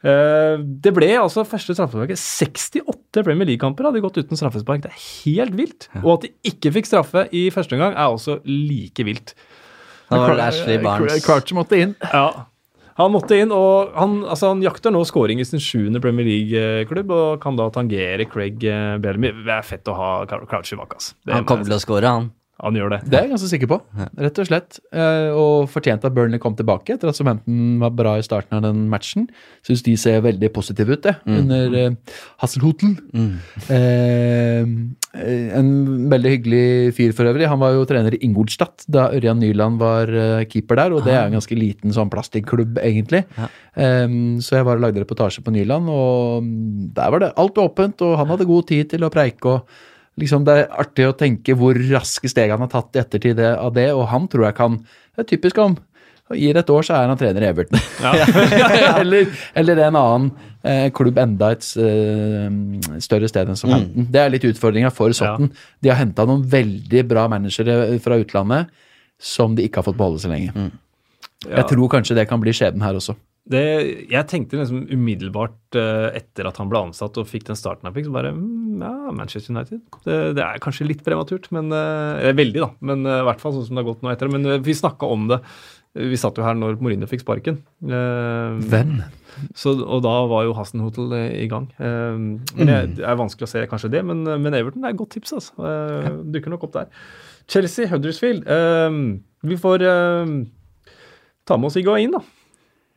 [0.09, 2.17] Eh, det ble altså første straffesparket.
[2.19, 4.85] 68 Premier League-kamper hadde gått uten straffespark.
[4.85, 5.89] Det er helt vilt.
[6.01, 9.35] Og at de ikke fikk straffe i første omgang, er også like vilt.
[10.09, 11.25] Da var det Ashley Barnes.
[11.25, 11.95] Crouch måtte inn.
[12.09, 12.49] Ja.
[12.99, 17.13] Han måtte inn, og han, altså, han jakter nå scoring i sin sjuende Premier League-klubb
[17.13, 19.33] og kan da tangere Craig eh, Bellamy.
[19.45, 21.17] Det er fett å ha Crouch i bak, Altså.
[21.33, 22.33] Han kommer til å score, han.
[22.63, 22.99] Han gjør det.
[23.11, 23.77] Det er jeg ganske sikker på,
[24.23, 24.79] rett og slett.
[24.95, 28.63] Eh, og fortjent at Burnley kom tilbake etter at Southampton var bra i starten av
[28.63, 29.27] den matchen.
[29.67, 32.95] Syns de ser veldig positive ut, det, under uh, Hasselhotel.
[33.13, 34.63] Eh,
[35.59, 35.69] en
[36.09, 36.65] veldig hyggelig
[36.97, 37.49] fyr for øvrig.
[37.51, 40.09] Han var jo trener i Ingolstadt da Ørjan Nyland var
[40.49, 43.25] keeper der, og det er en ganske liten sånn plastikklubb, egentlig.
[43.35, 46.53] Eh, så jeg var og lagde reportasje på Nyland, og
[46.95, 49.57] der var det alt åpent, og han hadde god tid til å preike.
[49.57, 53.39] og liksom Det er artig å tenke hvor raske steg han har tatt i ettertid
[53.39, 55.77] av det, og han tror jeg kan Det er typisk om
[56.33, 57.77] Gir et år, så er han trener i Everton.
[59.01, 59.27] eller,
[59.59, 60.29] eller en annen
[60.63, 62.47] eh, klubb enda et eh,
[63.03, 64.07] større sted enn Southampton.
[64.09, 65.51] Det er litt utfordringa for Sotten.
[65.83, 68.71] De har henta noen veldig bra managere fra utlandet
[69.21, 70.71] som de ikke har fått beholde så lenge.
[71.43, 73.17] Jeg tror kanskje det kan bli skjebnen her også.
[73.43, 73.59] Det,
[74.07, 77.95] jeg tenkte liksom umiddelbart eh, etter at han ble ansatt og fikk den starten han
[77.95, 79.81] fikk, så bare mm, Ja, Manchester United.
[80.05, 82.69] Det, det er kanskje litt prematurt, men eh, Veldig, da.
[82.87, 84.31] Men eh, i hvert fall sånn som det har gått nå etter.
[84.31, 85.41] Men eh, vi snakka om det.
[85.99, 87.59] Vi satt jo her når Mourinho fikk sparken.
[87.83, 88.93] Hvem?
[89.59, 91.67] Så, og da var jo Hasenhotel Hotel i gang.
[91.77, 95.13] Men jeg, Det er vanskelig å se kanskje det, men, men Everton er et godt
[95.13, 95.35] tips.
[95.37, 95.75] altså.
[96.33, 96.89] Dukker nok opp der.
[97.45, 98.49] Chelsea, Huddersfield.
[99.45, 99.85] Vi får
[101.45, 102.23] ta med oss Higuain, da.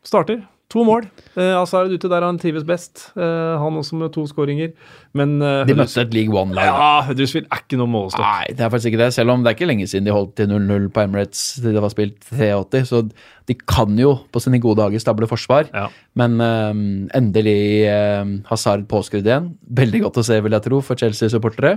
[0.07, 0.45] Starter.
[0.75, 1.05] To mål.
[1.39, 3.13] Eh, Azar ute der han trives best.
[3.15, 4.73] Eh, han også med to skåringer.
[5.15, 6.67] Men eh, De møtte et League One-lag.
[6.67, 8.25] Ja, Huddersfield er ikke noe målestokk.
[8.25, 9.13] Nei, det er faktisk ikke det.
[9.15, 11.85] Selv om det er ikke lenge siden de holdt til 0-0 på Emirates til det
[11.85, 12.83] var spilt 83.
[12.91, 13.05] Så
[13.47, 15.71] de kan jo på sine gode dager stable forsvar.
[15.71, 15.87] Ja.
[16.19, 16.83] Men eh,
[17.21, 19.53] endelig eh, Hazard påskrudd igjen.
[19.83, 21.77] Veldig godt å se, vil jeg tro, for Chelsea-supportere.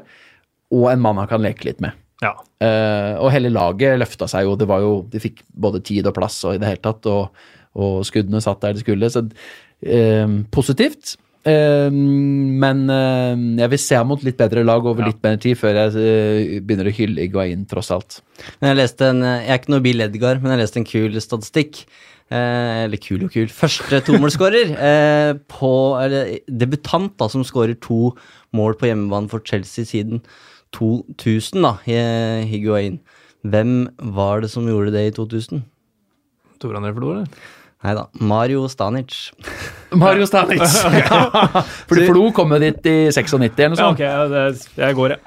[0.73, 1.93] Og en mann han kan leke litt med.
[2.25, 2.33] Ja.
[2.59, 4.57] Eh, og hele laget løfta seg jo.
[4.59, 7.29] Det var jo, De fikk både tid og plass og i det hele tatt, og,
[7.75, 9.09] og skuddene satt der de skulle.
[9.13, 9.25] Så
[9.85, 11.15] eh, positivt.
[11.47, 15.07] Eh, men eh, jeg vil se ham mot litt bedre lag over Ja.
[15.13, 18.19] litt bedre tid før jeg eh, begynner å hylle Iguain, tross alt.
[18.59, 21.15] Men jeg leste en Jeg er ikke noe Bill Edgar, men jeg leste en kul
[21.23, 21.85] statistikk.
[22.29, 23.47] Eh, eller kul og kul.
[23.49, 25.71] Første tomålsskårer eh, på
[26.03, 28.11] Eller debutant da, som skårer to
[28.53, 30.19] mål på hjemmebane for Chelsea siden
[30.75, 32.99] 2000, da, i- Higuain.
[33.47, 35.63] Hvem var det som gjorde det i 2000?
[36.59, 37.27] Tore André Flo, forlorer?
[37.79, 39.13] Nei da, Mario Stanic.
[39.95, 40.59] Mario Stanic!
[40.99, 41.61] ja.
[41.87, 45.19] Fordi Flo kom jo dit i 96 eller noe Ja, ok, det, jeg går, jeg.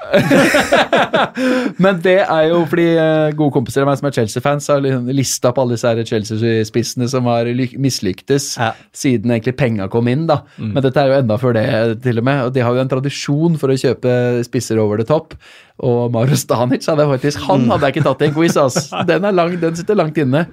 [1.83, 5.09] Men det er jo fordi eh, gode kompiser av meg som er Chelsea-fans, har liksom
[5.17, 8.73] lista opp alle disse Chelsea-spissene som har ly- mislyktes Ja.
[8.93, 10.43] siden egentlig penga kom inn, da.
[10.61, 11.67] Men dette er jo enda før det,
[12.05, 12.45] til og med.
[12.51, 14.15] Og de har jo en tradisjon for å kjøpe
[14.47, 15.39] spisser over det topp.
[15.83, 18.77] Og Maro Stanic hadde jeg faktisk Han hadde jeg ikke tatt i en quiz, ass.
[19.09, 20.45] Den, lang, den sitter langt inne.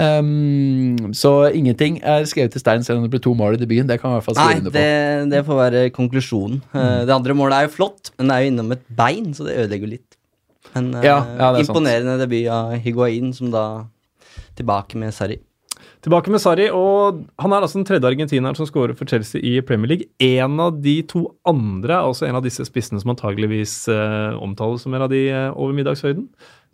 [0.00, 3.90] Um, så ingenting er skrevet til stein selv om det blir to mål i debuten.
[3.90, 4.78] Det kan jeg i hvert fall Nei, skrive under på.
[4.78, 6.62] det, det får være konklusjonen.
[6.72, 9.44] Eh, det andre målet er jo flott, men det er jo innom et bein, så
[9.48, 10.16] det ødelegger litt.
[10.72, 11.68] Men eh, Ja, ja, det er sant.
[11.68, 13.66] imponerende debut av Higuain, som da
[14.56, 15.36] tilbake med Sarri.
[16.02, 19.60] Tilbake med Sarri, og han er altså den tredje argentineren som scorer for Chelsea i
[19.62, 20.08] Premier League.
[20.18, 24.82] En av de to andre er også en av disse spissene som antageligvis eh, omtales
[24.82, 26.26] som en av de eh, over middagshøyden.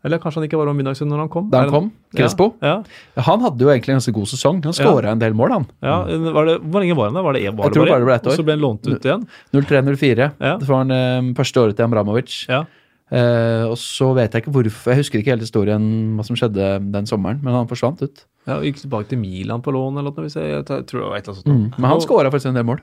[0.06, 1.50] Eller kanskje han ikke var over middagshøyden når han kom?
[1.52, 2.52] Da han kom, Crespo.
[2.64, 2.78] Ja,
[3.26, 4.60] Han hadde jo egentlig en ganske god sesong.
[4.64, 5.68] Han skåra en del mål, han.
[5.82, 6.18] ja, ja.
[6.38, 7.26] Var det, hvor lenge var han der?
[7.26, 8.32] Var det, var Jeg tror bare det ble ett år.
[8.32, 9.26] Og så ble han lånt ut igjen?
[9.58, 10.30] 03-04.
[10.38, 10.56] Ja.
[10.62, 12.38] Det var han eh, første året til Amramovic.
[12.48, 12.62] Ja.
[13.08, 15.84] Eh, og så vet jeg ikke hvorfor, jeg husker ikke hele historien
[16.18, 18.24] hva som skjedde den sommeren, men han forsvant ut.
[18.46, 20.26] ja og Gikk tilbake til Milan på lån eller noe.
[20.26, 21.48] hvis Jeg, jeg tror det var et eller annet sånt.
[21.48, 21.66] Mm.
[21.78, 22.82] Men han skåra faktisk en del mål.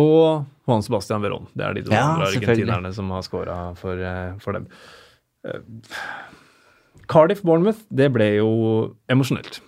[0.00, 1.48] Og Juan Sebastian Verón.
[1.52, 4.68] Det er de to Ja, andre argentinerne som har skåra for, eh, for dem.
[5.44, 5.60] Uh,
[7.10, 8.50] Cardiff-Bournemouth, det ble jo
[9.10, 9.60] emosjonelt.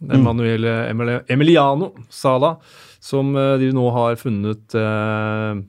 [0.00, 2.54] Emanuel Emil- Emiliano Sala,
[3.00, 5.62] som eh, de nå har funnet eh, eh,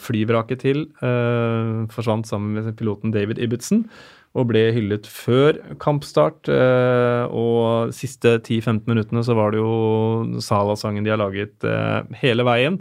[0.00, 3.84] flyvraket til, eh, forsvant sammen med piloten David Ibbotson
[4.36, 6.48] og ble hyllet før kampstart.
[6.52, 12.44] eh, og siste 10-15 minuttene så var det jo Salah-sangen de har laget eh, hele
[12.44, 12.80] veien.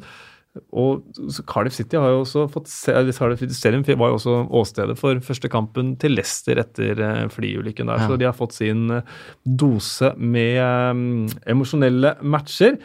[0.71, 1.03] Og
[1.49, 5.51] Cardiff City har jo også fått se, Cardiff Stadium var jo også åstedet for første
[5.51, 8.05] kampen til Leicester etter eh, flyulykken der.
[8.07, 12.79] Så de har fått sin eh, dose med um, emosjonelle matcher.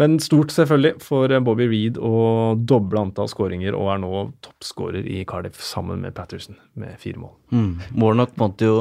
[0.00, 4.12] Men stort selvfølgelig for eh, Bobby Reed å doble antall skåringer, og er nå
[4.44, 7.34] toppskårer i Cardiff sammen med Patterson med fire mål.
[7.54, 7.74] Mm.
[8.02, 8.78] Warnock måtte jo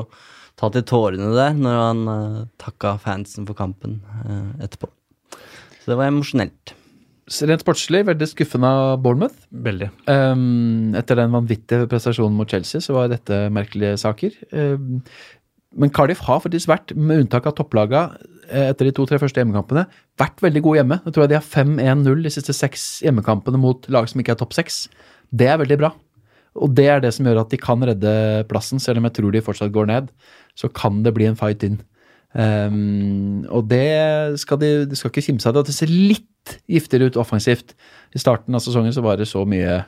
[0.60, 4.90] ta til tårene der når han uh, takka fansen for kampen uh, etterpå.
[5.82, 6.74] Så det var emosjonelt.
[7.48, 9.46] Rent sportslig veldig skuffende av Bournemouth.
[9.66, 9.90] Veldig.
[10.10, 14.36] Um, etter den vanvittige prestasjonen mot Chelsea, så var dette merkelige saker.
[14.52, 15.00] Um,
[15.80, 18.06] men Cardiff har faktisk vært, med unntak av topplaga
[18.50, 19.86] eh, etter de to-tre første hjemmekampene,
[20.22, 21.00] vært veldig gode hjemme.
[21.06, 24.54] Jeg tror de har 5-1-0 de siste seks hjemmekampene mot lag som ikke er topp
[24.58, 24.86] seks.
[25.34, 25.94] Det er veldig bra.
[26.62, 28.14] Og det er det som gjør at de kan redde
[28.50, 30.12] plassen, selv om jeg tror de fortsatt går ned.
[30.60, 31.80] Så kan det bli en fight inn.
[32.34, 35.68] Um, og det skal de, de skal ikke kimse av det.
[35.70, 37.74] Det ser litt giftigere ut offensivt.
[38.14, 39.82] I starten av sesongen så var det så mye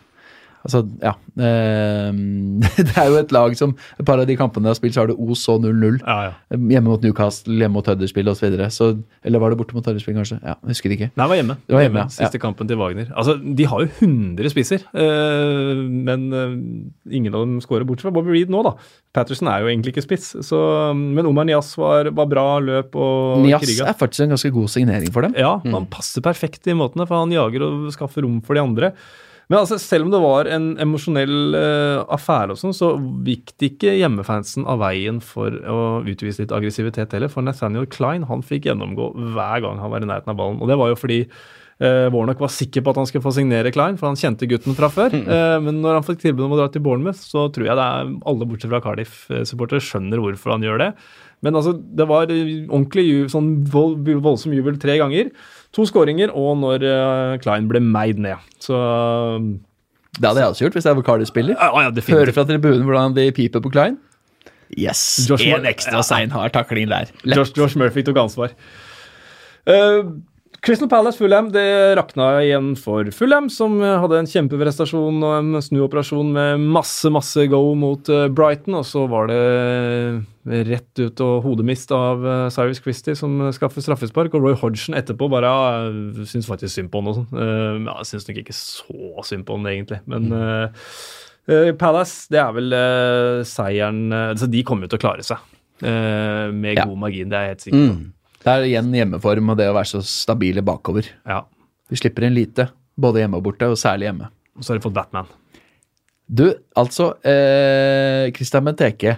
[0.66, 1.12] Altså, ja.
[1.46, 4.96] ehm, det er jo et lag som Et par av de kampene de har spilt,
[4.96, 6.00] så har det Os og 0-0.
[6.02, 6.32] Ja, ja.
[6.58, 8.48] Hjemme mot Newcastle, hjemme mot Huddersfield osv.
[8.50, 10.40] Eller var det borte mot Huddersfield, kanskje?
[10.42, 11.10] Ja, jeg husker ikke.
[11.14, 11.58] Nei, det var hjemme.
[11.66, 12.06] Det var hjemme.
[12.16, 13.12] Siste kampen til Wagner.
[13.14, 16.56] Altså, De har jo 100 spisser, eh, men eh,
[17.20, 18.74] ingen av dem skårer, bortsett fra Bobby Reed nå, da.
[19.16, 20.58] Patterson er jo egentlig ikke spiss, så,
[20.98, 23.88] men Omar Nias var, var bra, løp og Nias kriga.
[23.92, 25.38] er faktisk en ganske god signering for dem.
[25.40, 28.92] Ja, han passer perfekt i måtene, for han jager og skaffer rom for de andre.
[29.52, 32.94] Men altså, selv om det var en emosjonell uh, affære og sånn, så
[33.28, 37.32] gikk det ikke hjemmefansen av veien for å utvise litt aggressivitet heller.
[37.32, 40.58] For Nathaniel Klein han fikk gjennomgå hver gang han var i nærheten av ballen.
[40.64, 43.74] Og det var jo fordi uh, Warnock var sikker på at han skulle få signere
[43.76, 45.14] Klein, for han kjente gutten fra før.
[45.14, 47.86] Uh, men når han fikk tilbud om å dra til Bournemouth, så tror jeg det
[47.86, 50.92] er alle bortsett fra Cardiff-supportere skjønner hvorfor han gjør det.
[51.46, 55.30] Men altså, det var ordentlig sånn vold, voldsom jubel tre ganger.
[55.76, 58.40] To skåringer, og når eh, Klein ble meid ned.
[58.64, 58.76] Så
[60.16, 61.58] Det hadde jeg også gjort hvis jeg var Cardiff-spiller.
[61.60, 63.98] ja, ja, Høre fra tribunen hvordan de piper på Klein.
[64.76, 65.28] Yes!
[65.30, 67.12] Josh En ekstra sein har takling der.
[67.24, 68.56] Josh, Josh Murphy tok ansvar.
[69.68, 70.02] Eh,
[70.66, 75.60] Crystal Palace Fulham det rakna igjen for Fulham, som eh, hadde en kjempeprestasjon og en
[75.62, 78.80] snuoperasjon med masse masse go mot eh, Brighton.
[78.80, 84.34] Og så var det rett ut og hodemist av eh, Cyrus Christie som skaffer straffespark.
[84.34, 87.46] Og Roy Hodgson etterpå bare ja, syns faktisk synd på han og sånn.
[87.46, 90.76] Eh, ja, syns nok ikke så synd på han egentlig, men mm.
[91.46, 95.30] uh, Palace, det er vel uh, seieren uh, Så de kommer jo til å klare
[95.30, 95.46] seg.
[95.84, 96.86] eh, med Ja.
[96.90, 97.96] god margin, det er jeg helt sikker på.
[98.00, 98.14] Mm.
[98.46, 101.08] Det er igjen hjemmeform og det å være så stabile bakover.
[101.26, 101.42] Ja.
[101.90, 102.68] Vi slipper inn lite,
[102.98, 104.30] både hjemme og borte, og særlig hjemme.
[104.56, 105.32] Og så har de fått Batman.
[106.26, 106.46] Du,
[106.78, 109.18] altså eh, Christian Benteke.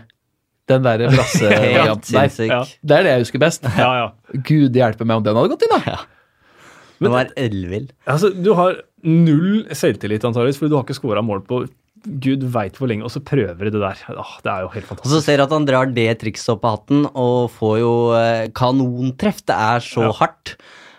[0.67, 1.83] Den derre Helt ja.
[1.87, 2.61] Ja.
[2.83, 3.67] Det er det jeg husker best.
[3.79, 4.39] Ja, ja.
[4.47, 5.97] Gud hjelpe meg om den hadde gått inn, da!
[6.97, 7.91] Det var ellevill.
[8.09, 11.61] Altså, du har null selvtillit, antakeligvis, fordi du har ikke scora mål på
[12.05, 14.01] gud veit hvor lenge, og så prøver de det der.
[14.13, 15.07] Åh, det er jo helt fantastisk.
[15.09, 17.93] Og så ser du at han drar det trikset opp av hatten og får jo
[18.17, 19.41] eh, kanontreff.
[19.47, 20.11] Det er så Ja.
[20.21, 20.55] hardt.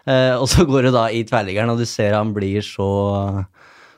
[0.08, 3.46] Eh, og så går det da i tverrliggeren, og du ser han blir så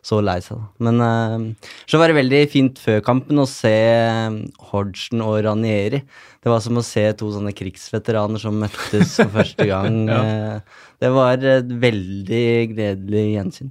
[0.03, 0.57] så lei seg.
[0.81, 1.43] Men eh,
[1.87, 4.39] så var det veldig fint før kampen å se eh,
[4.71, 6.01] Hodgson og Ranieri.
[6.41, 9.99] Det var som å se to sånne krigsveteraner som møttes for første gang.
[10.09, 13.71] Eh, det var et veldig gledelig gjensyn.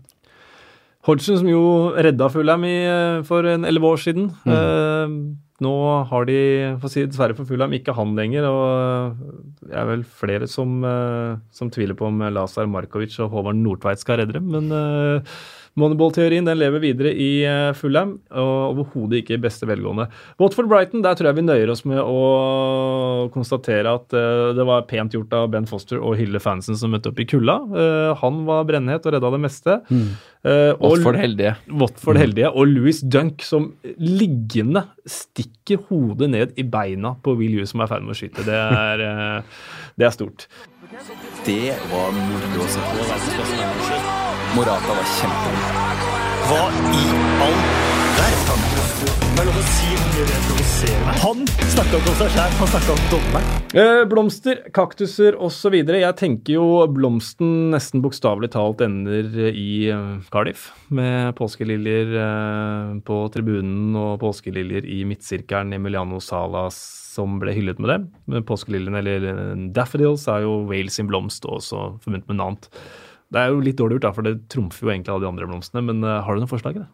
[1.10, 1.62] Hodgson, som jo
[1.98, 4.30] redda Fulham i, eh, for en elleve år siden.
[4.46, 5.14] Eh,
[5.60, 5.74] nå
[6.08, 6.40] har de,
[6.80, 8.46] for si dessverre for Fulham, ikke han lenger.
[8.48, 9.18] Og
[9.66, 14.00] det er vel flere som, eh, som tviler på om Lazar Markovic og Håvard Nordtveit
[14.00, 14.48] skal redde dem.
[14.54, 15.42] Men uh,
[15.78, 20.08] Moneyball-teorien den lever videre i uh, Fulham, og overhodet ikke i beste velgående.
[20.42, 25.14] Watford-Brighton, der tror jeg vi nøyer oss med å konstatere at eh, det var pent
[25.16, 27.58] gjort av Ben Foster og hylle fansen som møtte opp i kulda.
[27.70, 29.78] Eh, han var brennhet og redda det meste.
[29.90, 30.10] Mm.
[30.80, 31.56] og- Watford heldige.
[31.82, 37.74] Watford heldige, og Louis Dunk som liggende stikker hodet ned i beina på Will Hughes
[37.76, 38.46] som er i ferd med å skyte.
[38.48, 39.42] Det er, eh,
[40.00, 40.48] det er stort.
[41.46, 44.29] Det var moro å se på.
[44.56, 46.06] Morata var kjempegod.
[46.50, 46.62] Hva
[46.98, 47.04] i
[47.46, 47.60] all
[48.18, 48.66] verden?
[50.80, 51.20] Er.
[51.22, 53.50] Han snakka ikke om seg sjæl, han snakka om dommeren.
[53.78, 55.76] Eh, blomster, kaktuser osv.
[55.76, 60.70] Jeg tenker jo blomsten nesten bokstavelig talt ender i eh, Cardiff.
[60.96, 65.76] Med påskeliljer eh, på tribunen og påskeliljer i midtsirkelen.
[65.78, 68.00] Emiliano Salas som ble hyllet med det.
[68.32, 72.72] Men Påskeliljene, eller eh, daffodils, er jo Wales sin blomst, også forbundet med noe annet.
[73.30, 75.50] Det er jo litt dårlig gjort, da, for det trumfer jo egentlig alle de andre
[75.50, 75.84] blomstene.
[75.86, 76.80] Men eh, har du noen forslag?
[76.82, 76.88] det?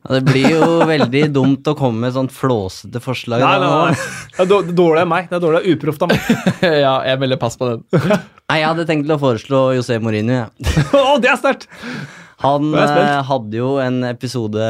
[0.00, 3.42] Ja, det blir jo veldig dumt å komme med sånt flåsete forslag.
[3.42, 4.36] Nei, nei, nei.
[4.38, 5.26] Det er dårlig av meg.
[5.30, 6.30] Det er dårlig av uproft av meg.
[6.86, 7.84] ja, jeg melder pass på den.
[8.50, 10.40] Nei, jeg hadde tenkt til å foreslå José Mourinho.
[10.40, 10.86] jeg.
[10.98, 11.68] Å, det er sterkt!
[12.40, 14.64] Han er eh, hadde jo en episode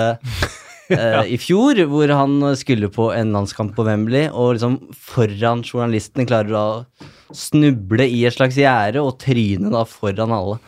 [0.99, 6.29] eh, i fjor hvor han skulle på en landskamp på Wembley, og liksom foran journalistene
[6.29, 6.69] klarer å
[7.37, 10.61] snuble i et slags gjerde og tryne da foran alle.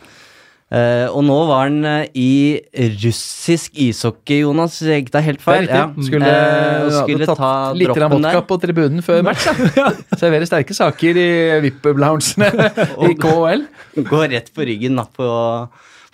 [0.73, 2.57] Uh, og nå var han uh, i
[3.03, 5.67] russisk ishockey, Jonas, hvis jeg ikke helt Det er feil.
[5.69, 5.83] Ja.
[6.07, 8.39] Skulle, uh, skulle tatt ta litt vodka der.
[8.49, 9.45] på tribunen før match.
[9.45, 9.91] da.
[10.21, 11.27] Servere sterke saker i
[11.67, 12.49] VIP-loungene
[13.11, 13.67] i KHL.
[14.07, 15.29] Gå rett på ryggen da, på,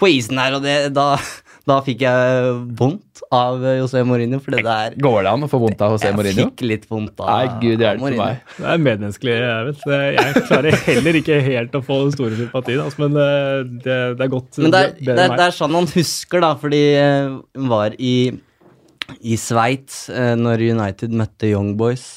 [0.01, 1.13] på isen her, og det, da,
[1.69, 5.59] da fikk jeg vondt av José Mourinho, for det der Går det an å få
[5.61, 6.45] vondt av José Jeg Mourinho?
[6.49, 8.25] fikk litt vondt av Nei, gud hjelpe Mourinho.
[8.25, 8.53] meg.
[8.57, 9.83] Det er medmenneskelig, jeg vet.
[10.17, 14.25] Jeg klarer heller ikke helt å få den store sympatien, altså, men eh, det, det
[14.27, 14.61] er godt.
[14.63, 15.41] Men det er, bedre det, er, enn meg.
[15.43, 16.81] det er sånn han husker, da, fordi
[17.59, 18.15] hun var i,
[19.21, 22.07] i Sveits eh, når United møtte Young Boys.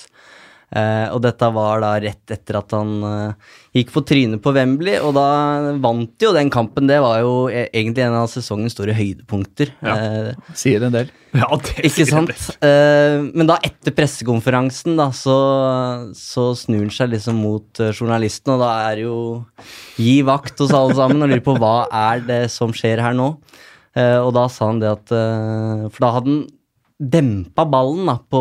[0.73, 4.99] Eh, og dette var da rett etter at han eh, gikk på trynet på Wembley,
[5.01, 6.89] og da vant de jo den kampen.
[6.91, 9.73] Det var jo e egentlig en av sesongens store høydepunkter.
[9.81, 9.95] Ja.
[9.97, 11.13] Eh, Sier en del.
[11.33, 12.29] Ja, det Ikke sier sant?
[12.29, 12.59] det.
[12.69, 15.37] Eh, men da etter pressekonferansen, da, så,
[16.13, 19.17] så snur han seg liksom mot eh, journalisten, og da er jo
[19.97, 23.33] gi vakt hos alle sammen og lurer på hva er det som skjer her nå.
[23.97, 26.45] Eh, og da sa han det at eh, For da hadde han
[27.03, 28.41] dempa ballen da, på,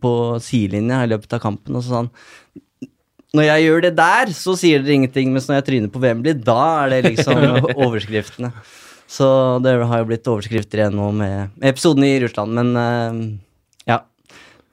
[0.00, 0.12] på
[0.44, 2.12] sidelinja i løpet av kampen, og så sa han
[3.34, 6.36] når jeg gjør det der, så sier dere ingenting, mens når jeg tryner på Wembley,
[6.38, 7.40] da er det liksom
[7.84, 8.52] overskriftene.
[9.10, 9.26] Så
[9.62, 12.54] det har jo blitt overskrifter igjen nå med, episoden i Russland.
[12.56, 13.24] Men uh,
[13.90, 14.00] ja.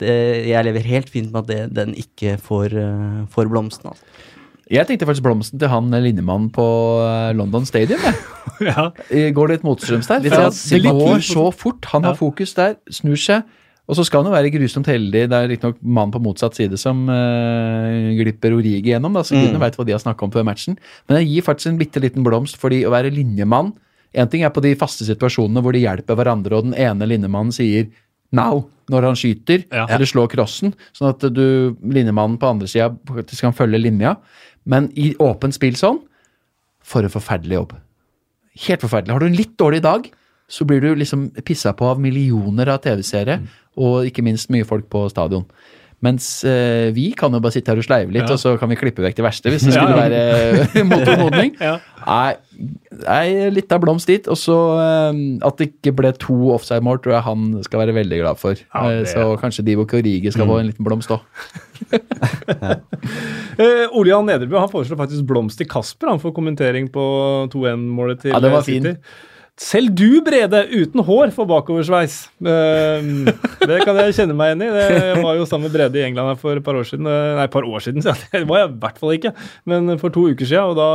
[0.01, 0.13] Det,
[0.49, 3.91] jeg lever helt fint med at det, den ikke får, uh, får blomsten.
[3.91, 4.29] Altså.
[4.71, 6.65] Jeg tenkte faktisk blomsten til han linjemannen på
[7.03, 7.99] eh, London Stadium.
[8.07, 8.15] Jeg.
[8.61, 8.91] Ja.
[9.35, 10.21] Går litt motstrøms der.
[10.21, 11.88] Litt sånn det går så fort.
[11.91, 13.41] Han har fokus der, snur seg.
[13.91, 15.26] Og så skal han jo være grusomt heldig.
[15.27, 19.57] Det er riktignok mann på motsatt side som uh, glipper Origi gjennom, da, så gudene
[19.59, 19.63] Mm.
[19.65, 20.77] veit hva de har snakka om før matchen.
[21.09, 23.73] Men jeg gir faktisk en bitte liten blomst, fordi å være linjemann
[24.13, 27.53] En ting er på de faste situasjonene hvor de hjelper hverandre, og den ene linjemannen
[27.55, 27.85] sier
[28.35, 29.85] now når han skyter, Ja.
[29.88, 34.18] eller slår crossen, sånn at du, linjemannen på andre sida faktisk kan følge linja.
[34.65, 36.01] Men i åpent spill sånn,
[36.84, 37.72] for en forferdelig jobb.
[38.68, 39.11] Helt forferdelig.
[39.15, 40.09] Har du en litt dårlig dag,
[40.52, 43.40] så blir du liksom pissa på av millioner av TV-seere,
[43.80, 45.45] og ikke minst mye folk på stadion.
[46.02, 48.34] Mens eh, vi kan jo bare sitte her og sleive litt, Ja.
[48.34, 51.52] og så kan vi klippe vekk det verste, hvis det skulle være mot formodning.
[51.61, 51.76] Ja.
[52.07, 52.32] Nei,
[53.06, 54.26] nei, litt av blomst dit.
[54.34, 58.19] Og så eh, at det ikke ble to offside-mål, tror jeg han skal være veldig
[58.23, 58.57] glad for.
[58.57, 61.22] Ja, Eh, det- Så kanskje Divo Korige skal få en liten blomst òg.
[63.61, 67.03] Eh, Ole Jan Nedrebø han foreslår faktisk blomst til Kasper han får kommentering på
[67.53, 68.94] 2-1-målet til Ja, det var eh, City.
[68.94, 68.98] fin.
[69.61, 72.14] Selv du, Brede, uten hår, får bakoversveis.
[72.40, 73.10] Eh,
[73.68, 74.69] det kan jeg kjenne meg igjen i.
[74.73, 77.06] Det jeg var jo sammen med Brede i England for et par år siden.
[77.06, 79.34] Eh, Nei, et par år siden, så det var jeg i hvert fall ikke.
[79.69, 80.88] Men for to uker siden, og da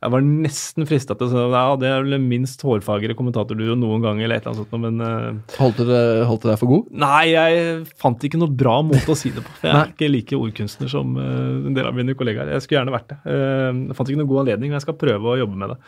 [0.00, 3.82] jeg var nesten frista til å si ja, det er vel den minst hårfagre kommentatorduoen
[3.84, 6.60] noen gang, eller et eller annet sånt, men Uh, Holdt du det- holdt du deg
[6.62, 6.86] for god?
[7.04, 7.66] Nei, jeg
[8.00, 9.52] fant ikke noe bra måte å si det på.
[9.66, 12.54] Jeg er ikke like ordkunstner som uh, en del av mine kollegaer.
[12.54, 13.18] Jeg skulle gjerne vært det.
[13.28, 15.78] Uh, jeg fant ikke noen god anledning, men jeg skal prøve å jobbe med det.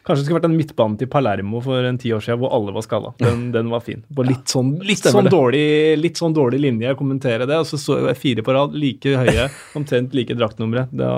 [0.00, 2.72] Kanskje det skulle vært en midtbane til Palermo for en ti år siden hvor alle
[2.72, 3.12] var skada.
[3.20, 4.00] Den, den var fin.
[4.16, 5.64] På litt sånn, litt, sånn dårlig,
[6.00, 9.12] litt sånn dårlig linje å kommentere det, og så så jeg fire på rad, like
[9.20, 10.86] høye, omtrent like draktnumre.
[10.96, 11.10] Da,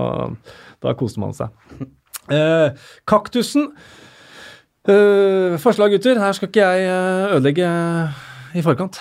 [0.82, 1.54] da koste man seg.
[2.34, 3.70] Eh, kaktusen.
[4.82, 6.18] Eh, forslag, gutter.
[6.18, 8.24] Her skal ikke jeg eh, ødelegge eh,
[8.58, 8.98] i forkant.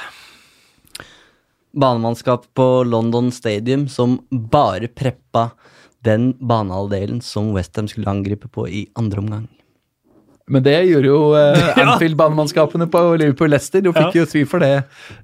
[1.72, 5.49] Banemannskap på London Stadium som bare preppa
[6.06, 9.49] den banehalvdelen som Westham skulle angripe på i andre omgang.
[10.50, 13.84] Men det gjorde jo eh, Anfield-banemannskapene på Liverpool-Leicester.
[13.86, 14.22] Du fikk Ja.
[14.22, 14.72] jo tvi for det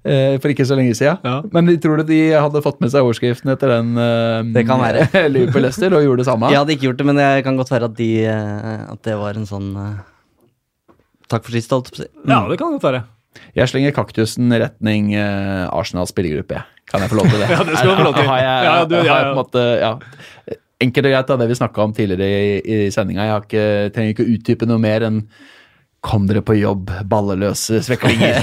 [0.06, 1.18] eh, for ikke så lenge siden.
[1.26, 1.42] Ja.
[1.52, 4.80] Men de tror du de hadde fått med seg overskriften etter den eh, Det kan
[4.84, 5.08] være.
[5.34, 6.52] Liverpool-Leicester og gjorde det samme?
[6.54, 9.18] Jeg hadde ikke gjort det, men jeg kan godt være at, de, eh, at det
[9.20, 9.98] var en sånn eh,
[11.28, 12.32] Takk for sist, holdt jeg på å si.
[12.32, 13.02] Ja, det kan godt være.
[13.58, 16.64] Jeg slenger kaktusen retning eh, Arsenals spillergruppe, jeg.
[16.88, 17.50] Kan jeg få lov til det?
[17.52, 18.30] Ja, det skal du få lov til.
[18.30, 19.92] Har jeg, Ja, du- ja, har jeg på en måte, ja.
[20.84, 23.26] Enkelt og greit av det vi snakka om tidligere i, i sendinga.
[23.26, 25.24] Jeg har ikke, trenger ikke å utdype noe mer enn
[26.06, 28.38] Kom dere på jobb, balleløse sveklinger.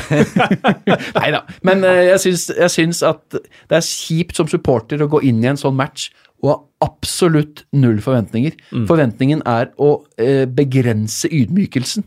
[1.20, 1.44] Nei da.
[1.65, 5.39] Men eh, jeg, syns, jeg syns at det er kjipt som supporter å gå inn
[5.40, 6.09] i en sånn match
[6.43, 8.59] og ha absolutt null forventninger.
[8.90, 12.05] Forventningen er å eh, begrense ydmykelsen.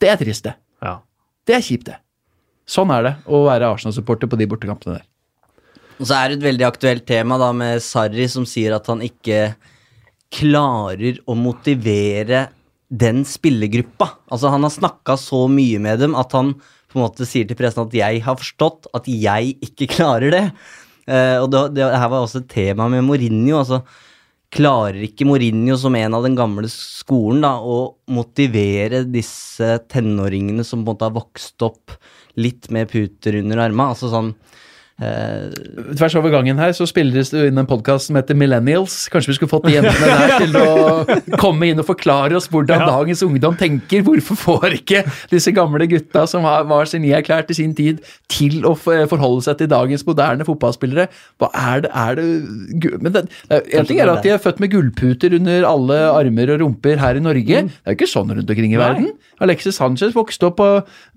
[0.00, 0.54] Det er trist, det.
[0.84, 0.98] Ja.
[1.48, 1.98] Det er kjipt, det.
[2.70, 5.08] Sånn er det å være Arsenal-supporter på de bortekampene der.
[6.00, 9.02] Og så er det et veldig aktuelt tema da med Sarri som sier at han
[9.04, 9.52] ikke
[10.32, 12.46] klarer å motivere
[12.90, 14.08] den spillergruppa.
[14.32, 16.54] Altså Han har snakka så mye med dem at han
[16.90, 20.52] på en måte sier til pressen at 'jeg har forstått at jeg ikke klarer det'.
[21.10, 23.58] Uh, og det, det her var også et tema med Mourinho.
[23.58, 23.82] altså
[24.50, 30.82] Klarer ikke Mourinho som en av den gamle skolen da å motivere disse tenåringene som
[30.82, 31.94] på en måte har vokst opp
[32.36, 33.94] litt med puter under armene?
[33.94, 34.34] Altså sånn
[35.00, 39.06] Tvers over gangen her så spilles det inn en podkast som heter Millennials.
[39.12, 42.84] Kanskje vi skulle fått de jentene der til å komme inn og forklare oss hvordan
[42.86, 44.04] dagens ungdom tenker.
[44.06, 45.02] Hvorfor får ikke
[45.32, 49.70] disse gamle gutta som har- var genierklært i sin tid, til å forholde seg til
[49.72, 51.08] dagens moderne fotballspillere?
[51.40, 52.28] Hva er det, er det
[53.00, 56.52] Men det, det, En ting er at de er født med gullputer under alle armer
[56.54, 57.64] og rumper her i Norge.
[57.64, 59.10] Det er jo ikke sånn rundt omkring i verden.
[59.40, 60.68] Alexis Sanchez vokste opp på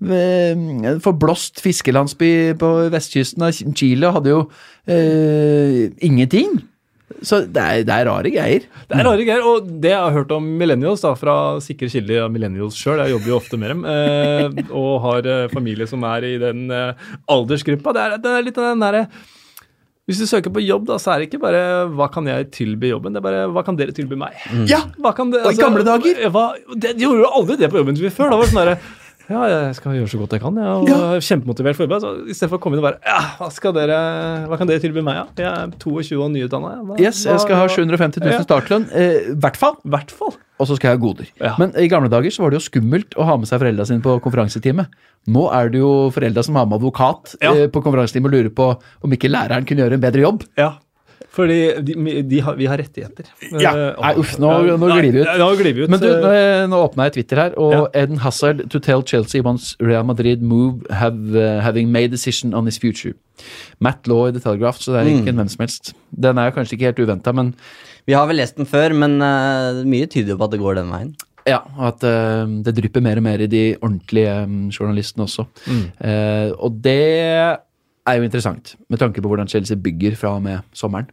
[0.08, 2.30] en forblåst fiskelandsby
[2.60, 4.44] på vestkysten av Chile hadde jo
[4.90, 6.56] eh, ingenting.
[7.24, 8.64] Så det er, det er rare greier.
[8.88, 12.24] Det er rare greier, og det jeg har hørt om millennials da, fra sikre kilder
[12.24, 16.04] av millennials sjøl, jeg jobber jo ofte med dem, eh, og har eh, familie som
[16.08, 19.06] er i den eh, aldersgruppa, det er, det er litt av den derre
[20.04, 22.90] hvis du søker på jobb, da, så er det ikke bare 'hva kan jeg tilby
[22.90, 24.36] jobben', det er bare 'hva kan dere tilby meg'?
[24.68, 24.82] Ja!
[25.00, 26.20] Hva kan det, Og i gamle dager?
[26.28, 28.28] Hva, det, de gjorde jo aldri det på jobben før.
[28.28, 28.78] Da var det sånn
[29.30, 30.56] ja, jeg skal gjøre så godt jeg kan.
[30.60, 30.96] Jeg og Ja.
[31.16, 32.02] er kjempemotivert forberedt.
[32.04, 33.98] Så I stedet for å komme inn og bare ja, hva, skal dere,
[34.50, 35.16] hva kan dere tilby meg?
[35.16, 35.24] Ja?
[35.36, 36.98] Jeg er 22 og nyutdanna.
[37.00, 38.42] Yes, jeg skal ha 750 000 Ja.
[38.44, 38.86] startlønn.
[38.92, 39.76] I hvert fall.
[39.86, 40.34] Hvert fall.
[40.60, 41.26] Og så skal jeg ha goder.
[41.40, 41.54] Ja.
[41.58, 44.00] Men i gamle dager så var det jo skummelt å ha med seg foreldra sine
[44.04, 44.86] på konferansetime.
[45.26, 48.68] Nå er det jo foreldra som har med advokat eh, på konferansetime og lurer på
[49.02, 50.44] om ikke læreren kunne gjøre en bedre jobb.
[50.60, 50.74] Ja.
[51.34, 51.94] Fordi de,
[52.30, 53.26] de har, vi har rettigheter.
[53.58, 53.72] Ja.
[53.74, 55.26] Eh, Nei, uff, nå, nå glir vi ut.
[55.26, 55.90] ja, Nå glir vi ut.
[55.90, 57.80] Men du, nå, Eh, nå åpna jeg Twitter her, og Ja.
[58.04, 62.66] Eden Hazard to tell Chelsea once Real Madrid move have, uh, having made decision on
[62.70, 63.14] his future.
[63.82, 65.92] Matt Law i The Telegraph, så det er ikke en hvem som helst.
[66.14, 67.54] Den er kanskje ikke helt uventa, men
[68.06, 70.74] Vi har vel lest den før, men uh, mye tyder jo på at det går
[70.78, 71.14] den veien.
[71.48, 75.44] ja, og at uh, det drypper mer og mer i de ordentlige um, journalistene også.
[76.00, 77.00] Eh, og det
[78.06, 81.08] er jo interessant, med tanke på hvordan Chelsea bygger fra og med sommeren.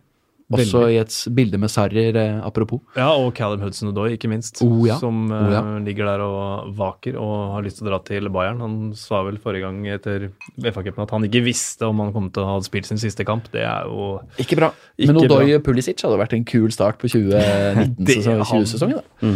[0.60, 2.82] Også i et bilde med Sarrer, eh, apropos.
[2.98, 4.61] Ja, og Callum Hudson-Odoi, ikke minst.
[4.65, 4.98] Oh, ja.
[4.99, 5.61] Som Oh, ja.
[5.61, 8.60] eh, ligger der og vaker og har lyst til å dra til Bayern.
[8.61, 10.30] Han sa vel forrige gang etter
[10.60, 13.48] FA-cupen at han ikke visste om han kom til å ha spilt sin siste kamp.
[13.53, 14.72] Det er jo Ikke bra.
[14.98, 15.60] Ikke Men Odoi.
[15.64, 19.02] Pulisic hadde vært en kul start på 2019-20-sesongen.
[19.22, 19.32] da.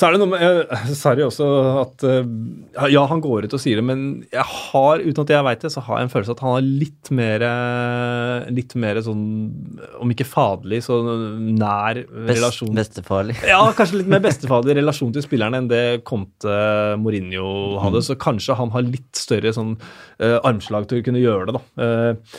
[0.00, 1.46] Så er det noe med Sarri også
[1.82, 2.28] at eh,
[2.94, 5.72] Ja, han går ut og sier det, men jeg har, uten at jeg veit det,
[5.74, 7.44] så har jeg en følelse at han har litt mer
[8.50, 9.24] Litt mer sånn,
[10.00, 13.36] om ikke faderlig, så nær Best, relasjon Bestefarlig.
[13.50, 16.56] Ja, kanskje litt mer bestefarlig relasjon til spilleren enn det Conte
[17.00, 18.02] Mourinho hadde.
[18.06, 21.62] Så kanskje han har litt større sånn uh, armslag til å kunne gjøre det, da.
[21.84, 22.36] Eh,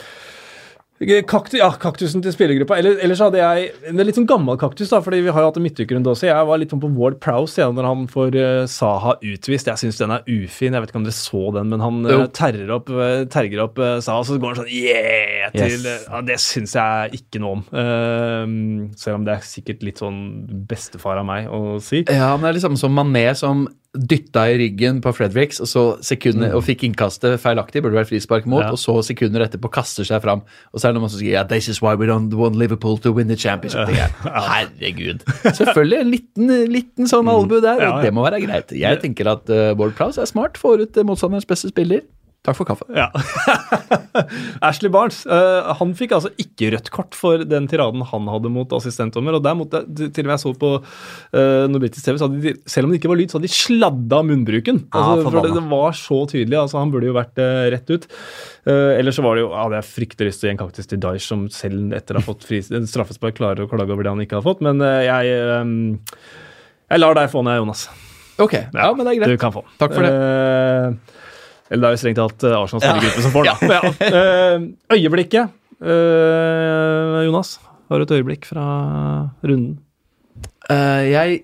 [1.26, 2.78] Kaktus, ja, kaktusen til spillergruppa.
[2.78, 5.58] Eller, ellers hadde jeg er litt sånn gammel kaktus, da, fordi vi har jo hatt
[5.58, 6.28] en midtukerunde også.
[6.30, 9.72] Jeg var litt sånn på Ward Prowse ja, når han får uh, Saha utvist.
[9.72, 10.78] Jeg syns den er ufin.
[10.78, 13.82] Jeg vet ikke om dere så den, men han uh, terger opp, uh, terger opp
[13.82, 15.50] Saha, så går han sånn yeah!
[15.52, 16.06] Til, Yes.
[16.08, 17.64] ja, det syns jeg ikke noe om.
[17.82, 20.20] Eh, selv om det er sikkert litt sånn
[20.70, 22.04] bestefar av meg å si.
[22.08, 25.68] Ja, men det er det samme som Mané som dytta i ryggen på Fredericks, og
[25.68, 28.70] så sekunder, og fikk innkastet feilaktig, burde vært frispark mot, Ja.
[28.72, 30.44] og så sekunder etterpå kaster seg fram.
[30.72, 32.98] Og så er det noen som sier yeah, this is why we don't want Liverpool
[33.04, 33.92] to win the championship.
[33.92, 34.08] Ja.
[34.48, 35.26] Herregud.
[35.44, 38.72] Selvfølgelig en liten, liten sånn albu der, Ja, og det må være greit.
[38.72, 42.06] Jeg tenker at uh, Bård Prowse er smart, får ut uh, motstanderens beste spiller.
[42.42, 42.88] Takk for kaffe.
[42.98, 43.12] Ja.
[44.68, 48.74] Ashley Barnes uh, han fikk altså ikke rødt kort for den tiraden han hadde mot
[48.74, 49.38] assistentdommer.
[49.38, 52.26] og der måtte jeg, til og med jeg så på uh, noe britisk TV, så
[52.26, 54.82] hadde de, selv om det ikke var lyd, så hadde de sladda munnbruken.
[54.90, 56.58] Altså, ah, for det, det var så tydelig.
[56.64, 58.10] altså Han burde jo vært uh, rett ut.
[58.66, 60.90] Uh, ellers så var det jo hadde er fryktelig lyst til å gi en kaktus
[60.90, 64.16] til Daesh, som selv etter å ha fått fri, straffespark klarer å klage over det
[64.16, 64.66] han ikke har fått.
[64.66, 65.76] Men eh, jeg um,
[66.92, 67.86] jeg lar deg få den, Jonas.
[68.42, 69.62] Ok, ja, men det er Du kan få.
[69.78, 71.21] Takk for det.
[71.72, 73.56] Eh, eller det er jo strengt tatt Arsenals Arsenals gruppe som får den.
[73.72, 73.82] Ja.
[74.12, 74.60] ja.
[74.98, 75.58] øyeblikket.
[75.82, 77.56] Eh, Jonas,
[77.90, 78.66] har du et øyeblikk fra
[79.44, 79.80] runden?
[80.70, 81.44] Eh, jeg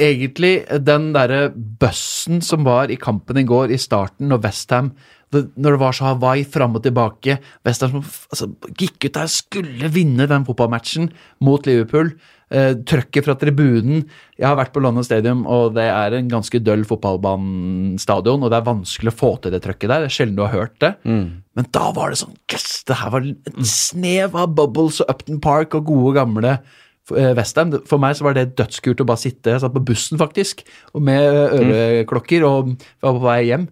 [0.00, 4.92] Egentlig den derre bussen som var i kampen i går, i starten, når Westham
[5.34, 9.90] Når det var så Hawaii fram og tilbake Westham altså, gikk ut der og skulle
[9.90, 11.10] vinne den fotballmatchen
[11.42, 12.14] mot Liverpool.
[12.50, 14.00] Uh, trøkket fra tribunen.
[14.34, 18.58] Jeg har vært på London Stadium, og det er en ganske døll fotballbanestadion, og det
[18.58, 20.02] er vanskelig å få til det trøkket der.
[20.02, 20.90] Det er sjelden du har hørt det.
[21.06, 25.38] Men da var det sånn Yes, det her var en snev av Bubbles og Upton
[25.44, 27.70] Park og gode, gamle eh, Westham.
[27.86, 30.64] For meg så var det dødskult å bare sitte Jeg satt på bussen, faktisk,
[30.94, 31.22] og med
[31.60, 33.68] øreklokker og var på vei hjem.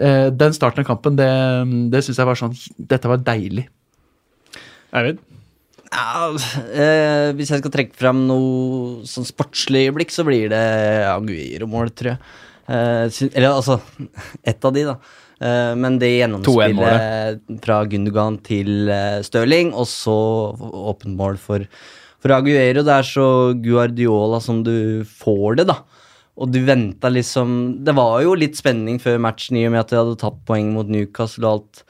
[0.00, 1.28] Eh, Den starten av kampen, det,
[1.92, 3.68] det syns jeg var sånn Dette var deilig.
[4.92, 5.20] Eivind?
[5.92, 6.30] Ja,
[6.72, 10.62] eh, hvis jeg skal trekke fram noe sånn sportslig øyeblikk, så blir det
[11.10, 12.22] Aguero-mål, tror jeg.
[12.72, 13.76] Eh, eller altså
[14.50, 14.96] ett av de, da.
[15.42, 20.16] Eh, men det gjennomspillet fra Gundogan til uh, Stirling, og så
[20.56, 21.66] åpent mål for,
[22.22, 22.86] for Aguero.
[22.86, 23.26] Det er så
[23.60, 25.82] Guardiola som du får det, da.
[26.40, 29.90] Og du venta liksom Det var jo litt spenning før matchen i og med at
[29.92, 31.82] de hadde tatt poeng mot Newcastle og alt.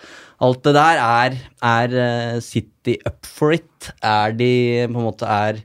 [0.43, 3.93] Alt det der er, er eh, City up for it?
[4.02, 4.51] Er de
[4.90, 5.62] på en måte Er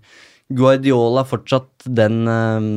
[0.53, 2.69] Guardiola fortsatt den eh,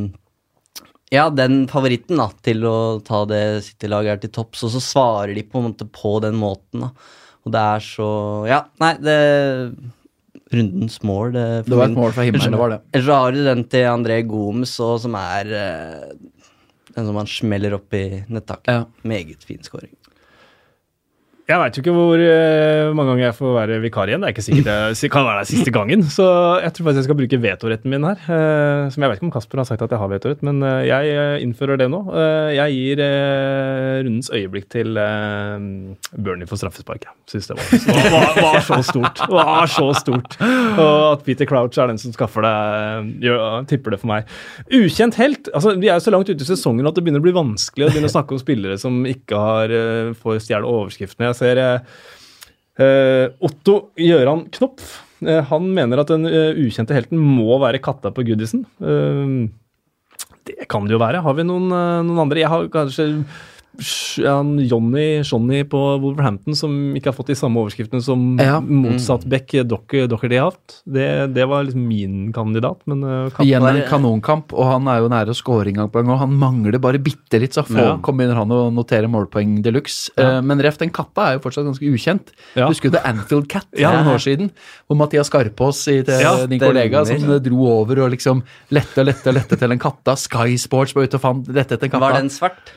[1.11, 5.35] ja, den favoritten da, til å ta det City-laget her til topps, og så svarer
[5.35, 6.87] de på en måte på den måten.
[6.87, 6.93] da.
[7.45, 8.11] Og det er så
[8.49, 9.17] Ja, nei, det
[10.51, 11.33] Rundens mål.
[11.35, 12.81] Det, Det var et mål fra himmelen, det var det.
[12.95, 16.15] Ellers så har du den til André Gomes, og som er eh,
[16.97, 18.71] den som han smeller opp i nettaket.
[18.71, 18.85] Ja.
[19.07, 19.93] Meget fin scoring.
[21.51, 24.23] Jeg veit jo ikke hvor uh, mange ganger jeg får være vikar igjen.
[24.23, 24.69] Det er ikke sikkert
[25.01, 26.05] det kan være det siste gangen.
[26.07, 26.27] Så
[26.63, 28.21] jeg tror faktisk jeg skal bruke vetoretten min her.
[28.29, 30.79] Uh, som jeg vet ikke om Kasper har sagt at jeg har vetorett, men uh,
[30.87, 32.03] jeg innfører det nå.
[32.55, 33.01] Jeg gir
[34.05, 37.07] rundens øyeblikk til Bernie for straffespark.
[37.09, 39.23] Jeg syns det var, var, var så stort.
[39.31, 40.37] Var så stort.
[40.41, 42.55] Og at Peter Crouch er den som skaffer det,
[43.71, 44.31] tipper det for meg.
[44.71, 45.51] Ukjent helt.
[45.55, 47.89] altså Vi er jo så langt ute i sesongen at det begynner å bli vanskelig
[47.89, 49.77] å begynne å snakke om spillere som ikke har
[50.21, 51.31] får stjele overskriftene.
[51.31, 54.99] Jeg ser eh, Otto Gjøran Knopf.
[55.27, 58.65] eh, han mener at den eh, ukjente helten må være katta på Goodison.
[60.51, 61.21] Det kan det jo være.
[61.25, 62.41] Har vi noen, noen andre?
[62.43, 63.11] Jeg har kanskje
[63.79, 68.59] Johnny Johnny på Wolverhampton, som ikke har fått de samme overskriftene som Ja.
[68.61, 70.83] motsatt back Docker, Docherty har hatt.
[70.87, 75.09] Det, det var liksom min kandidat, men uh, Igjen en kanonkamp, og han er jo
[75.13, 76.19] nære å score en gang på en gang.
[76.19, 77.97] Han mangler bare bitte litt, så få Ja.
[78.03, 80.11] kommer han og noterer målpoeng de luxe.
[80.19, 80.41] Ja.
[80.41, 82.33] men ref, den katta er jo fortsatt ganske ukjent.
[82.57, 82.69] Ja.
[82.69, 83.93] Husker du The Anfield Cat for Ja.
[84.03, 84.51] noen år siden?
[84.89, 89.27] Hvor Mathias Skarpaas, til Ja, din kollega, som dro over og liksom lette og lette
[89.29, 90.17] og lette til en katta.
[90.17, 92.01] Sky Sports var ute og fant lette etter katta.
[92.01, 92.75] Var den svart?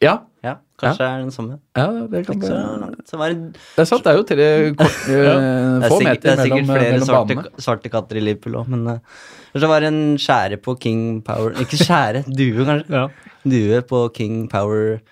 [0.00, 1.58] Ja, Ja, kanskje det er den samme.
[1.76, 4.06] ja det, kan, Ikke så, så var det, det er sant.
[4.06, 4.46] Det er jo tre
[4.80, 8.70] kort, få meter få sikkert, det er sikkert flere svarte, svarte katter i Liverpool òg,
[8.72, 9.22] men uh,
[9.60, 12.88] så var det en skjære på King Power Ikke skjære, due, kanskje.
[12.96, 13.08] ja.
[13.44, 15.02] Due på King Power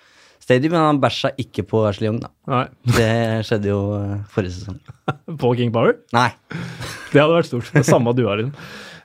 [0.41, 2.31] Stadium, men han bæsja ikke på Ashley Young, da.
[2.49, 2.65] Nei.
[2.97, 4.79] Det skjedde jo uh, forrige sesong.
[5.43, 5.99] På King Power?
[6.17, 6.31] Nei.
[7.13, 7.69] Det hadde vært stort.
[7.75, 8.55] Det samme dua, liksom.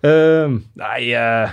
[0.04, 1.52] Uh, nei eh,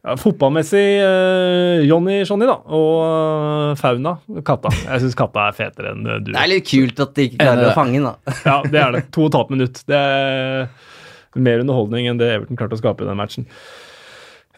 [0.00, 2.56] ja, Fotballmessig uh, Johnny Johnny, da.
[2.76, 4.14] Og uh, Fauna,
[4.46, 4.72] katta.
[4.86, 6.32] Jeg syns katta er fetere enn uh, du.
[6.32, 8.34] Det er litt kult at de ikke klarer å fange den, da.
[8.48, 9.04] Ja, det er det.
[9.16, 9.84] To og et halvt minutt.
[9.90, 13.46] Det er mer underholdning enn det Everton klarte å skape i den matchen.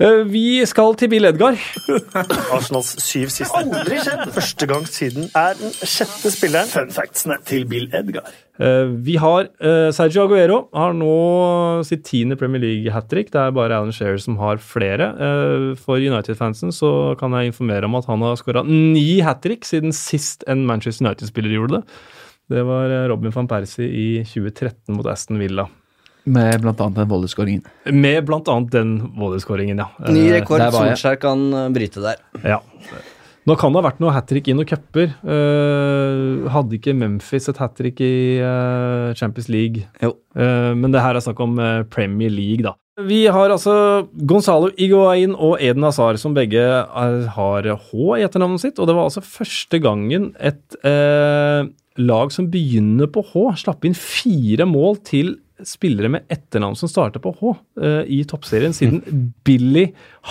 [0.00, 1.58] Uh, Vi skal til Bill Edgar.
[2.54, 3.58] Arsenals syv siste.
[3.58, 4.24] Aldri skjedd!
[4.38, 6.70] Første gang siden er den sjette spilleren.
[6.72, 8.30] Fun factsene til Bill Edgar.
[8.60, 11.12] Eh, Vi har eh, Sergio Aguero har nå
[11.88, 13.30] sitt tiende Premier League-hat trick.
[13.32, 15.08] Det er bare Alan Shearer som har flere.
[15.16, 19.64] Eh, For United-fansen så kan jeg informere om at han har skåra ni hat trick
[19.68, 22.02] siden sist en Manchester United-spiller gjorde det.
[22.52, 25.68] Det var Robin van Persie i 2013 mot Aston Villa.
[26.24, 27.64] Med annet den volleyskåringen.
[27.90, 29.88] Med annet den volleyskåringen, ja.
[30.12, 30.62] Ny rekord.
[30.74, 32.20] Solskjær kan bryte der.
[32.44, 32.60] Ja.
[33.48, 35.16] Nå kan det ha vært noe hat trick i noen cuper.
[35.26, 39.82] Uh, hadde ikke Memphis et hat trick i uh, Champions League?
[40.02, 40.14] Jo.
[40.38, 41.58] Uh, men det her er snakk om
[41.90, 42.76] Premier League, da.
[43.02, 43.74] Vi har altså
[44.28, 48.78] Gonzalo Iguain og Eden Hazar, som begge er, har H i etternavnet sitt.
[48.78, 50.76] Og det var altså første gangen et
[52.00, 55.34] lag som begynner på H, slapp inn fire mål til
[55.66, 59.88] spillere med etternavn som starter på H uh, i toppserien, siden Billy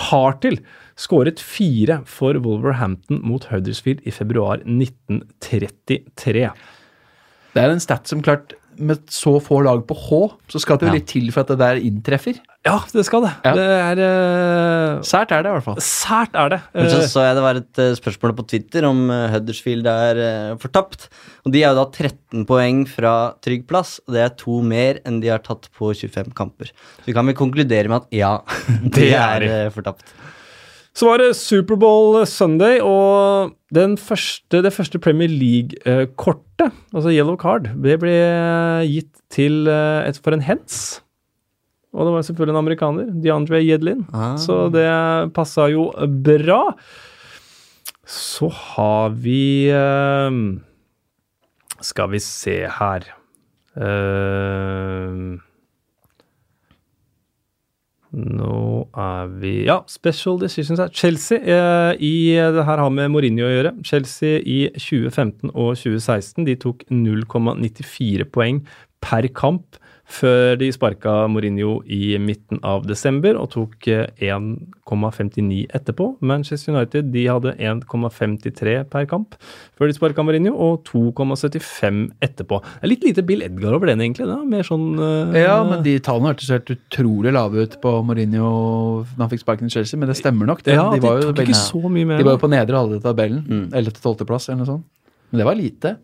[0.08, 0.60] Hartil
[1.02, 6.48] skåret fire for Wolverhampton mot Huddersfield i februar 1933.
[7.52, 10.86] Det er en stat som klart med så få lag på H, så skal det
[10.86, 10.94] jo Ja.
[10.96, 12.38] litt til for at det der inntreffer.
[12.64, 13.32] Ja, det skal det.
[13.44, 13.52] Ja.
[13.52, 15.02] Det er uh...
[15.02, 15.76] Sært er det i hvert fall.
[15.82, 16.60] Sært er det.
[16.72, 20.52] Men så Eh, så jeg det var et eh, spørsmål på Twitter om Huddersfield er
[20.52, 21.08] uh, fortapt.
[21.44, 25.00] Og de er jo da 13 poeng fra trygg plass, og det er to mer
[25.04, 26.72] enn de har tatt på 25 kamper.
[27.02, 28.38] Så vi kan vel konkludere med at ja,
[28.84, 30.14] de Det er fortapt.
[30.92, 37.70] Så var det Superbowl Sunday, og den første, det første Premier League-kortet, altså yellow card,
[37.80, 38.12] det ble
[38.90, 41.00] gitt til eh, et, for en hens.
[41.92, 44.04] Og det var selvfølgelig en amerikaner, DeAndre Jedlin.
[44.12, 44.36] Ah.
[44.40, 44.84] Så det
[45.36, 45.88] passa jo
[46.24, 46.60] bra.
[48.08, 50.38] Så har vi eh,
[51.80, 53.12] Skal vi se her
[53.72, 55.38] Eh,
[58.12, 60.92] nå er vi Ja, special decisions her.
[60.92, 63.74] Chelsea eh, i det her har med Mourinho å gjøre.
[63.88, 68.60] Chelsea i 2015 og 2016 de tok 0,94 poeng
[69.02, 69.80] per kamp
[70.12, 76.08] før de sparka Mourinho i midten av desember og tok eh, 1,59 etterpå.
[76.20, 79.36] Manchester United de hadde 1,53 per kamp
[79.78, 82.60] før de sparka Mourinho, og 2,75 etterpå.
[82.60, 84.28] Det er litt lite Bill Edgar over den, egentlig.
[84.28, 84.38] Da.
[84.46, 88.52] Mer sånn uh, Ja, men de tallene hørtes helt utrolig lave ut på Mourinho
[89.16, 90.62] da han fikk sparken i Chelsea, men det stemmer nok.
[90.66, 90.76] Det.
[90.76, 92.20] Ja, de, var jo tok ikke så mye mer.
[92.20, 93.44] de var jo på nedre halvdel av tabellen.
[93.48, 93.66] Mm.
[93.72, 94.24] 11.-12.
[94.28, 94.88] plass eller noe sånt.
[95.32, 95.96] Men det var lite.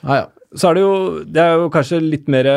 [0.00, 0.28] Ah, ja.
[0.58, 0.94] Så er det jo
[1.30, 2.48] Det er jo kanskje litt mer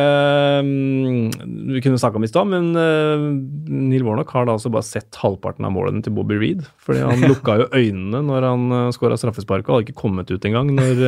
[0.66, 1.28] um,
[1.74, 3.28] Vi kunne snakka om i stad, men uh,
[3.70, 6.66] Neil Warnock har da altså bare sett halvparten av målene til Bobby Reed.
[6.82, 10.50] Fordi han lukka jo øynene når han uh, skåra straffesparket, og hadde ikke kommet ut
[10.50, 11.06] engang når,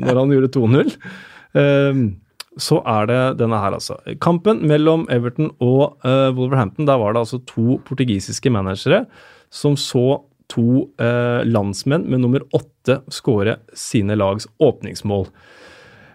[0.00, 0.96] når han gjorde 2-0.
[1.60, 2.02] Um,
[2.60, 3.98] så er det denne her, altså.
[4.22, 9.04] Kampen mellom Everton og uh, Wolverhampton, der var det altså to portugisiske managere
[9.52, 15.28] som så to uh, landsmenn med nummer åtte skåre sine lags åpningsmål.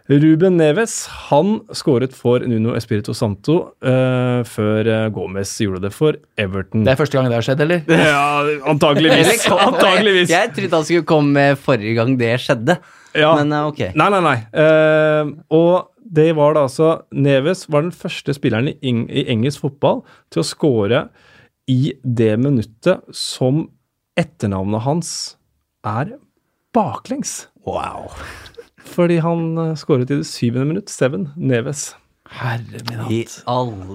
[0.06, 6.20] Ruben Neves han skåret for Nuno Espirito Santo uh, før eh, Gomez gjorde det for
[6.38, 6.84] Everton.
[6.86, 7.82] Det er første gang det har skjedd, eller?
[8.12, 9.48] ja, antageligvis.
[9.50, 10.30] antageligvis.
[10.30, 12.78] Jeg trodde han skulle komme med forrige gang det skjedde,
[13.18, 13.32] Ja.
[13.40, 13.82] men eh, ok.
[13.98, 14.38] Nei, nei, nei.
[14.54, 19.64] Uh, og det var da altså Neves var den første spilleren i, eng i engelsk
[19.66, 21.08] fotball til å skåre
[21.72, 23.64] i det minuttet som
[24.22, 25.10] etternavnet hans
[25.82, 26.14] er
[26.78, 27.48] baklengs.
[27.66, 28.12] Wow.
[28.86, 30.92] Fordi han uh, skåret i det syvende minutt.
[30.94, 31.94] Seven Neves.
[32.36, 33.34] Herre min hatt.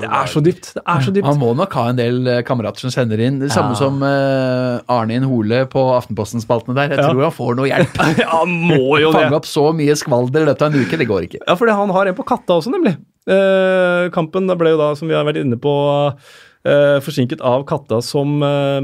[0.00, 0.68] Det er så dypt.
[0.76, 1.26] Det er så dypt.
[1.26, 3.40] Han må nok ha en del eh, kamerater som sender inn.
[3.42, 3.78] Det samme Ja.
[3.80, 6.94] som uh, Arne Hole på Aftenposten-spaltene der.
[6.94, 7.08] Jeg Ja.
[7.10, 7.98] tror han får noe hjelp.
[8.36, 9.18] Han må jo det.
[9.24, 11.42] Fange opp så mye skvalder i løpet av en uke, det går ikke.
[11.42, 12.94] Ja, fordi han har en på katta også, nemlig.
[13.26, 15.74] Uh, kampen ble jo da, som vi har vært inne på,
[16.14, 18.80] uh, forsinket av katta som eh,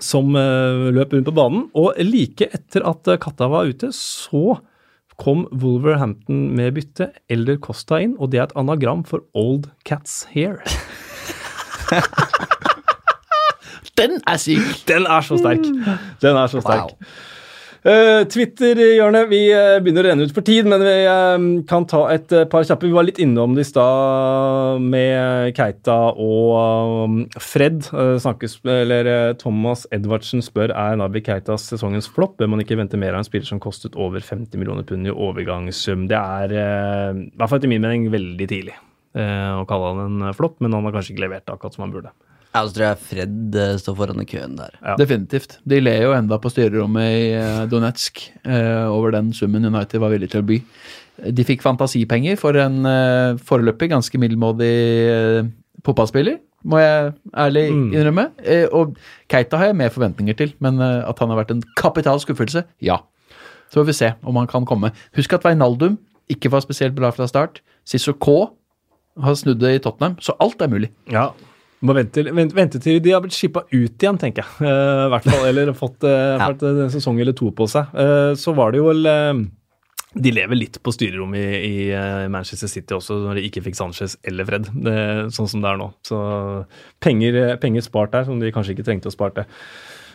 [0.00, 1.64] som eh, løp rundt på banen.
[1.76, 4.58] Og like etter at eh, katta var ute, så
[5.20, 7.10] kom Wolverhampton med bytte.
[7.28, 10.60] eller Costa inn, og det er et anagram for Old Cats Hair.
[14.00, 14.88] Den er syk!
[14.88, 15.66] Den er så sterk.
[16.22, 16.94] Den er så sterk.
[17.80, 19.30] Eh, Twitter-hjørnet.
[19.30, 22.66] Vi eh, begynner å renne ut for tid, men vi eh, kan ta et par
[22.68, 22.84] kjappe.
[22.84, 27.88] Vi var litt innom det i stad med Keita og um, Fred.
[28.20, 32.36] Snakkes, eller Thomas Edvardsen spør er Nabi Keitas sesongens flopp.
[32.40, 35.14] Bør man ikke vente mer av en spiller som kostet over 50 millioner pund i
[35.14, 36.04] overgangssum?
[36.10, 38.76] Det er, i hvert fall etter min mening, veldig tidlig
[39.10, 42.12] å kalle han en flopp, men han har kanskje ikke levert akkurat som han burde.
[42.50, 44.72] Ja, så tror jeg Fred eh, står foran i køen der.
[44.82, 44.96] Ja.
[44.98, 45.58] Definitivt.
[45.70, 50.10] De ler jo enda på styrerommet i eh, Donetsk eh, over den summen United var
[50.10, 50.58] villig til å by.
[51.36, 52.78] De fikk fantasipenger for en
[53.44, 54.70] foreløpig ganske middelmådig
[55.84, 57.90] fotballspiller, må jeg ærlig Mm.
[57.92, 58.24] innrømme.
[58.40, 58.68] Mm.
[58.72, 58.96] og
[59.28, 62.98] Keita har jeg mer forventninger til, men at han har vært en kapital skuffelse, ja.
[63.70, 64.90] Så får vi se om han kan komme.
[65.14, 65.98] Husk at Veinaldum
[66.28, 67.60] ikke var spesielt bra fra start.
[67.86, 68.50] Sissoko
[69.20, 70.90] har snudd det i Tottenham, så alt er mulig.
[71.10, 71.30] Ja.
[71.80, 74.66] Må vente, vente, vente til de har blitt shippa ut igjen, tenker jeg.
[74.66, 76.50] Uh, hvert fall, Eller fått, uh, Ja.
[76.50, 77.88] fått en sesong eller to på seg.
[77.96, 79.40] Uh, så var det jo vel eh,
[80.20, 83.78] De lever litt på styrerommet i, i eh, Manchester City også, når de ikke fikk
[83.78, 84.96] Sanchez eller Fred, det,
[85.36, 85.86] sånn som det er nå.
[86.04, 86.18] Så
[87.00, 89.46] penger, penger spart der, som de kanskje ikke trengte å sparte.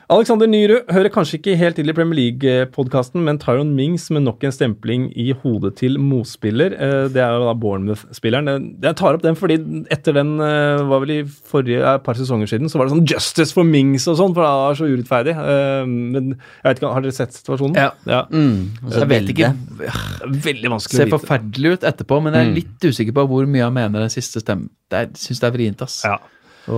[0.06, 4.44] Alexander Nyrud hører kanskje ikke helt til i Premier League-podkasten, men Tyron Mings med nok
[4.46, 6.76] en stempling i hodet til motspiller.
[6.78, 8.52] Eh, Det er jo da Bournemouth-spilleren.
[8.84, 9.58] Jeg tar opp den fordi
[9.90, 13.08] etter den eh, var vel i forrige eh, par sesonger siden, så var det sånn
[13.10, 15.36] justice for Mings og sånn, for det var så urettferdig.
[15.90, 17.82] Men jeg vet ikke, har dere sett situasjonen?
[17.82, 17.90] Ja.
[18.06, 18.22] ja.
[18.30, 19.52] Mm, Altså, Jeg vet ikke
[20.46, 21.18] Veldig vanskelig Ser å vite.
[21.18, 24.14] Ser forferdelig ut etterpå, men jeg er litt usikker på hvor mye han mener den
[24.14, 24.70] siste stemmen.
[24.94, 26.04] Jeg syns det er vrient, ass.
[26.06, 26.20] Ja.
[26.72, 26.78] Å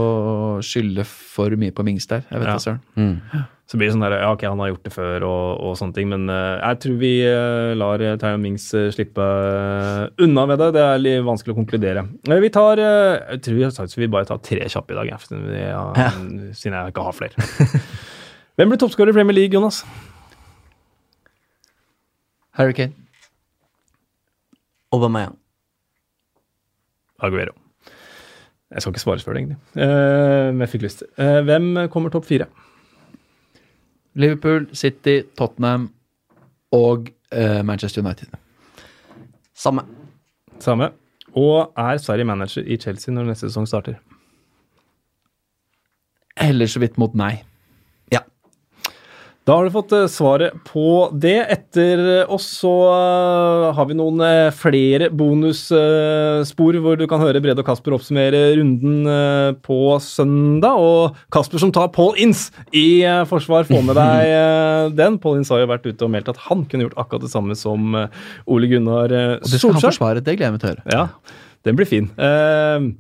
[0.66, 2.26] skylde for mye på Mings der.
[2.32, 2.56] Jeg vet Ja.
[2.58, 2.82] det, søren.
[2.98, 3.46] Mm.
[3.68, 5.94] Så blir det sånn der, ja ok, han har gjort det før og, og sånne
[5.96, 8.64] ting, men uh, jeg tror vi uh, lar uh, Tyron Mings
[8.96, 9.26] slippe
[10.24, 10.70] unna med det.
[10.78, 12.06] Det er litt vanskelig å konkludere.
[12.24, 15.12] Vi tar, jeg tror vi har sagt at vi bare tar tre kjappe i dag,
[15.12, 16.10] jeg, siden, vi, ja, Ja.
[16.56, 17.50] siden jeg ikke har flere.
[18.58, 19.84] Hvem blir toppskårer i Premier League, Jonas?
[22.58, 22.96] Harry Kane.
[24.96, 25.36] Aubameyang.
[27.20, 27.52] Aguero.
[28.72, 29.60] Jeg skal ikke svare før det, egentlig.
[29.80, 31.04] Eh, men jeg fikk lyst.
[31.18, 32.50] Eh, hvem kommer topp fire?
[34.18, 35.92] Liverpool, City, Tottenham
[36.76, 38.34] og eh, Manchester United.
[39.56, 39.86] Samme.
[40.60, 40.92] Samme.
[41.38, 44.00] Og er Sverige manager i Chelsea når neste sesong starter?
[46.38, 47.38] Heller så vidt mot nei.
[49.48, 51.38] Da har du fått eh, svaret på det.
[51.54, 54.20] Etter eh, oss så eh, har vi noen
[54.52, 59.08] flere bonusspor hvor du kan høre Brede og Kasper oppsummere runden
[59.64, 60.84] på søndag.
[60.84, 65.16] Og Kasper som tar Paul Inns i forsvar, få med deg den.
[65.24, 67.56] Paul Inns har jo vært ute og meldt at han kunne gjort akkurat det samme
[67.56, 69.46] som Ole Gunnar Solskjær.
[69.48, 70.90] Og det skal han forsvare, det gleder jeg meg til å høre.
[70.92, 72.12] Ja, den blir fin.
[72.20, 72.92] Eh,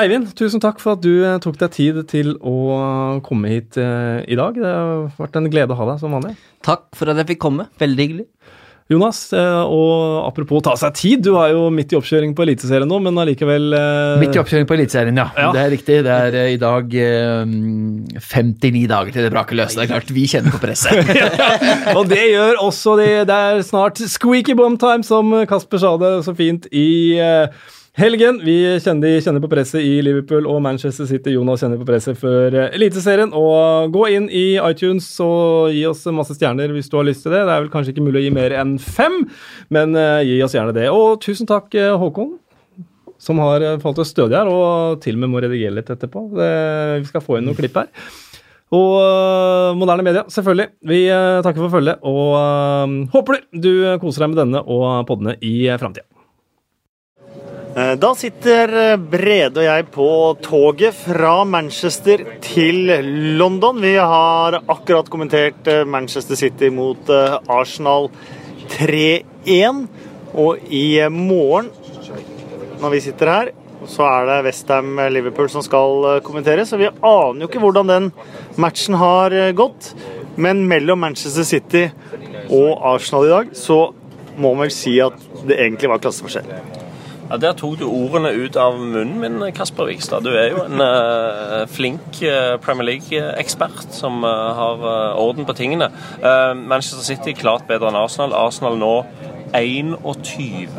[0.00, 4.22] Eivind, tusen takk for at du eh, tok deg tid til å komme hit eh,
[4.24, 4.56] i dag.
[4.56, 6.32] Det har vært en glede å ha deg som vanlig.
[6.64, 7.66] Takk for at jeg fikk komme.
[7.82, 8.24] Veldig hyggelig.
[8.88, 12.88] Jonas, eh, og apropos ta seg tid, du er jo midt i oppkjøring på Eliteserien
[12.88, 13.68] nå, men allikevel
[14.20, 15.28] Midt i oppkjøringen på Eliteserien, ja.
[15.36, 15.52] Ja.
[15.52, 16.00] Det er riktig.
[16.08, 17.52] Det er i dag eh,
[18.16, 19.76] 59 dager til det braker løs.
[19.76, 21.12] Det er klart, vi kjenner på presset.
[21.98, 23.12] Og det gjør også det.
[23.28, 26.88] Det er snart squeaky bomb time, som Kasper sa det så fint i
[27.98, 28.40] helgen.
[28.44, 31.34] Vi kjenner, kjenner på presset i Liverpool og Manchester City.
[31.36, 33.32] Jonas kjenner på presset før eh, Eliteserien.
[33.36, 37.34] Og gå inn i iTunes og gi oss masse stjerner hvis du har lyst til
[37.34, 37.44] det.
[37.44, 39.22] Det er vel kanskje ikke mulig å gi mer enn fem,
[39.74, 40.88] men eh, gi oss gjerne det.
[40.92, 42.38] Og tusen takk, eh, Håkon.
[43.22, 46.24] Som har falt oss stødig her, og til og med må redigere litt etterpå.
[46.34, 46.48] Det,
[47.04, 47.86] vi skal få inn noen klipp her.
[48.74, 50.66] Og moderne media, selvfølgelig.
[50.90, 50.98] Vi
[51.46, 53.70] takker for følget og håper du
[54.02, 56.08] koser deg med denne og poddene i framtida.
[57.76, 60.08] Eh, Da sitter eh, Brede og jeg på
[60.44, 62.90] toget fra Manchester til
[63.40, 63.78] London.
[63.80, 67.08] Vi har akkurat kommentert eh, Manchester City mot
[67.48, 68.10] Arsenal
[68.74, 69.86] 3-1.
[70.36, 71.70] Og i morgen,
[72.80, 73.50] når vi sitter her,
[73.88, 76.68] så er det Westham Liverpool som skal kommentere.
[76.68, 78.12] Så vi aner jo ikke hvordan den
[78.60, 79.94] matchen har gått.
[80.36, 81.86] Men mellom Manchester City
[82.52, 83.82] og Arsenal i dag, så
[84.36, 86.80] må man vel si at det egentlig var klasseforskjell.
[87.32, 90.20] Ja, Der tok du ordene ut av munnen min, Kasper Vikstad.
[90.20, 94.84] Du er jo en uh, flink uh, Premier League-ekspert som uh, har
[95.16, 95.88] orden på tingene.
[96.20, 98.36] Manchester City klart bedre enn Arsenal.
[98.36, 98.92] Arsenal nå
[99.56, 100.76] 21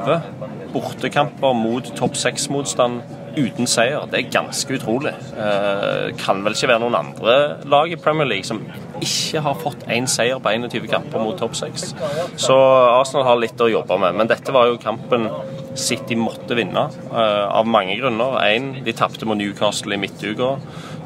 [0.75, 3.01] bortekamper mot topp seks-motstand
[3.37, 4.05] uten seier.
[4.11, 5.13] Det er ganske utrolig.
[5.37, 7.37] Eh, kan vel ikke være noen andre
[7.69, 8.61] lag i Premier League som
[9.03, 11.91] ikke har fått én seier på 21 kamper mot topp seks.
[12.39, 12.55] Så
[12.99, 14.19] Arsenal har litt å jobbe med.
[14.19, 15.29] Men dette var jo kampen
[15.73, 18.37] City måtte vinne, eh, av mange grunner.
[18.45, 20.57] Én, de tapte mot Newcastle i midtuka.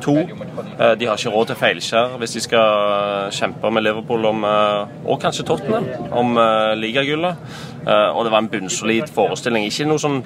[0.01, 4.43] To, eh, de har ikke råd til feilskjær hvis de skal kjempe med Liverpool om,
[4.43, 7.37] eh, og kanskje Tottenham om eh, ligagullet.
[7.87, 9.65] Eh, og det var en bunnsolid forestilling.
[9.65, 10.23] Ikke noe sånn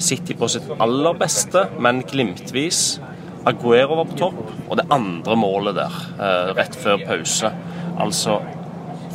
[0.00, 3.00] City på sitt aller beste, men glimtvis.
[3.48, 7.52] Aguero var på topp, og det andre målet der, eh, rett før pause.
[8.00, 8.40] Altså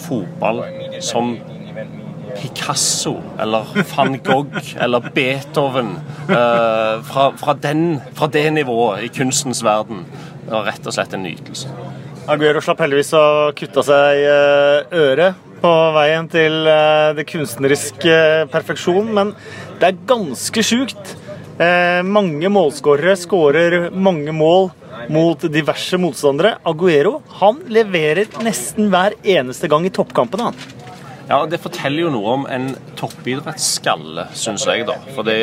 [0.06, 0.64] fotball
[1.02, 1.38] som
[2.36, 5.96] Picasso eller van Gogh eller Beethoven
[6.30, 10.06] eh, fra, fra, den, fra det nivået i kunstens verden.
[10.46, 11.72] Det var rett og slett en nytelse.
[12.28, 13.26] Aguero slapp heldigvis å
[13.58, 18.18] kutte seg eh, øret på veien til eh, det kunstneriske
[18.54, 19.34] perfeksjon, men
[19.82, 21.16] det er ganske sjukt.
[21.58, 24.70] Eh, mange målskårere skårer mange mål
[25.10, 26.58] mot diverse motstandere.
[26.68, 30.52] Aguero han leverer nesten hver eneste gang i toppkampene.
[30.52, 30.84] han.
[31.26, 32.68] Ja, Det forteller jo noe om en
[33.00, 34.86] toppidrettsskalle, syns jeg.
[34.86, 35.00] da.
[35.16, 35.40] For det,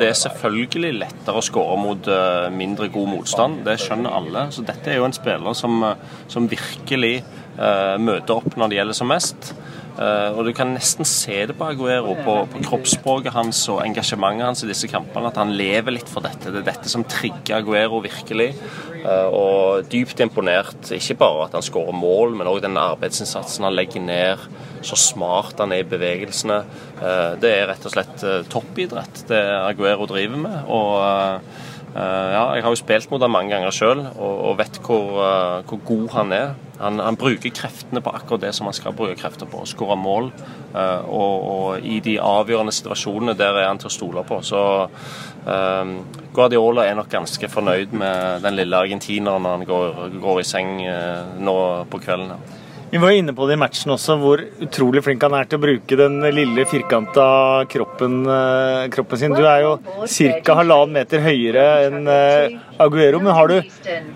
[0.00, 3.60] det er selvfølgelig lettere å skåre mot eh, mindre god motstand.
[3.66, 4.46] Det skjønner alle.
[4.54, 8.78] Så dette er jo en spiller som, eh, som virkelig eh, møter opp når det
[8.80, 9.54] gjelder som mest.
[9.94, 14.46] Uh, og Du kan nesten se det på Aguero, på, på kroppsspråket hans og engasjementet
[14.48, 16.50] hans i disse kampene, at han lever litt for dette.
[16.50, 18.50] Det er dette som trigger Aguero virkelig.
[19.04, 23.76] Uh, og dypt imponert, ikke bare at han skårer mål, men òg den arbeidsinnsatsen han
[23.76, 24.48] legger ned.
[24.84, 26.58] Så smart han er i bevegelsene.
[26.98, 30.58] Uh, Det er rett og slett eh, toppidrett det Aguero driver med.
[30.66, 34.56] og eh, Eh, ja, jeg har jo spilt mot han mange ganger sjøl og, og
[34.58, 36.48] vet hvor, eh, hvor god han er.
[36.80, 39.94] Han, han bruker kreftene på akkurat det som han skal bruke krefter på, å skåre
[40.00, 40.32] mål.
[40.74, 44.40] Eh, og, og i de avgjørende situasjonene der er han til å stole på.
[44.42, 44.64] Så
[45.46, 45.94] eh,
[46.34, 50.76] Guardiola er nok ganske fornøyd med den lille argentineren når han går, går i seng
[50.82, 51.56] eh, nå
[51.90, 52.34] på kvelden.
[52.94, 55.62] Vi var inne på det i matchen også, hvor utrolig flink han er til å
[55.64, 57.24] bruke den lille firkanta
[57.66, 59.34] kroppen, eh, kroppen sin.
[59.34, 60.54] Du er jo ca.
[60.60, 62.54] halvannen meter høyere enn eh,
[62.84, 63.56] Aguero, men har du,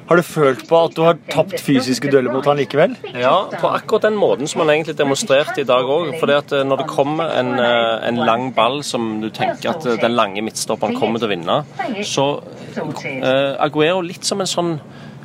[0.07, 2.95] har du følt på at du har tapt fysiske dueller mot han likevel?
[3.19, 6.15] Ja, på akkurat den måten som han egentlig demonstrerte i dag òg.
[6.29, 10.47] At eh, når det kommer en, en lang ball som du tenker at den lange
[10.47, 11.61] midtstopperen kommer til å vinne,
[12.07, 12.31] så
[12.79, 14.75] uh, Aguero litt som en sånn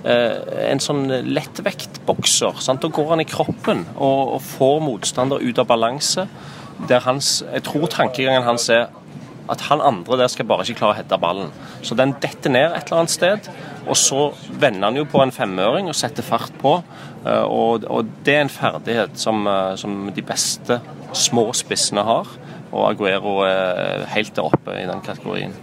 [0.03, 2.59] en sånn lettvektbokser.
[2.59, 2.81] sant?
[2.83, 6.27] Da går han i kroppen og, og får motstander ut av balanse.
[6.89, 8.89] Der hans, jeg tror tankegangen hans er
[9.51, 11.49] at han andre der skal bare ikke klare å heade ballen.
[11.83, 13.49] Så den detter ned et eller annet sted,
[13.83, 16.77] og så vender han jo på en femøring og setter fart på.
[17.25, 20.79] Eh, Og, og det er en ferdighet som, eh, som de beste
[21.13, 22.27] små spissene har.
[22.71, 25.53] Og Aguero er helt der oppe i den kategorien.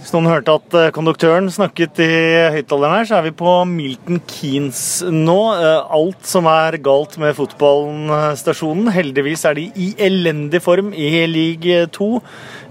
[0.00, 2.06] Hvis noen hørte at eh, konduktøren snakket i
[2.54, 4.80] høyttaleren her, så er vi på Milton Keanes
[5.12, 5.36] nå.
[5.60, 8.88] Eh, Alt som er galt med fotballstasjonen.
[8.96, 12.08] Heldigvis er de i elendig form i league 2.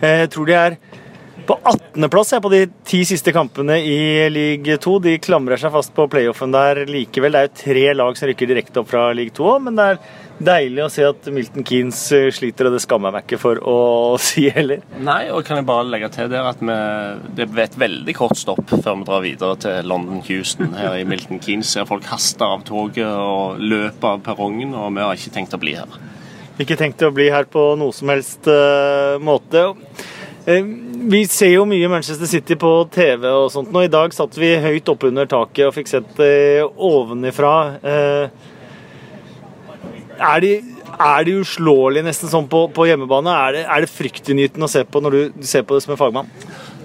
[0.01, 0.79] Eh, Jeg tror de er
[1.49, 4.91] på 18.-plass på de ti siste kampene i league 2.
[5.01, 7.33] De klamrer seg fast på playoffen der likevel.
[7.33, 9.87] Det er jo tre lag som rykker direkte opp fra league 2 òg, men det
[9.89, 9.97] er
[10.49, 13.61] deilig å se at Milton Keanes eh, sliter, og det skammer jeg meg ikke for
[13.65, 13.79] å
[14.27, 14.83] si heller.
[15.01, 16.77] Nei, og kan jeg bare legge til der at vi,
[17.39, 21.07] det er et veldig kort stopp før vi drar videre til London Houston her i
[21.09, 21.73] Milton Keynes.
[21.73, 25.61] Ser folk haster av toget og løper av perrongen, og vi har ikke tenkt å
[25.65, 25.97] bli her.
[26.61, 29.71] Ikke tenkt å bli her på noe som helst uh, måte.
[30.49, 30.63] Eh,
[30.99, 34.51] vi ser jo mye Manchester City på TV og sånt og I dag satt vi
[34.59, 37.53] høyt oppunder taket og fikk sett det ovenifra.
[37.79, 38.57] Eh,
[40.19, 40.51] er de,
[40.99, 43.31] er de uslåelige nesten sånn på, på hjemmebane?
[43.47, 46.01] Er det, er det fryktinngytende å se på når du ser på det som en
[46.01, 46.33] fagmann?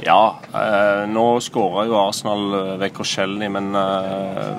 [0.05, 4.59] Ja, eh, nå skåra jo Arsenal vekk ved Korselny, men eh,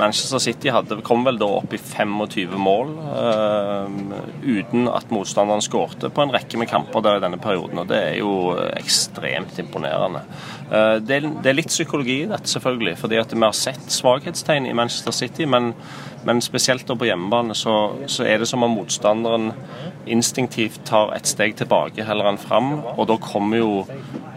[0.00, 2.90] Manchester City hadde, kom vel da opp i 25 mål
[3.22, 3.94] eh,
[4.42, 7.84] uten at motstanderen skårte på en rekke med kamper der i denne perioden.
[7.84, 8.32] og Det er jo
[8.80, 10.24] ekstremt imponerende.
[10.66, 13.94] Eh, det, er, det er litt psykologi i dette, selvfølgelig, fordi at vi har sett
[13.94, 15.46] svakhetstegn i Manchester City.
[15.46, 15.74] men
[16.24, 17.74] men spesielt da på hjemmebane så,
[18.10, 19.52] så er det som om motstanderen
[20.10, 22.72] instinktivt tar et steg tilbake heller enn fram.
[22.96, 24.27] Og da kommer jo eh,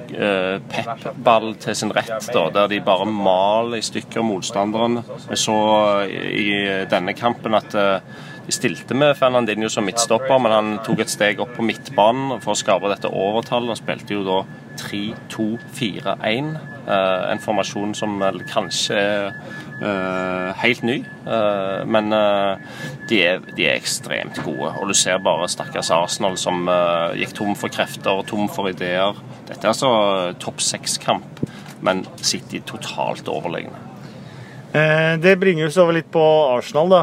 [0.71, 5.01] Pep-ball til sin rett, da, der de bare maler i stykker motstanderen.
[5.29, 5.57] Vi så
[6.09, 6.51] i
[6.91, 11.41] denne kampen at eh, de stilte med Fernandinho som midtstopper, men han tok et steg
[11.43, 13.73] opp på midtbanen for å skape dette overtallet.
[13.73, 14.39] Han spilte jo da
[14.81, 16.53] 3-2-4-1,
[16.87, 18.21] eh, en formasjon som
[18.51, 19.35] kanskje er
[19.81, 20.97] eh, helt ny.
[21.25, 22.57] uh, men uh,
[23.09, 24.71] de, er, de er ekstremt gode.
[24.79, 26.69] Og du ser bare stakkars Arsenal som
[27.17, 29.17] gikk tom for krefter og tom for ideer.
[29.49, 29.91] Dette er altså
[30.41, 31.41] topp seks-kamp,
[31.83, 33.89] men City totalt overlegne.
[34.71, 36.21] Det bringer oss over litt på
[36.53, 37.01] Arsenal, da.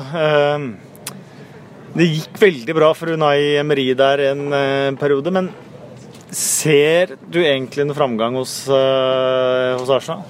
[1.92, 4.48] Det gikk veldig bra for Unai Emery der en
[4.96, 5.50] periode, men
[6.32, 10.24] ser du egentlig en framgang hos, hos Arsenal?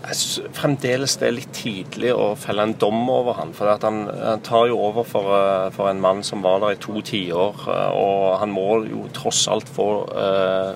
[0.00, 3.52] Jeg synes fremdeles det er litt tidlig å felle en dom over han.
[3.56, 6.80] For han, han tar jo over for, eh, for en mann som var der i
[6.80, 7.66] to tiår.
[7.68, 10.72] eh, Og han må jo tross alt få eh,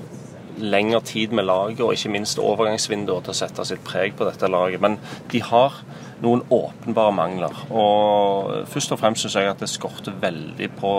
[0.60, 4.50] lengre tid med laget, og ikke minst overgangsvinduer til å sette sitt preg på dette
[4.52, 4.84] laget.
[4.84, 4.98] Men
[5.32, 5.80] de har
[6.22, 7.64] noen åpenbare mangler.
[7.72, 10.92] Og først og fremst syns jeg at det skorter veldig på,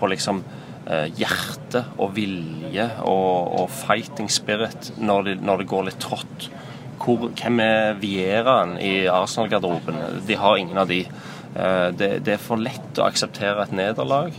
[0.00, 0.42] på liksom
[0.90, 6.50] eh, hjerte og vilje og, og fighting spirit når det, når det går litt trått.
[6.98, 10.22] Hvor, hvem er Vieraen i Arsenal-garderoben?
[10.26, 11.04] De har ingen av de.
[11.56, 14.34] Eh, Det, det er for lett å akseptere et nederlag.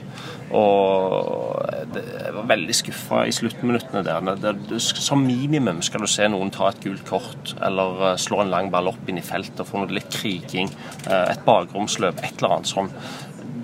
[0.51, 1.61] Og
[1.93, 4.53] jeg var veldig skuffa i sluttminuttene der.
[4.81, 8.69] Som minimum skal du se noen ta et gult kort eller eh, slå en lang
[8.73, 10.69] ball opp inn i feltet og få noe litt kriging.
[11.07, 12.91] eh, Et bakromsløp, et eller annet sånn.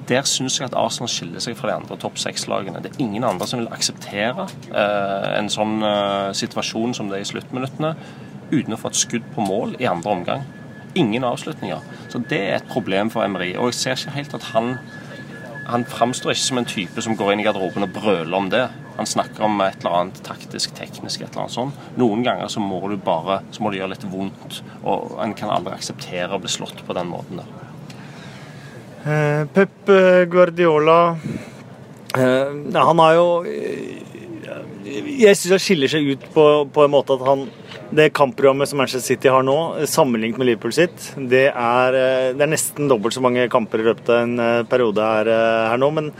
[0.06, 2.82] Der syns jeg at Arsenal skiller seg fra de andre topp seks-lagene.
[2.84, 4.46] Det er ingen andre som vil akseptere
[5.40, 5.80] en sånn
[6.38, 7.96] situasjon som det er i sluttminuttene,
[8.52, 10.46] uten å få et skudd på mål i andre omgang.
[10.96, 11.82] Ingen avslutninger.
[12.10, 13.54] Så det er et problem for Emery.
[13.58, 14.78] Og jeg ser ikke helt at han
[15.66, 18.68] han framstår ikke som en type som går inn i garderoben og brøler om det.
[19.00, 21.80] Han snakker om et eller annet taktisk, teknisk, et eller annet sånt.
[21.98, 25.52] Noen ganger så må du bare så må det gjøre litt vondt, og en kan
[25.52, 27.50] aldri akseptere å bli slått på den måten der.
[29.06, 31.00] Eh, Pep eh, Guardiola
[32.18, 37.26] eh, Han har jo Jeg syns han skiller seg ut på, på en måte at
[37.28, 37.44] han
[37.94, 42.42] Det kampprogrammet som Manchester City har nå, sammenlignet med Liverpool sitt, det er, eh, det
[42.42, 45.82] er nesten dobbelt så mange kamper i løpet av en eh, periode her, eh, her
[45.82, 45.92] nå.
[45.94, 46.12] Men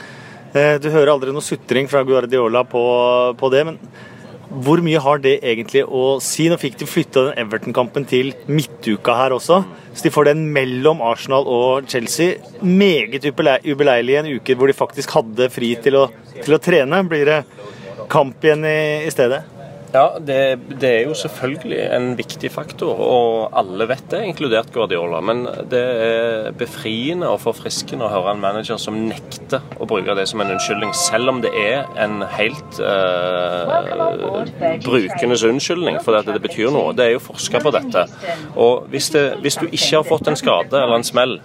[0.56, 2.82] du hører aldri noe sutring fra Guardiola på,
[3.36, 3.66] på det.
[3.68, 3.80] men
[4.64, 6.46] hvor mye har det egentlig å si?
[6.48, 9.58] Nå fikk de flytta den Everton-kampen til midtuka her også.
[9.92, 12.38] Så de får den mellom Arsenal og Chelsea.
[12.62, 16.06] Meget ubeleilig ubeleilig en uke hvor de faktisk hadde fri til å,
[16.38, 17.02] til å trene.
[17.10, 17.42] Blir det
[18.08, 18.80] kamp igjen i,
[19.10, 19.42] i stedet?
[19.96, 20.38] Ja, det,
[20.82, 25.22] det er jo selvfølgelig en viktig faktor, og alle vet det, inkludert Guardiola.
[25.24, 30.26] Men det er befriende og forfriskende å høre en manager som nekter å bruke det
[30.28, 36.42] som en unnskyldning, selv om det er en helt eh, brukendes unnskyldning, for det, det
[36.44, 36.92] betyr noe.
[36.98, 38.06] Det er jo forska på dette.
[38.60, 41.38] Og hvis, det, hvis du ikke har fått en skade eller en smell,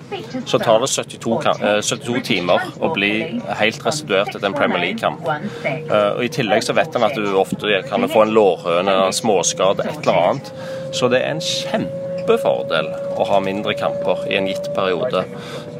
[0.48, 3.12] så tar det 72, kam- eh, 72 timer å bli
[3.60, 5.22] helt restituert etter en Premier League-kamp.
[5.62, 9.12] Eh, og I tillegg så vet han at du ofte kan få en lårhøne, en
[9.12, 10.52] småskade, et eller annet.
[10.92, 11.88] Så det er en
[12.30, 12.88] kjempefordel
[13.18, 15.24] å ha mindre kamper i en gitt periode.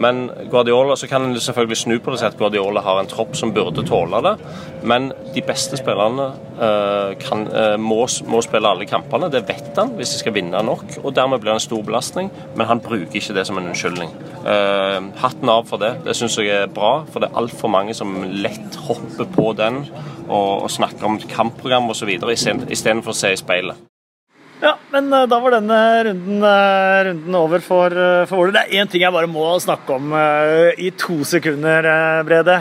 [0.00, 3.10] Men Guardiola, så kan en selvfølgelig snu på det og si at Guardiola har en
[3.10, 4.34] tropp som burde tåle det.
[4.82, 9.30] Men de beste spillerne eh, kan, eh, må, må spille alle kampene.
[9.30, 11.00] Det vet han hvis de skal vinne nok.
[11.02, 14.14] og Dermed blir det en stor belastning, men han bruker ikke det som en unnskyldning.
[14.40, 15.98] Eh, hatten av for det.
[16.06, 19.84] Det syns jeg er bra, for det er altfor mange som lett hopper på den
[20.30, 22.16] og, og snakker om kampprogram osv.
[22.16, 23.89] istedenfor å se i speilet.
[24.62, 28.52] Ja, men eh, da var denne runden, eh, runden over for, eh, for Ole.
[28.52, 30.12] Det er én ting jeg bare må snakke om
[30.76, 31.86] i to sekunder,
[32.28, 32.58] Brede.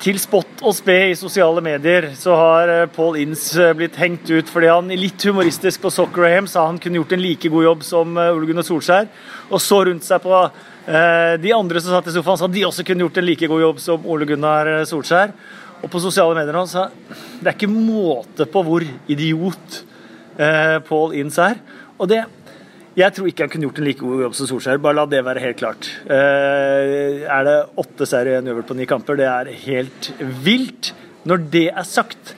[0.00, 4.48] Til spott og spe i sosiale medier så har Paul Inns eh, blitt hengt ut
[4.48, 7.82] fordi han litt humoristisk på Soccer AM sa han kunne gjort en like god jobb
[7.84, 9.10] som Ole Gunnar Solskjær,
[9.50, 10.44] og så rundt seg på
[10.82, 13.82] de andre som satt i sofaen, sa de også kunne gjort en like god jobb
[13.82, 15.34] som Ole Gunnar Solskjær.
[15.82, 16.86] Og på sosiale medier nå, så
[17.40, 19.80] det er ikke måte på hvor idiot
[20.38, 21.58] eh, Paul Inns er.
[21.98, 22.24] Og det
[22.92, 24.80] Jeg tror ikke han kunne gjort en like god jobb som Solskjær.
[24.84, 25.86] Bare la det være helt klart.
[26.04, 29.16] Eh, er det åtte seire en øvel på ni kamper?
[29.16, 30.10] Det er helt
[30.44, 30.90] vilt.
[31.24, 32.34] Når det er sagt,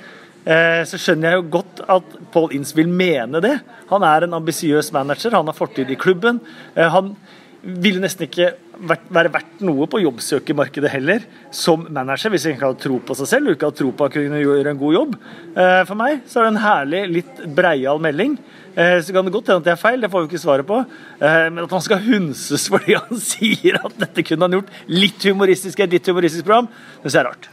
[0.46, 3.56] eh, så skjønner jeg jo godt at Paul Inns vil mene det.
[3.90, 6.38] Han er en ambisiøs manager, han har fortid i klubben.
[6.76, 7.16] Eh, han
[7.64, 8.50] ville nesten ikke
[8.88, 11.24] vært, være verdt noe på jobbsøkermarkedet heller,
[11.54, 14.08] som manager, hvis han ikke hadde tro på seg selv og ikke hadde tro på
[14.08, 15.16] han kunne gjøre en god jobb.
[15.54, 18.36] Eh, For meg så er det en herlig, litt breial melding.
[18.76, 20.66] Eh, Så kan det godt hende at det er feil, det får vi ikke svaret
[20.66, 20.80] på.
[21.20, 25.26] Eh, Men at han skal hunses fordi han sier at dette kunne han gjort litt
[25.30, 27.48] humoristisk i et litt humoristisk program, det syns jeg er rart.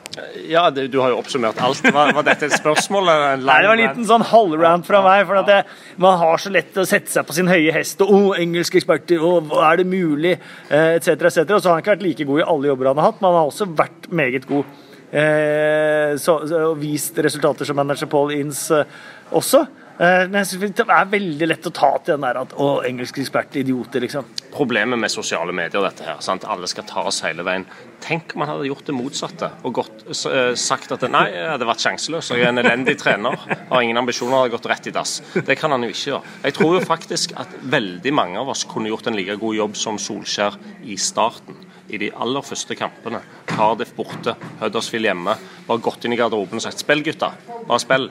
[0.49, 1.85] Ja, det, du har jo oppsummert alt.
[1.85, 3.07] Var, var dette et spørsmål?
[3.07, 5.25] eller en Nei, det var en liten sånn halvrant fra meg.
[5.29, 5.65] for at jeg,
[6.01, 9.21] Man har så lett å sette seg på sin høye hest og oh, engelske eksperter,
[9.23, 10.33] og hva er det mulig,
[10.69, 11.13] eh, etc.
[11.15, 11.55] etc., etc.
[11.55, 13.29] Og så har han ikke vært like god i alle jobber han har hatt, men
[13.29, 14.79] han har også vært meget god.
[15.11, 18.83] Eh, så, så, og vist resultater som manager Paul eh,
[19.31, 19.65] også.
[20.01, 23.61] Eh, men det er veldig lett å ta til den der at å, engelske eksperter,
[23.61, 24.25] idioter, liksom.
[24.51, 26.47] Problemet med sosiale medier, dette her, sant?
[26.49, 27.67] alle skal ta oss hele veien.
[28.01, 31.69] Tenk om man hadde gjort det motsatte og gått, eh, sagt at nei, jeg hadde
[31.69, 33.37] vært sjanseløs, jeg er en elendig trener,
[33.69, 35.19] har ingen ambisjoner, hadde gått rett i dass.
[35.37, 36.37] Det kan han jo ikke gjøre.
[36.47, 39.77] Jeg tror jo faktisk at veldig mange av oss kunne gjort en like god jobb
[39.77, 41.67] som Solskjær i starten.
[41.89, 43.21] I de aller første kampene.
[43.49, 45.35] Cardiff borte, Huddersfield hjemme.
[45.67, 47.33] Bare gått inn i garderoben og sagt 'spill, gutta',
[47.67, 48.09] bare spill.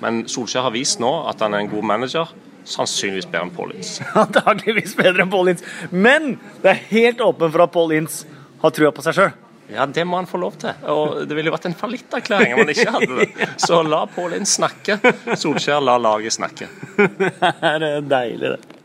[0.00, 2.32] Men Solskjær har vist nå at han er en god manager.
[2.64, 4.04] Sannsynligvis bedre enn Paul Ince.
[4.24, 5.64] Antakeligvis bedre enn Paul Ince.
[5.90, 8.26] Men det er helt åpent for at Paul Ince
[8.62, 9.32] har trua på seg sjøl.
[9.70, 10.74] Ja, det må han få lov til.
[10.90, 13.48] Og det ville jo vært en fallitterklæring om han ikke hadde det.
[13.66, 14.98] Så la Paul Ince snakke.
[15.38, 16.68] Solskjær la laget snakke.
[17.20, 18.79] Det er deilig, det.